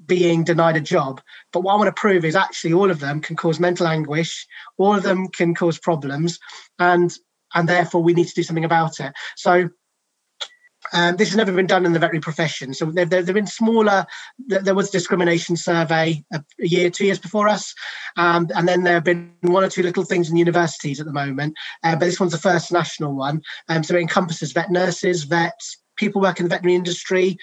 being 0.06 0.44
denied 0.44 0.76
a 0.76 0.80
job. 0.80 1.20
But 1.52 1.60
what 1.60 1.74
I 1.74 1.76
want 1.76 1.88
to 1.88 2.00
prove 2.00 2.24
is 2.24 2.36
actually 2.36 2.72
all 2.72 2.90
of 2.90 3.00
them 3.00 3.20
can 3.20 3.36
cause 3.36 3.60
mental 3.60 3.86
anguish, 3.86 4.46
all 4.78 4.94
of 4.94 5.02
them 5.02 5.28
can 5.28 5.54
cause 5.54 5.78
problems, 5.78 6.38
and 6.78 7.12
and 7.54 7.68
therefore 7.68 8.02
we 8.02 8.14
need 8.14 8.28
to 8.28 8.34
do 8.34 8.42
something 8.42 8.64
about 8.64 9.00
it. 9.00 9.12
So 9.36 9.70
um, 10.92 11.16
this 11.16 11.28
has 11.28 11.36
never 11.36 11.52
been 11.52 11.66
done 11.66 11.84
in 11.84 11.92
the 11.92 11.98
veterinary 11.98 12.20
profession. 12.20 12.72
So 12.74 12.86
there 12.86 13.06
have 13.06 13.26
been 13.26 13.46
smaller. 13.46 14.06
There 14.38 14.74
was 14.74 14.88
a 14.88 14.92
discrimination 14.92 15.56
survey 15.56 16.24
a, 16.32 16.42
a 16.60 16.66
year, 16.66 16.90
two 16.90 17.04
years 17.04 17.18
before 17.18 17.48
us, 17.48 17.74
um, 18.16 18.48
and 18.54 18.66
then 18.66 18.82
there 18.82 18.94
have 18.94 19.04
been 19.04 19.32
one 19.42 19.64
or 19.64 19.68
two 19.68 19.82
little 19.82 20.04
things 20.04 20.30
in 20.30 20.36
universities 20.36 20.98
at 20.98 21.06
the 21.06 21.12
moment. 21.12 21.54
Uh, 21.82 21.96
but 21.96 22.06
this 22.06 22.18
one's 22.18 22.32
the 22.32 22.38
first 22.38 22.72
national 22.72 23.14
one. 23.14 23.42
Um, 23.68 23.84
so 23.84 23.94
it 23.94 24.00
encompasses 24.00 24.52
vet 24.52 24.70
nurses, 24.70 25.24
vets, 25.24 25.78
people 25.96 26.22
working 26.22 26.44
in 26.44 26.48
the 26.48 26.54
veterinary 26.54 26.76
industry, 26.76 27.36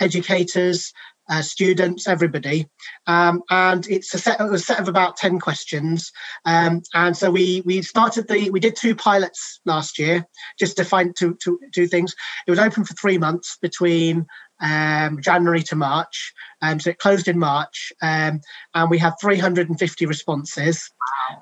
educators, 0.00 0.92
uh, 1.30 1.42
students, 1.42 2.08
everybody. 2.08 2.66
Um, 3.06 3.42
and 3.50 3.86
it's 3.88 4.12
a 4.14 4.18
set, 4.18 4.40
a 4.40 4.58
set 4.58 4.80
of 4.80 4.88
about 4.88 5.16
10 5.16 5.38
questions. 5.38 6.12
Um, 6.44 6.82
and 6.94 7.16
so 7.16 7.30
we 7.30 7.62
we 7.64 7.82
started 7.82 8.28
the, 8.28 8.50
we 8.50 8.60
did 8.60 8.76
two 8.76 8.94
pilots 8.94 9.60
last 9.64 9.98
year 9.98 10.26
just 10.58 10.76
to 10.76 10.84
find, 10.84 11.14
to, 11.16 11.36
to 11.42 11.58
do 11.72 11.86
things. 11.86 12.14
It 12.46 12.50
was 12.50 12.58
open 12.58 12.84
for 12.84 12.94
three 12.94 13.18
months 13.18 13.56
between 13.62 14.26
um, 14.60 15.20
January 15.20 15.62
to 15.64 15.76
March. 15.76 16.32
Um, 16.62 16.78
so 16.78 16.90
it 16.90 16.98
closed 16.98 17.28
in 17.28 17.38
March, 17.38 17.92
um, 18.02 18.40
and 18.74 18.90
we 18.90 18.98
had 18.98 19.14
350 19.20 20.06
responses, 20.06 20.90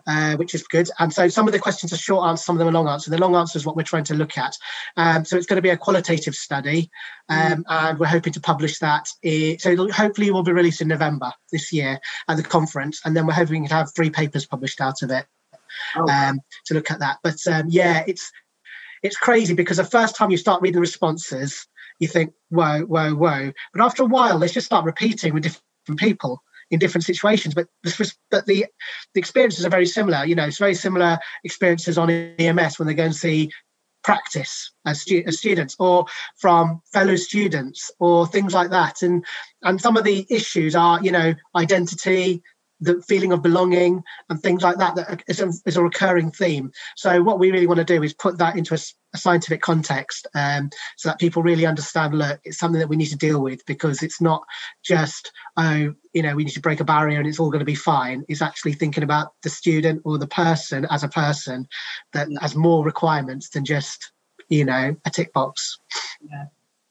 uh, 0.07 0.37
which 0.37 0.55
is 0.55 0.63
good. 0.63 0.89
And 0.99 1.13
so 1.13 1.29
some 1.29 1.47
of 1.49 1.53
the 1.53 1.59
questions 1.59 1.93
are 1.93 1.97
short 1.97 2.29
answers, 2.29 2.45
some 2.45 2.57
of 2.57 2.59
them 2.59 2.69
are 2.69 2.73
long 2.73 2.89
answers. 2.89 3.11
The 3.11 3.19
long 3.19 3.35
answer 3.35 3.59
is 3.59 3.67
what 3.67 3.75
we're 3.75 3.83
trying 3.83 4.05
to 4.05 4.15
look 4.15 4.39
at. 4.39 4.57
Um, 4.97 5.25
so 5.25 5.37
it's 5.37 5.47
going 5.47 5.57
to 5.57 5.63
be 5.63 5.71
a 5.71 5.77
qualitative 5.77 6.35
study, 6.35 6.91
um, 7.29 7.39
mm. 7.39 7.65
and 7.69 7.99
we're 7.99 8.07
hoping 8.07 8.33
to 8.35 8.41
publish 8.41 8.79
that. 8.79 9.09
In, 9.23 9.59
so 9.59 9.91
hopefully, 9.91 10.29
it 10.29 10.33
will 10.33 10.45
be 10.45 10.53
released 10.53 10.81
in 10.81 10.89
November 10.89 11.33
this 11.51 11.73
year 11.73 11.99
at 12.29 12.37
the 12.37 12.43
conference, 12.43 13.01
and 13.05 13.17
then 13.17 13.27
we're 13.27 13.33
hoping 13.33 13.67
to 13.67 13.75
have 13.75 13.93
three 13.95 14.11
papers 14.11 14.47
published 14.47 14.81
out 14.81 15.03
of 15.03 15.11
it 15.11 15.27
oh. 15.97 16.09
um, 16.09 16.41
to 16.67 16.75
look 16.75 16.91
at 16.91 17.01
that. 17.01 17.19
But 17.23 17.39
um, 17.51 17.67
yeah, 17.69 18.05
it's 18.07 18.31
it's 19.03 19.17
crazy 19.17 19.55
because 19.55 19.77
the 19.77 19.85
first 19.85 20.17
time 20.17 20.31
you 20.31 20.37
start 20.37 20.63
reading 20.63 20.75
the 20.75 20.81
responses, 20.81 21.67
you 21.99 22.09
think, 22.09 22.33
whoa, 22.51 22.83
whoa, 22.83 23.15
whoa. 23.15 23.53
But 23.73 23.83
after 23.83 24.03
a 24.03 24.07
while, 24.07 24.39
let's 24.39 24.55
just 24.55 24.67
start 24.67 24.85
repeating 24.85 25.35
with 25.35 25.43
different 25.45 25.99
people 25.99 26.43
in 26.71 26.79
different 26.79 27.05
situations. 27.05 27.55
But 27.55 27.69
this 27.83 28.17
but 28.31 28.47
the 28.47 28.67
the 29.15 29.21
experiences 29.21 29.65
are 29.65 29.71
very 29.71 29.87
similar. 29.87 30.25
You 30.25 30.35
know, 30.35 30.47
it's 30.47 30.59
very 30.59 30.75
similar 30.75 31.19
experiences 31.45 31.99
on 31.99 32.11
EMS 32.11 32.79
when 32.79 32.89
they 32.89 32.95
go 32.95 33.05
and 33.05 33.17
see 33.17 33.51
practice 34.05 34.71
as, 34.87 35.03
stu- 35.03 35.25
as 35.27 35.39
students 35.39 35.77
or 35.79 36.07
from 36.37 36.81
fellow 36.93 37.17
students 37.17 37.91
or 37.99 38.27
things 38.27 38.55
like 38.55 38.71
that 38.71 39.03
and 39.03 39.25
and 39.65 39.81
some 39.81 39.97
of 39.97 40.05
the 40.05 40.27
issues 40.31 40.75
are 40.75 41.03
you 41.03 41.11
know 41.11 41.35
identity 41.57 42.43
the 42.81 43.03
feeling 43.03 43.33
of 43.33 43.43
belonging 43.43 44.03
and 44.29 44.41
things 44.41 44.63
like 44.63 44.79
that 44.79 44.95
that 44.95 45.23
is 45.27 45.41
a, 45.41 45.51
is 45.67 45.77
a 45.77 45.83
recurring 45.83 46.31
theme. 46.31 46.71
So 46.97 47.23
what 47.23 47.39
we 47.39 47.51
really 47.51 47.67
want 47.67 47.79
to 47.79 47.85
do 47.85 48.03
is 48.03 48.15
put 48.15 48.39
that 48.39 48.57
into 48.57 48.75
a, 48.75 48.79
a 49.15 49.19
scientific 49.19 49.63
context 49.63 50.27
um, 50.35 50.71
so 50.97 51.09
that 51.09 51.19
people 51.19 51.43
really 51.43 51.67
understand 51.67 52.15
look 52.15 52.41
it's 52.45 52.59
something 52.59 52.79
that 52.79 52.89
we 52.89 52.97
need 52.97 53.07
to 53.07 53.17
deal 53.17 53.43
with 53.43 53.65
because 53.67 54.03
it's 54.03 54.21
not 54.21 54.43
just 54.85 55.33
oh 55.57 55.95
you 56.13 56.23
know 56.23 56.35
we 56.35 56.45
need 56.45 56.53
to 56.53 56.61
break 56.61 56.81
a 56.81 56.85
barrier 56.85 57.19
and 57.19 57.27
it's 57.27 57.41
all 57.41 57.51
going 57.51 57.61
to 57.61 57.65
be 57.65 57.75
fine. 57.75 58.25
It's 58.29 58.43
actually 58.43 58.75
thinking 58.75 59.03
about 59.03 59.33
the 59.43 59.51
student 59.51 60.03
or 60.05 60.19
the 60.19 60.27
person 60.27 60.87
as 60.91 61.03
a 61.03 61.09
person 61.09 61.67
that 62.13 62.29
has 62.41 62.55
more 62.55 62.85
requirements 62.85 63.51
than 63.51 63.65
just 63.65 64.13
you 64.49 64.65
know 64.65 64.95
a 65.05 65.11
tick 65.11 65.33
box. 65.33 65.79
Yeah. 66.21 66.45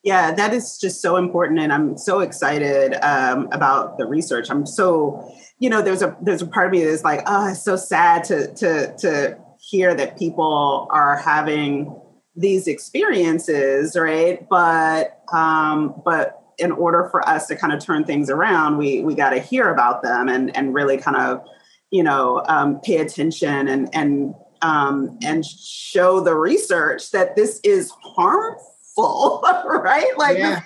Yeah 0.04 0.32
that 0.34 0.54
is 0.54 0.78
just 0.78 1.02
so 1.02 1.18
important 1.18 1.60
and 1.60 1.74
i'm 1.74 1.98
so 1.98 2.20
excited 2.20 2.96
um, 3.04 3.48
about 3.52 3.98
the 3.98 4.06
research. 4.06 4.50
I'm 4.50 4.66
so 4.66 5.34
you 5.60 5.70
know, 5.70 5.82
there's 5.82 6.01
a 6.01 6.16
there's 6.22 6.41
a 6.41 6.47
part 6.47 6.68
of 6.68 6.72
me 6.72 6.84
that's 6.84 7.03
like, 7.03 7.24
oh, 7.26 7.49
it's 7.49 7.62
so 7.62 7.76
sad 7.76 8.24
to 8.26 8.53
to 8.55 8.95
to 8.97 9.38
hear 9.60 9.95
that 9.95 10.18
people 10.18 10.88
are 10.91 11.18
having 11.18 11.99
these 12.36 12.68
experiences, 12.68 13.97
right? 13.97 14.47
But 14.47 15.22
um, 15.34 16.01
but 16.05 16.43
in 16.60 16.72
order 16.72 17.08
for 17.10 17.28
us 17.28 17.47
to 17.47 17.55
kind 17.55 17.74
of 17.74 17.84
turn 17.84 18.03
things 18.03 18.30
around, 18.30 18.78
we 18.78 19.01
we 19.01 19.16
got 19.16 19.32
to 19.32 19.39
hear 19.39 19.70
about 19.70 20.03
them 20.03 20.30
and 20.30 20.55
and 20.55 20.74
really 20.74 20.97
kind 20.97 21.18
of 21.18 21.43
you 21.89 22.03
know 22.03 22.43
um, 22.47 22.80
pay 22.82 22.97
attention 22.97 23.68
and 23.68 23.89
and 23.93 24.36
um, 24.62 25.18
and 25.24 25.43
show 25.45 26.20
the 26.20 26.36
research 26.36 27.12
that 27.12 27.36
this 27.36 27.60
is 27.64 27.91
harmful, 28.16 29.41
right? 29.66 30.12
Like 30.18 30.38
yeah. 30.38 30.62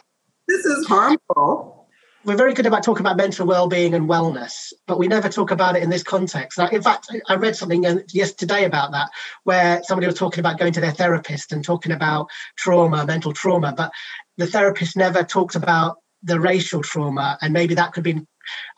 this, 0.47 0.63
this 0.63 0.65
is 0.65 0.87
harmful 0.87 1.80
we're 2.23 2.35
very 2.35 2.53
good 2.53 2.65
about 2.65 2.83
talking 2.83 3.05
about 3.05 3.17
mental 3.17 3.47
well-being 3.47 3.93
and 3.93 4.07
wellness, 4.07 4.73
but 4.87 4.99
we 4.99 5.07
never 5.07 5.29
talk 5.29 5.51
about 5.51 5.75
it 5.75 5.83
in 5.83 5.89
this 5.89 6.03
context. 6.03 6.59
In 6.59 6.81
fact, 6.81 7.07
I 7.27 7.35
read 7.35 7.55
something 7.55 7.85
uh, 7.85 7.99
yesterday 8.13 8.65
about 8.65 8.91
that, 8.91 9.09
where 9.43 9.81
somebody 9.83 10.07
was 10.07 10.17
talking 10.17 10.39
about 10.39 10.59
going 10.59 10.73
to 10.73 10.81
their 10.81 10.91
therapist 10.91 11.51
and 11.51 11.63
talking 11.63 11.91
about 11.91 12.29
trauma, 12.57 13.05
mental 13.05 13.33
trauma, 13.33 13.73
but 13.75 13.91
the 14.37 14.47
therapist 14.47 14.95
never 14.95 15.23
talked 15.23 15.55
about 15.55 15.97
the 16.23 16.39
racial 16.39 16.83
trauma, 16.83 17.37
and 17.41 17.53
maybe 17.53 17.73
that 17.73 17.93
could 17.93 18.03
be 18.03 18.21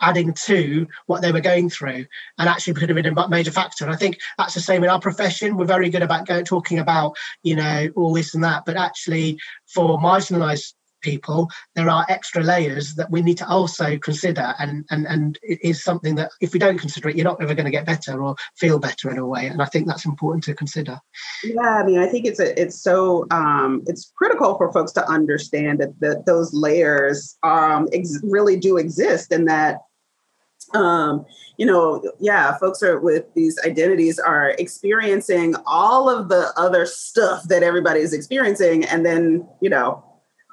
adding 0.01 0.33
to 0.33 0.87
what 1.07 1.21
they 1.21 1.31
were 1.31 1.41
going 1.41 1.69
through, 1.69 2.05
and 2.37 2.49
actually 2.49 2.73
could 2.73 2.89
have 2.89 2.95
been 2.95 3.17
a 3.17 3.29
major 3.29 3.51
factor. 3.51 3.83
And 3.83 3.93
I 3.93 3.97
think 3.97 4.19
that's 4.37 4.53
the 4.53 4.61
same 4.61 4.83
in 4.83 4.89
our 4.89 4.99
profession. 4.99 5.57
We're 5.57 5.65
very 5.65 5.89
good 5.89 6.03
about 6.03 6.27
going, 6.27 6.45
talking 6.45 6.79
about 6.79 7.17
you 7.43 7.57
know 7.57 7.89
all 7.95 8.13
this 8.13 8.33
and 8.33 8.43
that, 8.43 8.63
but 8.65 8.77
actually 8.77 9.37
for 9.67 9.99
marginalised 9.99 10.73
people, 11.03 11.49
there 11.75 11.89
are 11.89 12.05
extra 12.09 12.41
layers 12.41 12.95
that 12.95 13.11
we 13.11 13.21
need 13.21 13.37
to 13.37 13.47
also 13.47 13.97
consider. 13.99 14.55
And, 14.57 14.85
and, 14.89 15.05
and 15.05 15.37
it 15.43 15.59
is 15.61 15.83
something 15.83 16.15
that 16.15 16.31
if 16.41 16.53
we 16.53 16.59
don't 16.59 16.79
consider 16.79 17.09
it, 17.09 17.15
you're 17.15 17.23
not 17.23 17.41
ever 17.41 17.53
going 17.53 17.65
to 17.65 17.71
get 17.71 17.85
better 17.85 18.23
or 18.23 18.35
feel 18.57 18.79
better 18.79 19.11
in 19.11 19.19
a 19.19 19.27
way. 19.27 19.45
And 19.45 19.61
I 19.61 19.65
think 19.65 19.87
that's 19.87 20.05
important 20.05 20.43
to 20.45 20.55
consider. 20.55 20.99
Yeah, 21.43 21.81
I 21.81 21.83
mean, 21.85 21.99
I 21.99 22.07
think 22.07 22.25
it's 22.25 22.39
a, 22.39 22.59
it's 22.59 22.81
so 22.81 23.27
um, 23.29 23.83
it's 23.85 24.11
critical 24.17 24.57
for 24.57 24.71
folks 24.73 24.91
to 24.93 25.07
understand 25.07 25.79
that, 25.79 25.99
that 25.99 26.25
those 26.25 26.53
layers 26.53 27.37
um, 27.43 27.87
ex- 27.93 28.19
really 28.23 28.55
do 28.55 28.77
exist 28.77 29.31
and 29.31 29.47
that 29.47 29.81
um, 30.73 31.25
you 31.57 31.65
know, 31.65 32.03
yeah, 32.19 32.57
folks 32.57 32.81
are 32.81 32.99
with 32.99 33.25
these 33.35 33.59
identities 33.65 34.19
are 34.19 34.55
experiencing 34.57 35.55
all 35.65 36.09
of 36.09 36.29
the 36.29 36.51
other 36.57 36.85
stuff 36.85 37.43
that 37.43 37.63
everybody 37.63 37.99
is 37.99 38.13
experiencing, 38.13 38.85
and 38.85 39.05
then 39.05 39.47
you 39.61 39.69
know, 39.69 40.03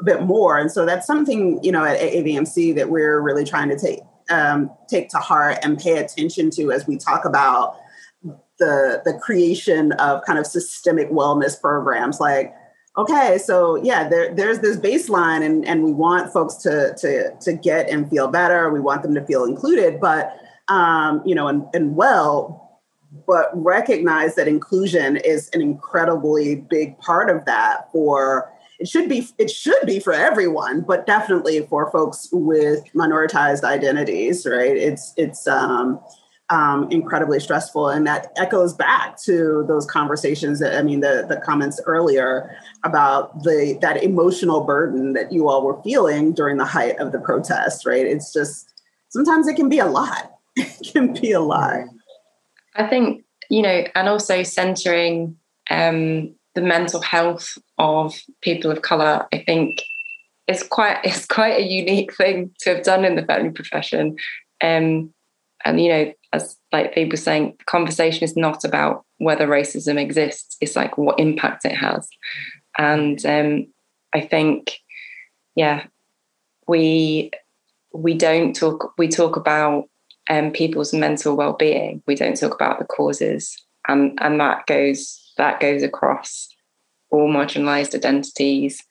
bit 0.05 0.23
more. 0.23 0.59
And 0.59 0.71
so 0.71 0.87
that's 0.87 1.07
something, 1.07 1.63
you 1.63 1.73
know, 1.73 1.85
at 1.85 2.01
AVMC 2.01 2.75
that 2.77 2.91
we're 2.91 3.21
really 3.21 3.45
trying 3.45 3.69
to 3.69 3.79
take 3.79 4.01
um, 4.31 4.71
take 4.89 5.09
to 5.11 5.19
heart 5.19 5.59
and 5.63 5.79
pay 5.79 5.99
attention 5.99 6.51
to 6.51 6.71
as 6.71 6.87
we 6.87 6.97
talk 6.97 7.25
about 7.25 7.77
the 8.61 9.03
the 9.05 9.15
creation 9.15 9.93
of 9.93 10.23
kind 10.25 10.39
of 10.39 10.47
systemic 10.47 11.11
wellness 11.11 11.61
programs 11.61 12.21
like 12.21 12.55
okay 12.97 13.39
so 13.39 13.77
yeah 13.77 14.09
there, 14.09 14.33
there's 14.35 14.61
this 14.61 14.77
baseline 14.77 15.45
and, 15.45 15.67
and 15.67 15.83
we 15.83 15.93
want 15.93 16.33
folks 16.33 16.57
to, 16.57 16.95
to 16.99 17.35
to 17.41 17.53
get 17.55 17.89
and 17.89 18.09
feel 18.11 18.29
better 18.29 18.71
we 18.71 18.79
want 18.79 19.03
them 19.03 19.15
to 19.15 19.25
feel 19.25 19.45
included 19.45 19.99
but 19.99 20.37
um, 20.69 21.23
you 21.25 21.35
know 21.35 21.49
and, 21.49 21.65
and 21.73 21.97
well 21.97 22.81
but 23.27 23.51
recognize 23.55 24.37
that 24.37 24.47
inclusion 24.47 25.17
is 25.17 25.49
an 25.53 25.61
incredibly 25.61 26.57
big 26.57 26.97
part 26.99 27.29
of 27.29 27.45
that 27.47 27.91
for 27.91 28.53
it 28.81 28.89
should 28.89 29.09
be 29.09 29.29
it 29.39 29.51
should 29.51 29.87
be 29.87 30.01
for 30.01 30.13
everyone 30.13 30.81
but 30.81 31.07
definitely 31.07 31.67
for 31.67 31.91
folks 31.91 32.29
with 32.33 32.83
minoritized 32.95 33.63
identities 33.63 34.47
right 34.47 34.77
it's 34.77 35.13
it's 35.17 35.47
um 35.47 36.01
um, 36.51 36.91
incredibly 36.91 37.41
stressful. 37.41 37.89
And 37.89 38.07
that 38.07 38.33
echoes 38.37 38.75
back 38.75 39.17
to 39.23 39.65
those 39.69 39.87
conversations 39.87 40.59
that, 40.59 40.77
I 40.77 40.83
mean, 40.83 41.01
the, 41.01 41.25
the 41.29 41.37
comments 41.37 41.81
earlier 41.87 42.51
about 42.83 43.45
the 43.45 43.79
that 43.81 44.03
emotional 44.03 44.65
burden 44.65 45.13
that 45.13 45.33
you 45.33 45.49
all 45.49 45.65
were 45.65 45.81
feeling 45.83 46.33
during 46.33 46.57
the 46.57 46.65
height 46.65 46.99
of 46.99 47.13
the 47.13 47.21
protest, 47.21 47.87
right? 47.87 48.05
It's 48.05 48.33
just, 48.33 48.83
sometimes 49.09 49.47
it 49.47 49.55
can 49.55 49.69
be 49.69 49.79
a 49.79 49.87
lot. 49.87 50.33
it 50.57 50.93
can 50.93 51.13
be 51.13 51.33
a 51.33 51.41
lot. 51.41 51.85
I 52.75 52.87
think, 52.89 53.25
you 53.49 53.63
know, 53.63 53.85
and 53.95 54.09
also 54.09 54.43
centering 54.43 55.37
um, 55.71 56.35
the 56.61 56.67
mental 56.67 57.01
health 57.01 57.57
of 57.79 58.15
people 58.43 58.71
of 58.71 58.83
color, 58.83 59.27
I 59.33 59.39
think 59.39 59.83
is 60.47 60.63
quite, 60.63 60.99
it's 61.05 61.27
quite 61.27 61.59
a 61.59 61.67
unique 61.67 62.15
thing 62.17 62.51
to 62.61 62.75
have 62.75 62.85
done 62.85 63.05
in 63.05 63.17
the 63.17 63.23
veterinary 63.23 63.55
profession. 63.55 64.17
Um, 64.63 65.13
and, 65.65 65.81
you 65.81 65.89
know, 65.91 66.13
as 66.33 66.57
like 66.73 66.95
they 66.95 67.05
were 67.05 67.17
saying, 67.17 67.57
the 67.59 67.65
conversation 67.65 68.25
is 68.25 68.37
not 68.37 68.65
about 68.65 69.05
whether 69.19 69.47
racism 69.47 70.01
exists. 70.01 70.57
It's 70.61 70.77
like 70.77 70.97
what 70.97 71.19
impact 71.19 71.65
it 71.65 71.77
has. 71.77 72.09
And 72.79 73.25
um, 73.27 73.67
I 74.15 74.21
think, 74.21 74.79
yeah, 75.55 75.87
we 76.69 77.31
we 77.93 78.15
don't 78.15 78.55
talk. 78.55 78.95
We 78.97 79.09
talk 79.09 79.35
about 79.35 79.89
um, 80.31 80.53
people's 80.53 80.95
mental 80.95 81.37
well-being. 81.37 82.03
We 82.07 82.15
don't 82.15 82.39
talk 82.39 82.55
about 82.55 82.79
the 82.79 82.85
causes, 82.85 83.61
and 83.89 84.17
and 84.23 84.39
that 84.39 84.67
goes 84.67 85.30
that 85.41 85.59
goes 85.59 85.83
across 85.83 86.49
all 87.11 87.29
marginalized 87.29 87.95
identities, 87.95 88.83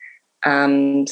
and 0.44 1.08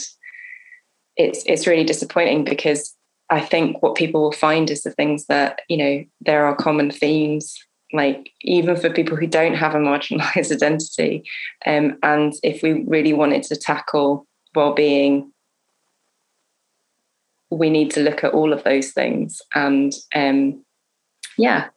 it's 1.16 1.44
it's 1.46 1.68
really 1.68 1.84
disappointing 1.84 2.44
because 2.44 2.98
I 3.30 3.40
think 3.42 3.82
what 3.82 3.96
people 3.96 4.22
will 4.22 4.32
find 4.32 4.70
is 4.70 4.84
the 4.84 4.92
things 4.92 5.26
that, 5.26 5.60
you 5.68 5.78
know, 5.78 6.04
there 6.22 6.46
are 6.46 6.56
common 6.56 6.92
themes, 6.92 7.58
like 7.92 8.32
even 8.42 8.76
for 8.78 8.90
people 8.90 9.18
who 9.18 9.28
don't 9.28 9.56
have 9.56 9.76
a 9.76 9.78
marginalized 9.92 10.52
identity. 10.52 11.24
Um, 11.66 11.98
and 12.04 12.34
if 12.44 12.64
we 12.64 12.84
really 12.88 13.14
wanted 13.14 13.44
to 13.44 13.56
tackle 13.56 14.26
well-being, 14.56 15.32
we 17.50 17.70
need 17.70 17.92
to 17.92 18.02
look 18.02 18.24
at 18.24 18.34
all 18.34 18.54
of 18.54 18.64
those 18.64 18.92
things. 18.92 19.42
And 19.56 19.94
um, 20.16 20.64
yeah, 21.38 21.68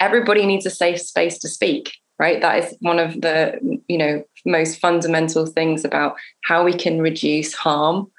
everybody 0.00 0.46
needs 0.46 0.66
a 0.66 0.70
safe 0.70 1.00
space 1.00 1.38
to 1.40 1.48
speak 1.48 1.92
right? 2.22 2.40
That 2.40 2.62
is 2.62 2.76
one 2.80 3.00
of 3.00 3.20
the 3.20 3.58
you 3.88 3.98
know 3.98 4.24
most 4.46 4.78
fundamental 4.78 5.44
things 5.44 5.84
about 5.84 6.14
how 6.44 6.62
we 6.62 6.72
can 6.72 7.02
reduce 7.02 7.52
harm 7.52 7.96
um, 7.96 8.12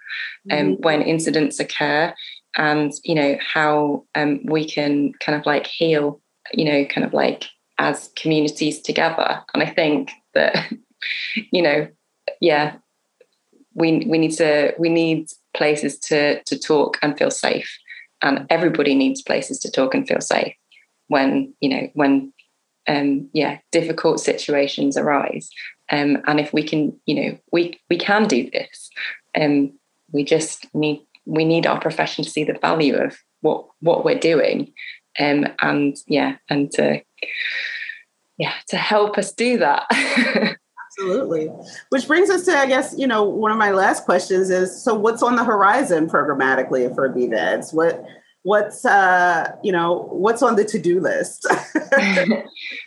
mm-hmm. 0.52 0.82
when 0.84 1.02
incidents 1.02 1.58
occur 1.58 2.14
and 2.58 2.92
you 3.06 3.16
know 3.16 3.38
how 3.40 4.04
um, 4.16 4.42
we 4.46 4.70
can 4.70 5.14
kind 5.22 5.40
of 5.40 5.46
like 5.46 5.66
heal 5.66 6.20
you 6.54 6.66
know 6.66 6.84
kind 6.86 7.06
of 7.08 7.14
like 7.14 7.46
as 7.78 8.12
communities 8.18 8.82
together. 8.82 9.42
And 9.54 9.64
i 9.64 9.70
think 9.80 10.12
that 10.34 10.54
you 11.56 11.62
know 11.62 11.88
yeah 12.42 12.76
we 13.74 14.06
we 14.12 14.18
need 14.18 14.36
to 14.44 14.74
we 14.78 14.90
need 14.90 15.30
places 15.56 15.98
to 16.10 16.44
to 16.44 16.60
talk 16.60 16.98
and 17.02 17.18
feel 17.18 17.32
safe. 17.32 17.72
And 18.22 18.46
everybody 18.50 18.96
needs 18.96 19.22
places 19.22 19.60
to 19.60 19.72
talk 19.72 19.94
and 19.94 20.08
feel 20.08 20.22
safe 20.22 20.56
when 21.08 21.54
you 21.62 21.70
know 21.70 21.88
when 21.94 22.33
um 22.88 23.30
yeah 23.34 23.60
difficult 23.72 24.20
situations 24.20 24.98
arise. 24.98 25.50
Um 25.92 26.22
and 26.28 26.40
if 26.40 26.54
we 26.54 26.64
can 26.64 26.98
you 27.06 27.16
know 27.16 27.38
we 27.52 27.80
we 27.90 27.98
can 27.98 28.28
do 28.28 28.50
this 28.50 28.90
um 29.40 29.74
we 30.12 30.24
just 30.24 30.68
need 30.74 31.06
we 31.26 31.46
need 31.46 31.66
our 31.66 31.80
profession 31.80 32.24
to 32.24 32.30
see 32.30 32.44
the 32.44 32.54
value 32.54 32.96
of 32.96 33.18
what 33.42 33.66
what 33.82 34.06
we're 34.06 34.20
doing. 34.20 34.74
Um, 35.20 35.46
and 35.60 35.96
yeah 36.08 36.38
and 36.50 36.72
to 36.72 37.02
yeah 38.38 38.54
to 38.70 38.78
help 38.78 39.18
us 39.18 39.32
do 39.32 39.58
that. 39.60 39.86
Absolutely. 41.00 41.50
Which 41.90 42.08
brings 42.08 42.30
us 42.30 42.46
to 42.46 42.52
i 42.52 42.68
guess 42.68 42.94
you 42.98 43.08
know 43.08 43.24
one 43.24 43.52
of 43.52 43.58
my 43.58 43.72
last 43.72 44.06
questions 44.06 44.50
is 44.50 44.84
so 44.84 44.94
what's 44.94 45.24
on 45.24 45.36
the 45.36 45.44
horizon 45.44 46.08
programmatically 46.08 46.94
for 46.94 47.10
BVEDS 47.10 47.74
what 47.74 48.06
what's 48.44 48.86
uh 48.86 49.50
you 49.64 49.72
know 49.72 50.08
what's 50.12 50.44
on 50.44 50.56
the 50.56 50.66
to-do 50.66 51.00
list 51.00 51.48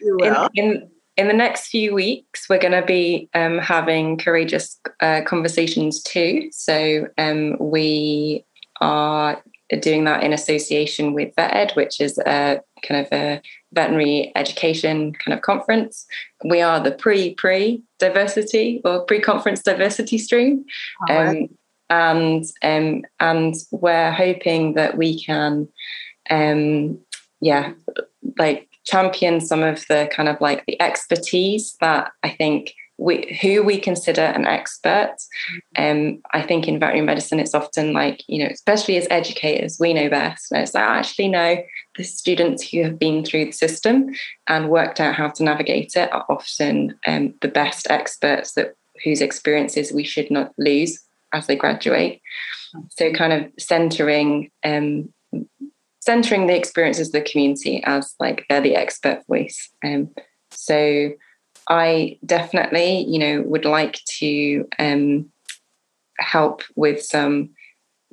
in, 0.02 0.46
in, 0.54 0.90
in 1.16 1.28
the 1.28 1.34
next 1.34 1.68
few 1.68 1.94
weeks, 1.94 2.48
we're 2.48 2.58
going 2.58 2.78
to 2.78 2.86
be 2.86 3.28
um, 3.34 3.58
having 3.58 4.18
courageous 4.18 4.78
uh, 5.00 5.22
conversations 5.26 6.02
too. 6.02 6.50
So 6.52 7.08
um, 7.16 7.56
we 7.58 8.44
are 8.82 9.42
doing 9.80 10.04
that 10.04 10.22
in 10.22 10.32
association 10.32 11.14
with 11.14 11.34
VetEd, 11.34 11.74
which 11.74 12.00
is 12.00 12.18
a 12.18 12.60
kind 12.86 13.04
of 13.06 13.12
a 13.12 13.40
veterinary 13.72 14.30
education 14.36 15.12
kind 15.14 15.36
of 15.36 15.42
conference. 15.42 16.06
We 16.44 16.60
are 16.60 16.80
the 16.80 16.92
pre-pre 16.92 17.82
diversity 17.98 18.82
or 18.84 19.04
pre-conference 19.04 19.62
diversity 19.62 20.18
stream. 20.18 20.64
Um, 21.10 21.48
and 21.90 22.44
um, 22.62 23.04
and 23.20 23.54
we're 23.70 24.12
hoping 24.12 24.74
that 24.74 24.96
we 24.96 25.22
can 25.22 25.68
um, 26.30 26.98
yeah 27.40 27.72
like 28.38 28.68
champion 28.84 29.40
some 29.40 29.62
of 29.62 29.84
the 29.88 30.08
kind 30.12 30.28
of 30.28 30.40
like 30.40 30.64
the 30.66 30.80
expertise 30.80 31.76
that 31.80 32.12
I 32.22 32.30
think 32.30 32.74
we 32.98 33.38
who 33.42 33.62
we 33.62 33.78
consider 33.78 34.22
an 34.22 34.46
expert. 34.46 35.16
Um, 35.76 36.22
I 36.32 36.40
think 36.42 36.66
in 36.66 36.78
veterinary 36.78 37.04
medicine, 37.04 37.38
it's 37.38 37.54
often 37.54 37.92
like, 37.92 38.22
you 38.26 38.42
know, 38.42 38.50
especially 38.50 38.96
as 38.96 39.06
educators, 39.10 39.78
we 39.78 39.92
know 39.92 40.08
best. 40.08 40.50
And 40.50 40.62
it's 40.62 40.72
like, 40.72 40.84
I 40.84 40.98
actually 40.98 41.28
know 41.28 41.62
the 41.96 42.04
students 42.04 42.68
who 42.68 42.82
have 42.84 42.98
been 42.98 43.24
through 43.24 43.46
the 43.46 43.52
system 43.52 44.14
and 44.46 44.70
worked 44.70 45.00
out 45.00 45.14
how 45.14 45.28
to 45.28 45.42
navigate 45.42 45.94
it 45.94 46.12
are 46.12 46.24
often 46.30 46.98
um, 47.06 47.34
the 47.42 47.48
best 47.48 47.86
experts 47.90 48.52
that 48.52 48.74
whose 49.04 49.20
experiences 49.20 49.92
we 49.92 50.04
should 50.04 50.30
not 50.30 50.52
lose 50.56 51.05
as 51.36 51.46
they 51.46 51.56
graduate. 51.56 52.20
So 52.90 53.12
kind 53.12 53.32
of 53.32 53.52
centering 53.58 54.50
um, 54.64 55.12
centering 56.00 56.46
the 56.46 56.56
experiences 56.56 57.08
of 57.08 57.12
the 57.12 57.30
community 57.30 57.82
as 57.84 58.14
like 58.20 58.46
they're 58.48 58.60
the 58.60 58.76
expert 58.76 59.22
voice. 59.26 59.70
Um, 59.84 60.10
so 60.50 61.10
I 61.68 62.18
definitely, 62.24 63.04
you 63.04 63.18
know, 63.18 63.42
would 63.42 63.64
like 63.64 64.00
to 64.18 64.68
um, 64.78 65.30
help 66.18 66.62
with 66.76 67.02
some 67.02 67.50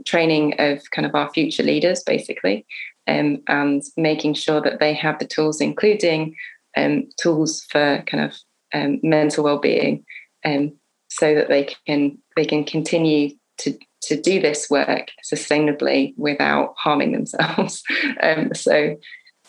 training 0.05 0.55
of 0.59 0.81
kind 0.91 1.05
of 1.05 1.13
our 1.13 1.29
future 1.31 1.63
leaders, 1.63 2.03
basically, 2.03 2.65
um, 3.07 3.43
and 3.47 3.83
making 3.95 4.33
sure 4.33 4.59
that 4.61 4.79
they 4.79 4.93
have 4.95 5.19
the 5.19 5.27
tools, 5.27 5.61
including 5.61 6.35
um, 6.75 7.07
tools 7.21 7.63
for 7.69 8.03
kind 8.07 8.23
of 8.23 8.35
um, 8.73 8.99
mental 9.03 9.43
well-being, 9.43 10.03
um, 10.43 10.73
so 11.17 11.35
that 11.35 11.47
they 11.47 11.69
can 11.85 12.17
they 12.35 12.45
can 12.45 12.63
continue 12.63 13.31
to 13.59 13.77
to 14.01 14.19
do 14.19 14.41
this 14.41 14.69
work 14.69 15.09
sustainably 15.23 16.13
without 16.17 16.73
harming 16.77 17.13
themselves. 17.13 17.83
um, 18.21 18.53
so 18.53 18.97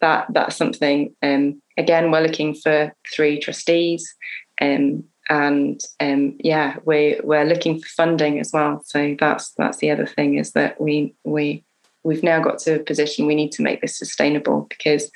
that 0.01 0.27
that's 0.31 0.57
something. 0.57 1.15
Um, 1.23 1.61
again, 1.77 2.11
we're 2.11 2.21
looking 2.21 2.55
for 2.55 2.95
three 3.13 3.39
trustees, 3.39 4.15
um, 4.61 5.05
and 5.29 5.81
um, 6.01 6.37
yeah, 6.41 6.77
we 6.85 7.21
we're 7.25 7.45
looking 7.45 7.81
for 7.81 7.89
funding 7.89 8.39
as 8.39 8.51
well. 8.53 8.83
So 8.85 9.17
that's 9.19 9.53
that's 9.57 9.79
the 9.79 9.91
other 9.91 10.07
thing 10.07 10.39
is 10.39 10.53
that 10.53 10.81
we 10.81 11.15
we 11.25 11.65
we've 12.03 12.23
now 12.23 12.41
got 12.41 12.59
to 12.61 12.81
a 12.81 12.85
position 12.85 13.27
we 13.27 13.35
need 13.35 13.53
to 13.53 13.63
make 13.63 13.81
this 13.81 13.99
sustainable 13.99 14.67
because. 14.69 15.11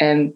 Um, 0.00 0.34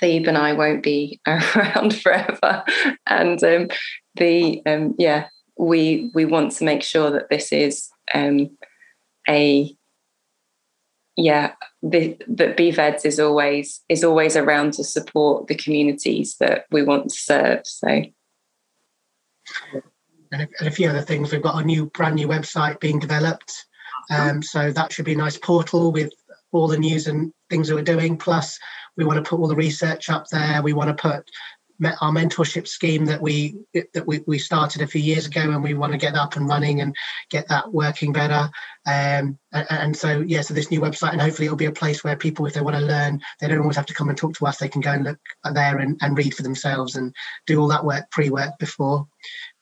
Thebe 0.00 0.28
and 0.28 0.38
I 0.38 0.54
won't 0.54 0.82
be 0.82 1.20
around 1.26 2.00
forever, 2.00 2.64
and 3.06 3.44
um, 3.44 3.68
the 4.16 4.62
um, 4.66 4.94
yeah 4.98 5.28
we 5.56 6.10
we 6.14 6.24
want 6.24 6.52
to 6.52 6.64
make 6.64 6.82
sure 6.82 7.10
that 7.10 7.30
this 7.30 7.52
is 7.52 7.88
um, 8.14 8.56
a 9.28 9.74
yeah 11.16 11.52
the, 11.82 12.16
that 12.28 12.56
BVEDS 12.56 13.04
is 13.04 13.20
always 13.20 13.82
is 13.88 14.04
always 14.04 14.36
around 14.36 14.72
to 14.74 14.84
support 14.84 15.46
the 15.46 15.54
communities 15.54 16.36
that 16.40 16.64
we 16.70 16.82
want 16.82 17.10
to 17.10 17.16
serve. 17.16 17.60
So 17.64 18.04
and 20.32 20.48
a, 20.60 20.70
few 20.70 20.88
other 20.88 21.00
things. 21.00 21.32
We've 21.32 21.42
got 21.42 21.62
a 21.62 21.66
new, 21.66 21.86
brand 21.86 22.16
new 22.16 22.28
website 22.28 22.80
being 22.80 22.98
developed. 22.98 23.66
Um, 24.10 24.42
so 24.42 24.72
that 24.72 24.92
should 24.92 25.04
be 25.04 25.14
a 25.14 25.16
nice 25.16 25.38
portal 25.38 25.92
with 25.92 26.12
all 26.52 26.68
the 26.68 26.78
news 26.78 27.06
and 27.06 27.32
things 27.50 27.68
that 27.68 27.74
we're 27.74 27.82
doing. 27.82 28.16
Plus, 28.16 28.58
we 28.96 29.04
want 29.04 29.22
to 29.22 29.28
put 29.28 29.38
all 29.38 29.48
the 29.48 29.56
research 29.56 30.10
up 30.10 30.26
there. 30.30 30.62
We 30.62 30.72
want 30.72 30.96
to 30.96 31.02
put 31.02 31.30
our 31.82 32.12
mentorship 32.12 32.68
scheme 32.68 33.04
that 33.04 33.20
we 33.20 33.56
that 33.72 34.06
we, 34.06 34.20
we 34.26 34.38
started 34.38 34.80
a 34.80 34.86
few 34.86 35.00
years 35.00 35.26
ago 35.26 35.40
and 35.40 35.62
we 35.62 35.74
want 35.74 35.92
to 35.92 35.98
get 35.98 36.14
up 36.14 36.36
and 36.36 36.48
running 36.48 36.80
and 36.80 36.94
get 37.30 37.48
that 37.48 37.72
working 37.72 38.12
better. 38.12 38.48
Um, 38.86 39.38
and, 39.52 39.66
and, 39.70 39.96
so 39.96 40.20
yeah 40.20 40.42
so 40.42 40.52
this 40.54 40.70
new 40.70 40.80
website 40.80 41.12
and 41.12 41.20
hopefully 41.20 41.46
it'll 41.46 41.56
be 41.56 41.64
a 41.64 41.72
place 41.72 42.04
where 42.04 42.16
people 42.16 42.46
if 42.46 42.52
they 42.52 42.60
want 42.60 42.76
to 42.76 42.82
learn 42.82 43.20
they 43.40 43.48
don't 43.48 43.60
always 43.60 43.76
have 43.76 43.86
to 43.86 43.94
come 43.94 44.08
and 44.08 44.18
talk 44.18 44.34
to 44.34 44.46
us. 44.46 44.58
They 44.58 44.68
can 44.68 44.82
go 44.82 44.92
and 44.92 45.04
look 45.04 45.18
there 45.52 45.78
and, 45.78 45.98
and 46.02 46.16
read 46.16 46.34
for 46.34 46.42
themselves 46.42 46.96
and 46.96 47.14
do 47.46 47.60
all 47.60 47.68
that 47.68 47.84
work 47.84 48.10
pre-work 48.10 48.58
before. 48.58 49.06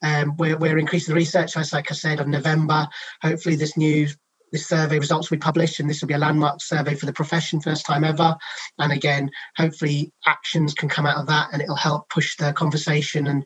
Um, 0.02 0.36
we're, 0.36 0.58
we're 0.58 0.78
increasing 0.78 1.14
the 1.14 1.18
research 1.18 1.56
as 1.56 1.72
like 1.72 1.90
i 1.90 1.94
said 1.94 2.20
of 2.20 2.26
november. 2.26 2.88
Hopefully 3.22 3.54
this 3.54 3.76
new 3.76 4.08
this 4.52 4.68
survey 4.68 4.98
results 4.98 5.30
will 5.30 5.38
be 5.38 5.40
published, 5.40 5.80
and 5.80 5.88
this 5.88 6.00
will 6.00 6.08
be 6.08 6.14
a 6.14 6.18
landmark 6.18 6.62
survey 6.62 6.94
for 6.94 7.06
the 7.06 7.12
profession, 7.12 7.60
first 7.60 7.86
time 7.86 8.04
ever. 8.04 8.36
And 8.78 8.92
again, 8.92 9.30
hopefully, 9.56 10.12
actions 10.26 10.74
can 10.74 10.88
come 10.88 11.06
out 11.06 11.16
of 11.16 11.26
that, 11.26 11.48
and 11.52 11.62
it'll 11.62 11.74
help 11.74 12.08
push 12.10 12.36
the 12.36 12.52
conversation 12.52 13.26
and 13.26 13.44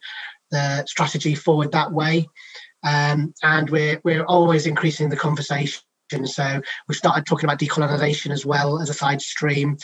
the 0.51 0.85
strategy 0.87 1.35
forward 1.35 1.73
that 1.73 1.93
way. 1.93 2.27
Um, 2.85 3.33
and 3.43 3.71
we're 3.71 4.01
we're 4.05 4.25
always 4.25 4.67
increasing 4.67 5.09
the 5.09 5.17
conversation. 5.17 5.83
So 6.25 6.61
we've 6.87 6.97
started 6.97 7.27
talking 7.27 7.49
about 7.49 7.59
decolonisation 7.59 8.31
as 8.31 8.47
well 8.47 8.81
as 8.81 8.91
a 8.91 8.95
side 8.95 9.21
stream. 9.21 9.77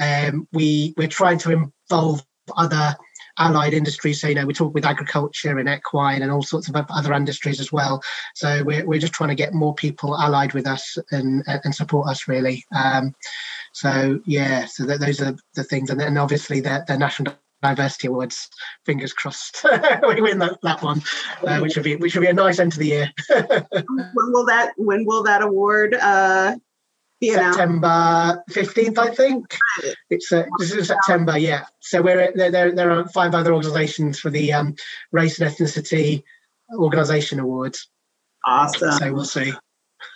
Um, 0.00 0.46
we 0.52 0.94
we're 0.96 1.08
trying 1.08 1.38
to 1.38 1.50
involve 1.50 2.24
other 2.56 2.96
allied 3.38 3.74
industries. 3.74 4.20
So, 4.20 4.28
you 4.28 4.34
know, 4.34 4.46
we 4.46 4.54
talk 4.54 4.74
with 4.74 4.84
agriculture 4.84 5.58
and 5.58 5.68
equine 5.68 6.22
and 6.22 6.30
all 6.30 6.42
sorts 6.42 6.68
of 6.68 6.76
other 6.76 7.12
industries 7.12 7.60
as 7.60 7.72
well. 7.72 8.02
So 8.34 8.62
we're, 8.64 8.86
we're 8.86 9.00
just 9.00 9.12
trying 9.12 9.30
to 9.30 9.34
get 9.34 9.54
more 9.54 9.74
people 9.74 10.16
allied 10.16 10.52
with 10.52 10.66
us 10.66 10.96
and, 11.10 11.42
and 11.46 11.74
support 11.74 12.08
us 12.08 12.28
really. 12.28 12.64
Um, 12.74 13.14
so 13.72 14.20
yeah, 14.24 14.66
so 14.66 14.84
that, 14.86 15.00
those 15.00 15.20
are 15.20 15.36
the 15.54 15.64
things. 15.64 15.90
And 15.90 16.00
then 16.00 16.16
obviously 16.16 16.60
the, 16.60 16.84
the 16.86 16.96
National 16.96 17.34
Diversity 17.62 18.08
Awards, 18.08 18.48
fingers 18.84 19.14
crossed 19.14 19.64
we 20.06 20.20
win 20.20 20.38
that, 20.38 20.58
that 20.62 20.82
one, 20.82 21.02
uh, 21.46 21.60
which 21.60 21.76
would 21.76 21.84
be 21.84 21.96
which 21.96 22.14
would 22.14 22.20
be 22.20 22.26
a 22.26 22.32
nice 22.32 22.58
end 22.58 22.72
to 22.72 22.78
the 22.78 22.86
year. 22.86 23.10
when 23.30 24.32
will 24.32 24.44
that 24.44 24.72
when 24.76 25.06
will 25.06 25.22
that 25.22 25.42
award 25.42 25.94
uh, 25.94 26.56
September 27.32 28.42
fifteenth, 28.50 28.98
I 28.98 29.08
think. 29.14 29.56
It's 30.10 30.32
uh, 30.32 30.44
this 30.58 30.72
is 30.72 30.88
September, 30.88 31.38
yeah. 31.38 31.66
So 31.80 32.02
we're 32.02 32.32
there. 32.34 32.50
There, 32.50 32.72
there 32.72 32.90
are 32.90 33.08
five 33.08 33.34
other 33.34 33.54
organisations 33.54 34.18
for 34.18 34.30
the 34.30 34.52
um, 34.52 34.74
Race 35.12 35.40
and 35.40 35.50
Ethnicity 35.50 36.22
Organisation 36.76 37.40
Awards. 37.40 37.88
Awesome. 38.46 38.92
So 38.92 39.12
we'll 39.12 39.24
see. 39.24 39.52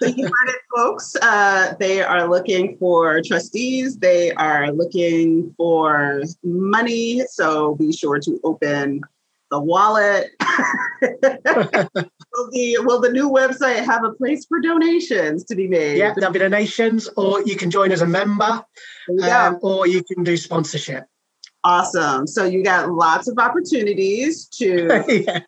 so 0.02 0.08
you 0.08 0.24
heard 0.24 0.48
it, 0.48 0.60
folks. 0.74 1.16
Uh, 1.20 1.74
they 1.78 2.02
are 2.02 2.28
looking 2.28 2.76
for 2.78 3.22
trustees. 3.22 3.96
They 3.96 4.32
are 4.32 4.72
looking 4.72 5.54
for 5.56 6.22
money. 6.42 7.22
So 7.30 7.74
be 7.74 7.92
sure 7.92 8.18
to 8.20 8.40
open 8.44 9.02
the 9.50 9.60
wallet. 9.60 10.30
will, 11.00 12.50
the, 12.50 12.78
will 12.80 13.00
the 13.00 13.10
new 13.12 13.30
website 13.30 13.84
have 13.84 14.04
a 14.04 14.12
place 14.12 14.46
for 14.46 14.60
donations 14.60 15.44
to 15.44 15.54
be 15.54 15.68
made? 15.68 15.98
Yeah, 15.98 16.14
there'll 16.14 16.32
be 16.32 16.38
donations, 16.38 17.08
or 17.16 17.42
you 17.42 17.56
can 17.56 17.70
join 17.70 17.92
as 17.92 18.02
a 18.02 18.06
member, 18.06 18.64
um, 19.22 19.58
or 19.62 19.86
you 19.86 20.02
can 20.02 20.24
do 20.24 20.36
sponsorship. 20.36 21.04
Awesome. 21.64 22.26
So 22.26 22.44
you 22.44 22.62
got 22.62 22.90
lots 22.90 23.28
of 23.28 23.38
opportunities 23.38 24.46
to 24.58 25.04
yeah. 25.26 25.40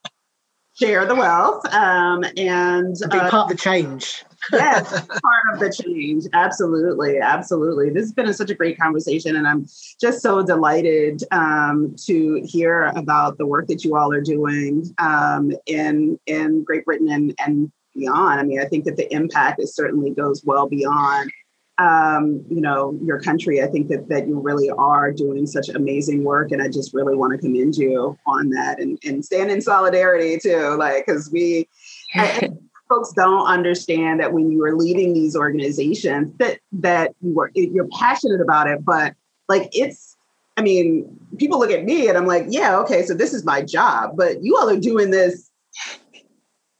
share 0.78 1.06
the 1.06 1.14
wealth 1.14 1.64
um, 1.72 2.24
and 2.36 2.96
be 3.10 3.18
uh, 3.18 3.30
part 3.30 3.44
of 3.44 3.48
the 3.48 3.56
change 3.56 4.24
yes, 4.52 4.90
part 5.06 5.54
of 5.54 5.60
the 5.60 5.72
change. 5.72 6.24
Absolutely, 6.32 7.18
absolutely. 7.18 7.90
This 7.90 8.04
has 8.04 8.12
been 8.12 8.28
a, 8.28 8.34
such 8.34 8.50
a 8.50 8.54
great 8.54 8.78
conversation, 8.78 9.36
and 9.36 9.46
I'm 9.46 9.66
just 10.00 10.20
so 10.22 10.42
delighted 10.44 11.22
um, 11.30 11.94
to 12.06 12.42
hear 12.44 12.86
about 12.96 13.38
the 13.38 13.46
work 13.46 13.66
that 13.68 13.84
you 13.84 13.96
all 13.96 14.12
are 14.12 14.20
doing 14.20 14.92
um, 14.98 15.52
in 15.66 16.18
in 16.26 16.64
Great 16.64 16.84
Britain 16.84 17.10
and 17.10 17.34
and 17.38 17.72
beyond. 17.94 18.40
I 18.40 18.42
mean, 18.44 18.60
I 18.60 18.64
think 18.64 18.84
that 18.84 18.96
the 18.96 19.12
impact 19.12 19.60
is 19.60 19.74
certainly 19.74 20.10
goes 20.10 20.42
well 20.44 20.68
beyond. 20.68 21.30
Um, 21.78 22.44
you 22.50 22.60
know, 22.60 22.98
your 23.02 23.18
country. 23.18 23.62
I 23.62 23.66
think 23.66 23.88
that 23.88 24.06
that 24.10 24.28
you 24.28 24.38
really 24.38 24.68
are 24.68 25.12
doing 25.12 25.46
such 25.46 25.70
amazing 25.70 26.24
work, 26.24 26.52
and 26.52 26.60
I 26.60 26.68
just 26.68 26.92
really 26.92 27.16
want 27.16 27.32
to 27.32 27.38
commend 27.38 27.76
you 27.76 28.18
on 28.26 28.50
that 28.50 28.80
and 28.80 28.98
and 29.02 29.24
stand 29.24 29.50
in 29.50 29.62
solidarity 29.62 30.38
too. 30.38 30.76
Like, 30.78 31.06
because 31.06 31.30
we, 31.32 31.68
I, 32.14 32.50
folks 32.90 33.12
don't 33.12 33.46
understand 33.46 34.20
that 34.20 34.32
when 34.32 34.50
you 34.50 34.62
are 34.64 34.76
leading 34.76 35.14
these 35.14 35.34
organizations 35.34 36.30
that 36.38 36.58
that 36.72 37.12
you 37.22 37.40
are 37.40 37.50
you're 37.54 37.88
passionate 37.98 38.40
about 38.40 38.68
it 38.68 38.84
but 38.84 39.14
like 39.48 39.70
it's 39.72 40.16
i 40.56 40.62
mean 40.62 41.08
people 41.38 41.58
look 41.58 41.70
at 41.70 41.84
me 41.84 42.08
and 42.08 42.18
i'm 42.18 42.26
like 42.26 42.44
yeah 42.48 42.76
okay 42.76 43.02
so 43.02 43.14
this 43.14 43.32
is 43.32 43.44
my 43.44 43.62
job 43.62 44.16
but 44.16 44.42
you 44.42 44.56
all 44.56 44.68
are 44.68 44.80
doing 44.80 45.10
this 45.10 45.50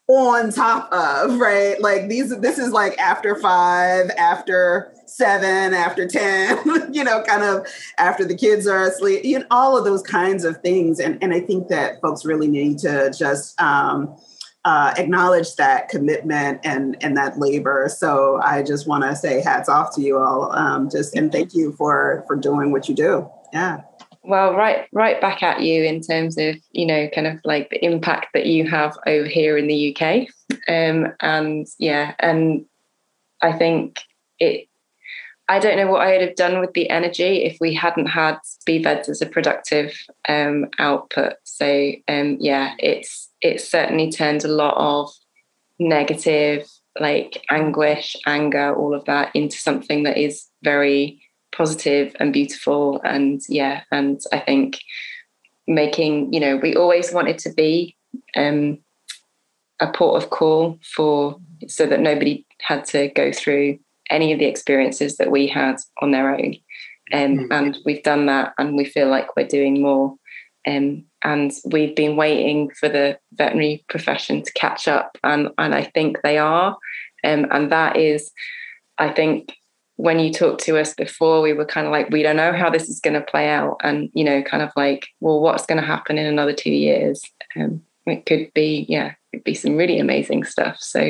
on 0.09 0.51
top 0.51 0.93
of 0.93 1.39
right? 1.39 1.81
Like 1.81 2.09
these 2.09 2.37
this 2.41 2.59
is 2.59 2.73
like 2.73 2.99
after 2.99 3.37
five 3.37 4.11
after 4.19 4.93
seven 5.07 5.73
after 5.75 6.07
10 6.07 6.93
you 6.95 7.03
know 7.03 7.23
kind 7.23 7.43
of 7.43 7.67
after 7.99 8.25
the 8.25 8.35
kids 8.35 8.67
are 8.69 8.85
asleep 8.85 9.25
you 9.25 9.41
know 9.41 9.45
all 9.51 9.77
of 9.77 9.85
those 9.85 10.03
kinds 10.03 10.45
of 10.45 10.57
things 10.59 11.01
and 11.01 11.21
and 11.21 11.35
i 11.35 11.41
think 11.41 11.67
that 11.67 12.01
folks 12.01 12.25
really 12.25 12.47
need 12.47 12.79
to 12.79 13.13
just 13.19 13.61
um 13.61 14.17
uh, 14.65 14.93
acknowledge 14.99 15.55
that 15.57 15.89
commitment 15.89 16.61
and 16.65 16.97
and 17.03 17.17
that 17.17 17.39
labor. 17.39 17.89
So 17.89 18.41
I 18.43 18.63
just 18.63 18.87
want 18.87 19.05
to 19.05 19.17
say 19.17 19.41
hats 19.41 19.69
off 19.69 19.95
to 19.97 20.03
you 20.03 20.19
all, 20.19 20.53
um, 20.53 20.91
just 20.91 21.17
and 21.17 21.33
thank 21.33 21.55
you 21.55 21.73
for 21.73 22.25
for 22.27 22.37
doing 22.37 22.71
what 22.73 22.89
you 22.89 22.95
do. 22.95 23.29
Yeah. 23.53 23.81
Well, 24.23 24.55
right, 24.55 24.87
right 24.93 25.19
back 25.19 25.43
at 25.43 25.63
you 25.63 25.83
in 25.83 26.03
terms 26.03 26.37
of 26.37 26.57
you 26.73 26.85
know 26.85 27.09
kind 27.09 27.27
of 27.27 27.41
like 27.45 27.71
the 27.71 27.83
impact 27.85 28.29
that 28.35 28.47
you 28.47 28.69
have 28.69 28.97
over 29.07 29.27
here 29.27 29.57
in 29.57 29.67
the 29.67 29.97
UK, 29.97 30.29
um, 30.69 31.13
and 31.21 31.67
yeah, 31.79 32.15
and 32.19 32.67
I 33.41 33.53
think 33.53 34.01
it. 34.39 34.67
I 35.49 35.59
don't 35.59 35.77
know 35.77 35.89
what 35.89 36.03
I 36.03 36.13
would 36.13 36.21
have 36.21 36.37
done 36.37 36.61
with 36.61 36.75
the 36.75 36.89
energy 36.91 37.43
if 37.43 37.57
we 37.61 37.75
hadn't 37.75 38.07
had 38.07 38.39
BVEDS 38.69 39.09
as 39.09 39.21
a 39.21 39.27
productive 39.27 39.99
um, 40.29 40.69
output. 40.79 41.33
So 41.43 41.91
um, 42.07 42.37
yeah, 42.39 42.75
it's 42.79 43.30
it 43.41 43.61
certainly 43.61 44.11
turned 44.11 44.45
a 44.45 44.49
lot 44.49 44.75
of 44.77 45.11
negative, 45.79 46.69
like 46.99 47.43
anguish, 47.51 48.17
anger, 48.27 48.75
all 48.75 48.95
of 48.95 49.05
that 49.07 49.35
into 49.35 49.57
something 49.57 50.03
that 50.03 50.19
is 50.19 50.47
very 50.63 51.23
positive 51.53 52.15
and 52.21 52.33
beautiful. 52.33 53.01
And 53.03 53.41
yeah, 53.49 53.83
and 53.91 54.21
I 54.33 54.41
think 54.41 54.79
making, 55.67 56.33
you 56.33 56.41
know, 56.41 56.57
we 56.57 56.77
always 56.77 57.13
wanted 57.13 57.39
to 57.39 57.53
be 57.53 57.97
um, 58.37 58.79
a 59.81 59.91
port 59.91 60.23
of 60.23 60.31
call 60.31 60.79
for 60.95 61.41
so 61.67 61.87
that 61.87 62.01
nobody 62.01 62.47
had 62.61 62.85
to 62.87 63.09
go 63.09 63.33
through 63.33 63.79
any 64.11 64.33
of 64.33 64.39
the 64.39 64.47
experiences 64.47 65.17
that 65.17 65.31
we 65.31 65.47
had 65.47 65.77
on 66.03 66.11
their 66.11 66.35
own. 66.35 66.57
Um, 67.13 67.39
mm-hmm. 67.39 67.53
And 67.53 67.79
we've 67.85 68.03
done 68.03 68.27
that, 68.27 68.53
and 68.59 68.77
we 68.77 68.85
feel 68.85 69.09
like 69.09 69.37
we're 69.37 69.47
doing 69.47 69.83
more. 69.83 70.15
Um, 70.67 71.05
and 71.23 71.53
we've 71.67 71.95
been 71.95 72.17
waiting 72.17 72.71
for 72.71 72.89
the 72.89 73.19
veterinary 73.33 73.85
profession 73.89 74.43
to 74.43 74.53
catch 74.53 74.89
up 74.89 75.19
and 75.23 75.49
and 75.59 75.75
I 75.75 75.85
think 75.85 76.19
they 76.23 76.39
are. 76.39 76.77
Um, 77.23 77.47
and 77.51 77.71
that 77.73 77.97
is 77.97 78.31
I 78.99 79.11
think 79.11 79.55
when 79.97 80.19
you 80.19 80.33
talked 80.33 80.63
to 80.65 80.79
us 80.79 80.95
before 80.95 81.43
we 81.43 81.53
were 81.53 81.67
kind 81.67 81.87
of 81.87 81.93
like 81.93 82.09
we 82.11 82.23
don't 82.23 82.37
know 82.37 82.53
how 82.53 82.71
this 82.71 82.89
is 82.89 83.01
going 83.01 83.15
to 83.15 83.21
play 83.21 83.51
out 83.51 83.77
and 83.83 84.09
you 84.15 84.25
know 84.25 84.43
kind 84.43 84.63
of 84.63 84.71
like 84.77 85.07
well 85.21 85.41
what's 85.41 85.67
going 85.67 85.81
to 85.81 85.87
happen 85.87 86.19
in 86.19 86.27
another 86.27 86.55
two 86.55 86.73
years? 86.73 87.23
Um, 87.57 87.83
it 88.07 88.27
could 88.27 88.53
be 88.55 88.87
yeah 88.89 89.15
it 89.33 89.39
could 89.39 89.45
be 89.45 89.55
some 89.55 89.77
really 89.77 89.99
amazing 89.99 90.45
stuff. 90.45 90.79
So 90.81 91.01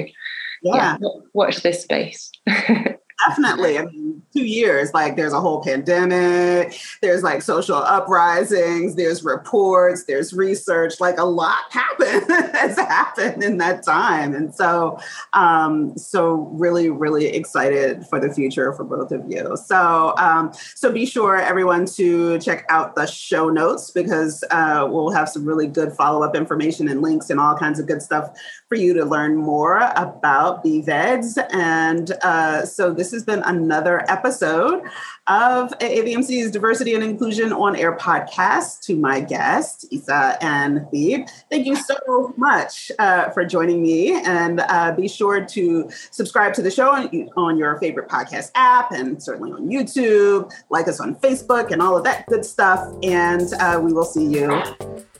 yeah, 0.62 0.96
yeah. 1.00 1.08
watch 1.32 1.62
this 1.62 1.82
space 1.82 2.30
definitely. 3.29 3.79
I 3.79 3.85
mean, 3.85 4.23
two 4.33 4.45
years, 4.45 4.95
like 4.95 5.16
there's 5.16 5.33
a 5.33 5.41
whole 5.41 5.62
pandemic, 5.62 6.81
there's 7.03 7.23
like 7.23 7.43
social 7.43 7.77
uprisings, 7.77 8.95
there's 8.95 9.25
reports, 9.25 10.05
there's 10.05 10.33
research, 10.33 11.01
like 11.01 11.18
a 11.18 11.25
lot 11.25 11.61
happened 11.71 12.31
has 12.55 12.77
happened 12.77 13.43
in 13.43 13.59
that 13.59 13.83
time. 13.83 14.35
And 14.35 14.55
so, 14.55 14.99
um, 15.33 15.97
so 15.97 16.49
really, 16.53 16.91
really 16.91 17.27
excited 17.27 18.07
for 18.07 18.21
the 18.21 18.33
future 18.33 18.73
for 18.73 18.85
both 18.85 19.12
of 19.12 19.25
you. 19.29 19.57
So, 19.57 20.14
um, 20.16 20.53
so 20.75 20.93
be 20.93 21.07
sure 21.07 21.37
everyone 21.37 21.87
to 21.87 22.39
check 22.39 22.64
out 22.68 22.95
the 22.95 23.07
show 23.07 23.49
notes 23.49 23.91
because 23.91 24.45
uh, 24.51 24.87
we'll 24.89 25.11
have 25.11 25.29
some 25.29 25.45
really 25.45 25.66
good 25.66 25.93
follow 25.93 26.23
up 26.23 26.37
information 26.37 26.89
and 26.89 27.03
links 27.03 27.31
and 27.31 27.41
all 27.41 27.57
kinds 27.57 27.79
of 27.79 27.87
good 27.87 28.03
stuff 28.03 28.37
for 28.68 28.77
you 28.77 28.95
to 28.95 29.05
learn 29.05 29.37
more 29.37 29.79
about 29.97 30.64
BVEDS. 30.64 31.45
And 31.53 32.12
uh, 32.23 32.64
so 32.64 32.93
this 32.93 33.09
this 33.11 33.16
has 33.18 33.24
been 33.24 33.42
another 33.42 34.08
episode 34.08 34.84
of 35.26 35.76
AVMC's 35.80 36.52
Diversity 36.52 36.94
and 36.94 37.02
Inclusion 37.02 37.52
on 37.52 37.74
Air 37.74 37.96
podcast. 37.96 38.82
To 38.82 38.94
my 38.94 39.20
guests, 39.20 39.84
Issa 39.90 40.38
and 40.40 40.86
Thebe, 40.92 41.26
thank 41.50 41.66
you 41.66 41.74
so 41.74 42.32
much 42.36 42.92
uh, 43.00 43.30
for 43.30 43.44
joining 43.44 43.82
me. 43.82 44.12
And 44.22 44.61
uh, 44.61 44.92
be 44.92 45.08
sure 45.08 45.44
to 45.44 45.90
subscribe 46.12 46.54
to 46.54 46.62
the 46.62 46.70
show 46.70 46.92
on, 46.92 47.28
on 47.36 47.58
your 47.58 47.78
favorite 47.80 48.08
podcast 48.08 48.52
app 48.54 48.92
and 48.92 49.20
certainly 49.20 49.50
on 49.50 49.68
YouTube. 49.68 50.52
Like 50.68 50.86
us 50.86 51.00
on 51.00 51.16
Facebook 51.16 51.72
and 51.72 51.82
all 51.82 51.96
of 51.96 52.04
that 52.04 52.26
good 52.26 52.44
stuff. 52.44 52.94
And 53.02 53.52
uh, 53.54 53.80
we 53.82 53.92
will 53.92 54.04
see 54.04 54.24
you 54.24 54.62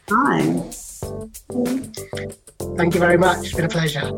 time. 0.07 0.63
Thank 2.77 2.95
you 2.95 3.01
very 3.01 3.19
much. 3.19 3.47
It's 3.47 3.55
been 3.55 3.65
a 3.65 3.69
pleasure. 3.69 4.13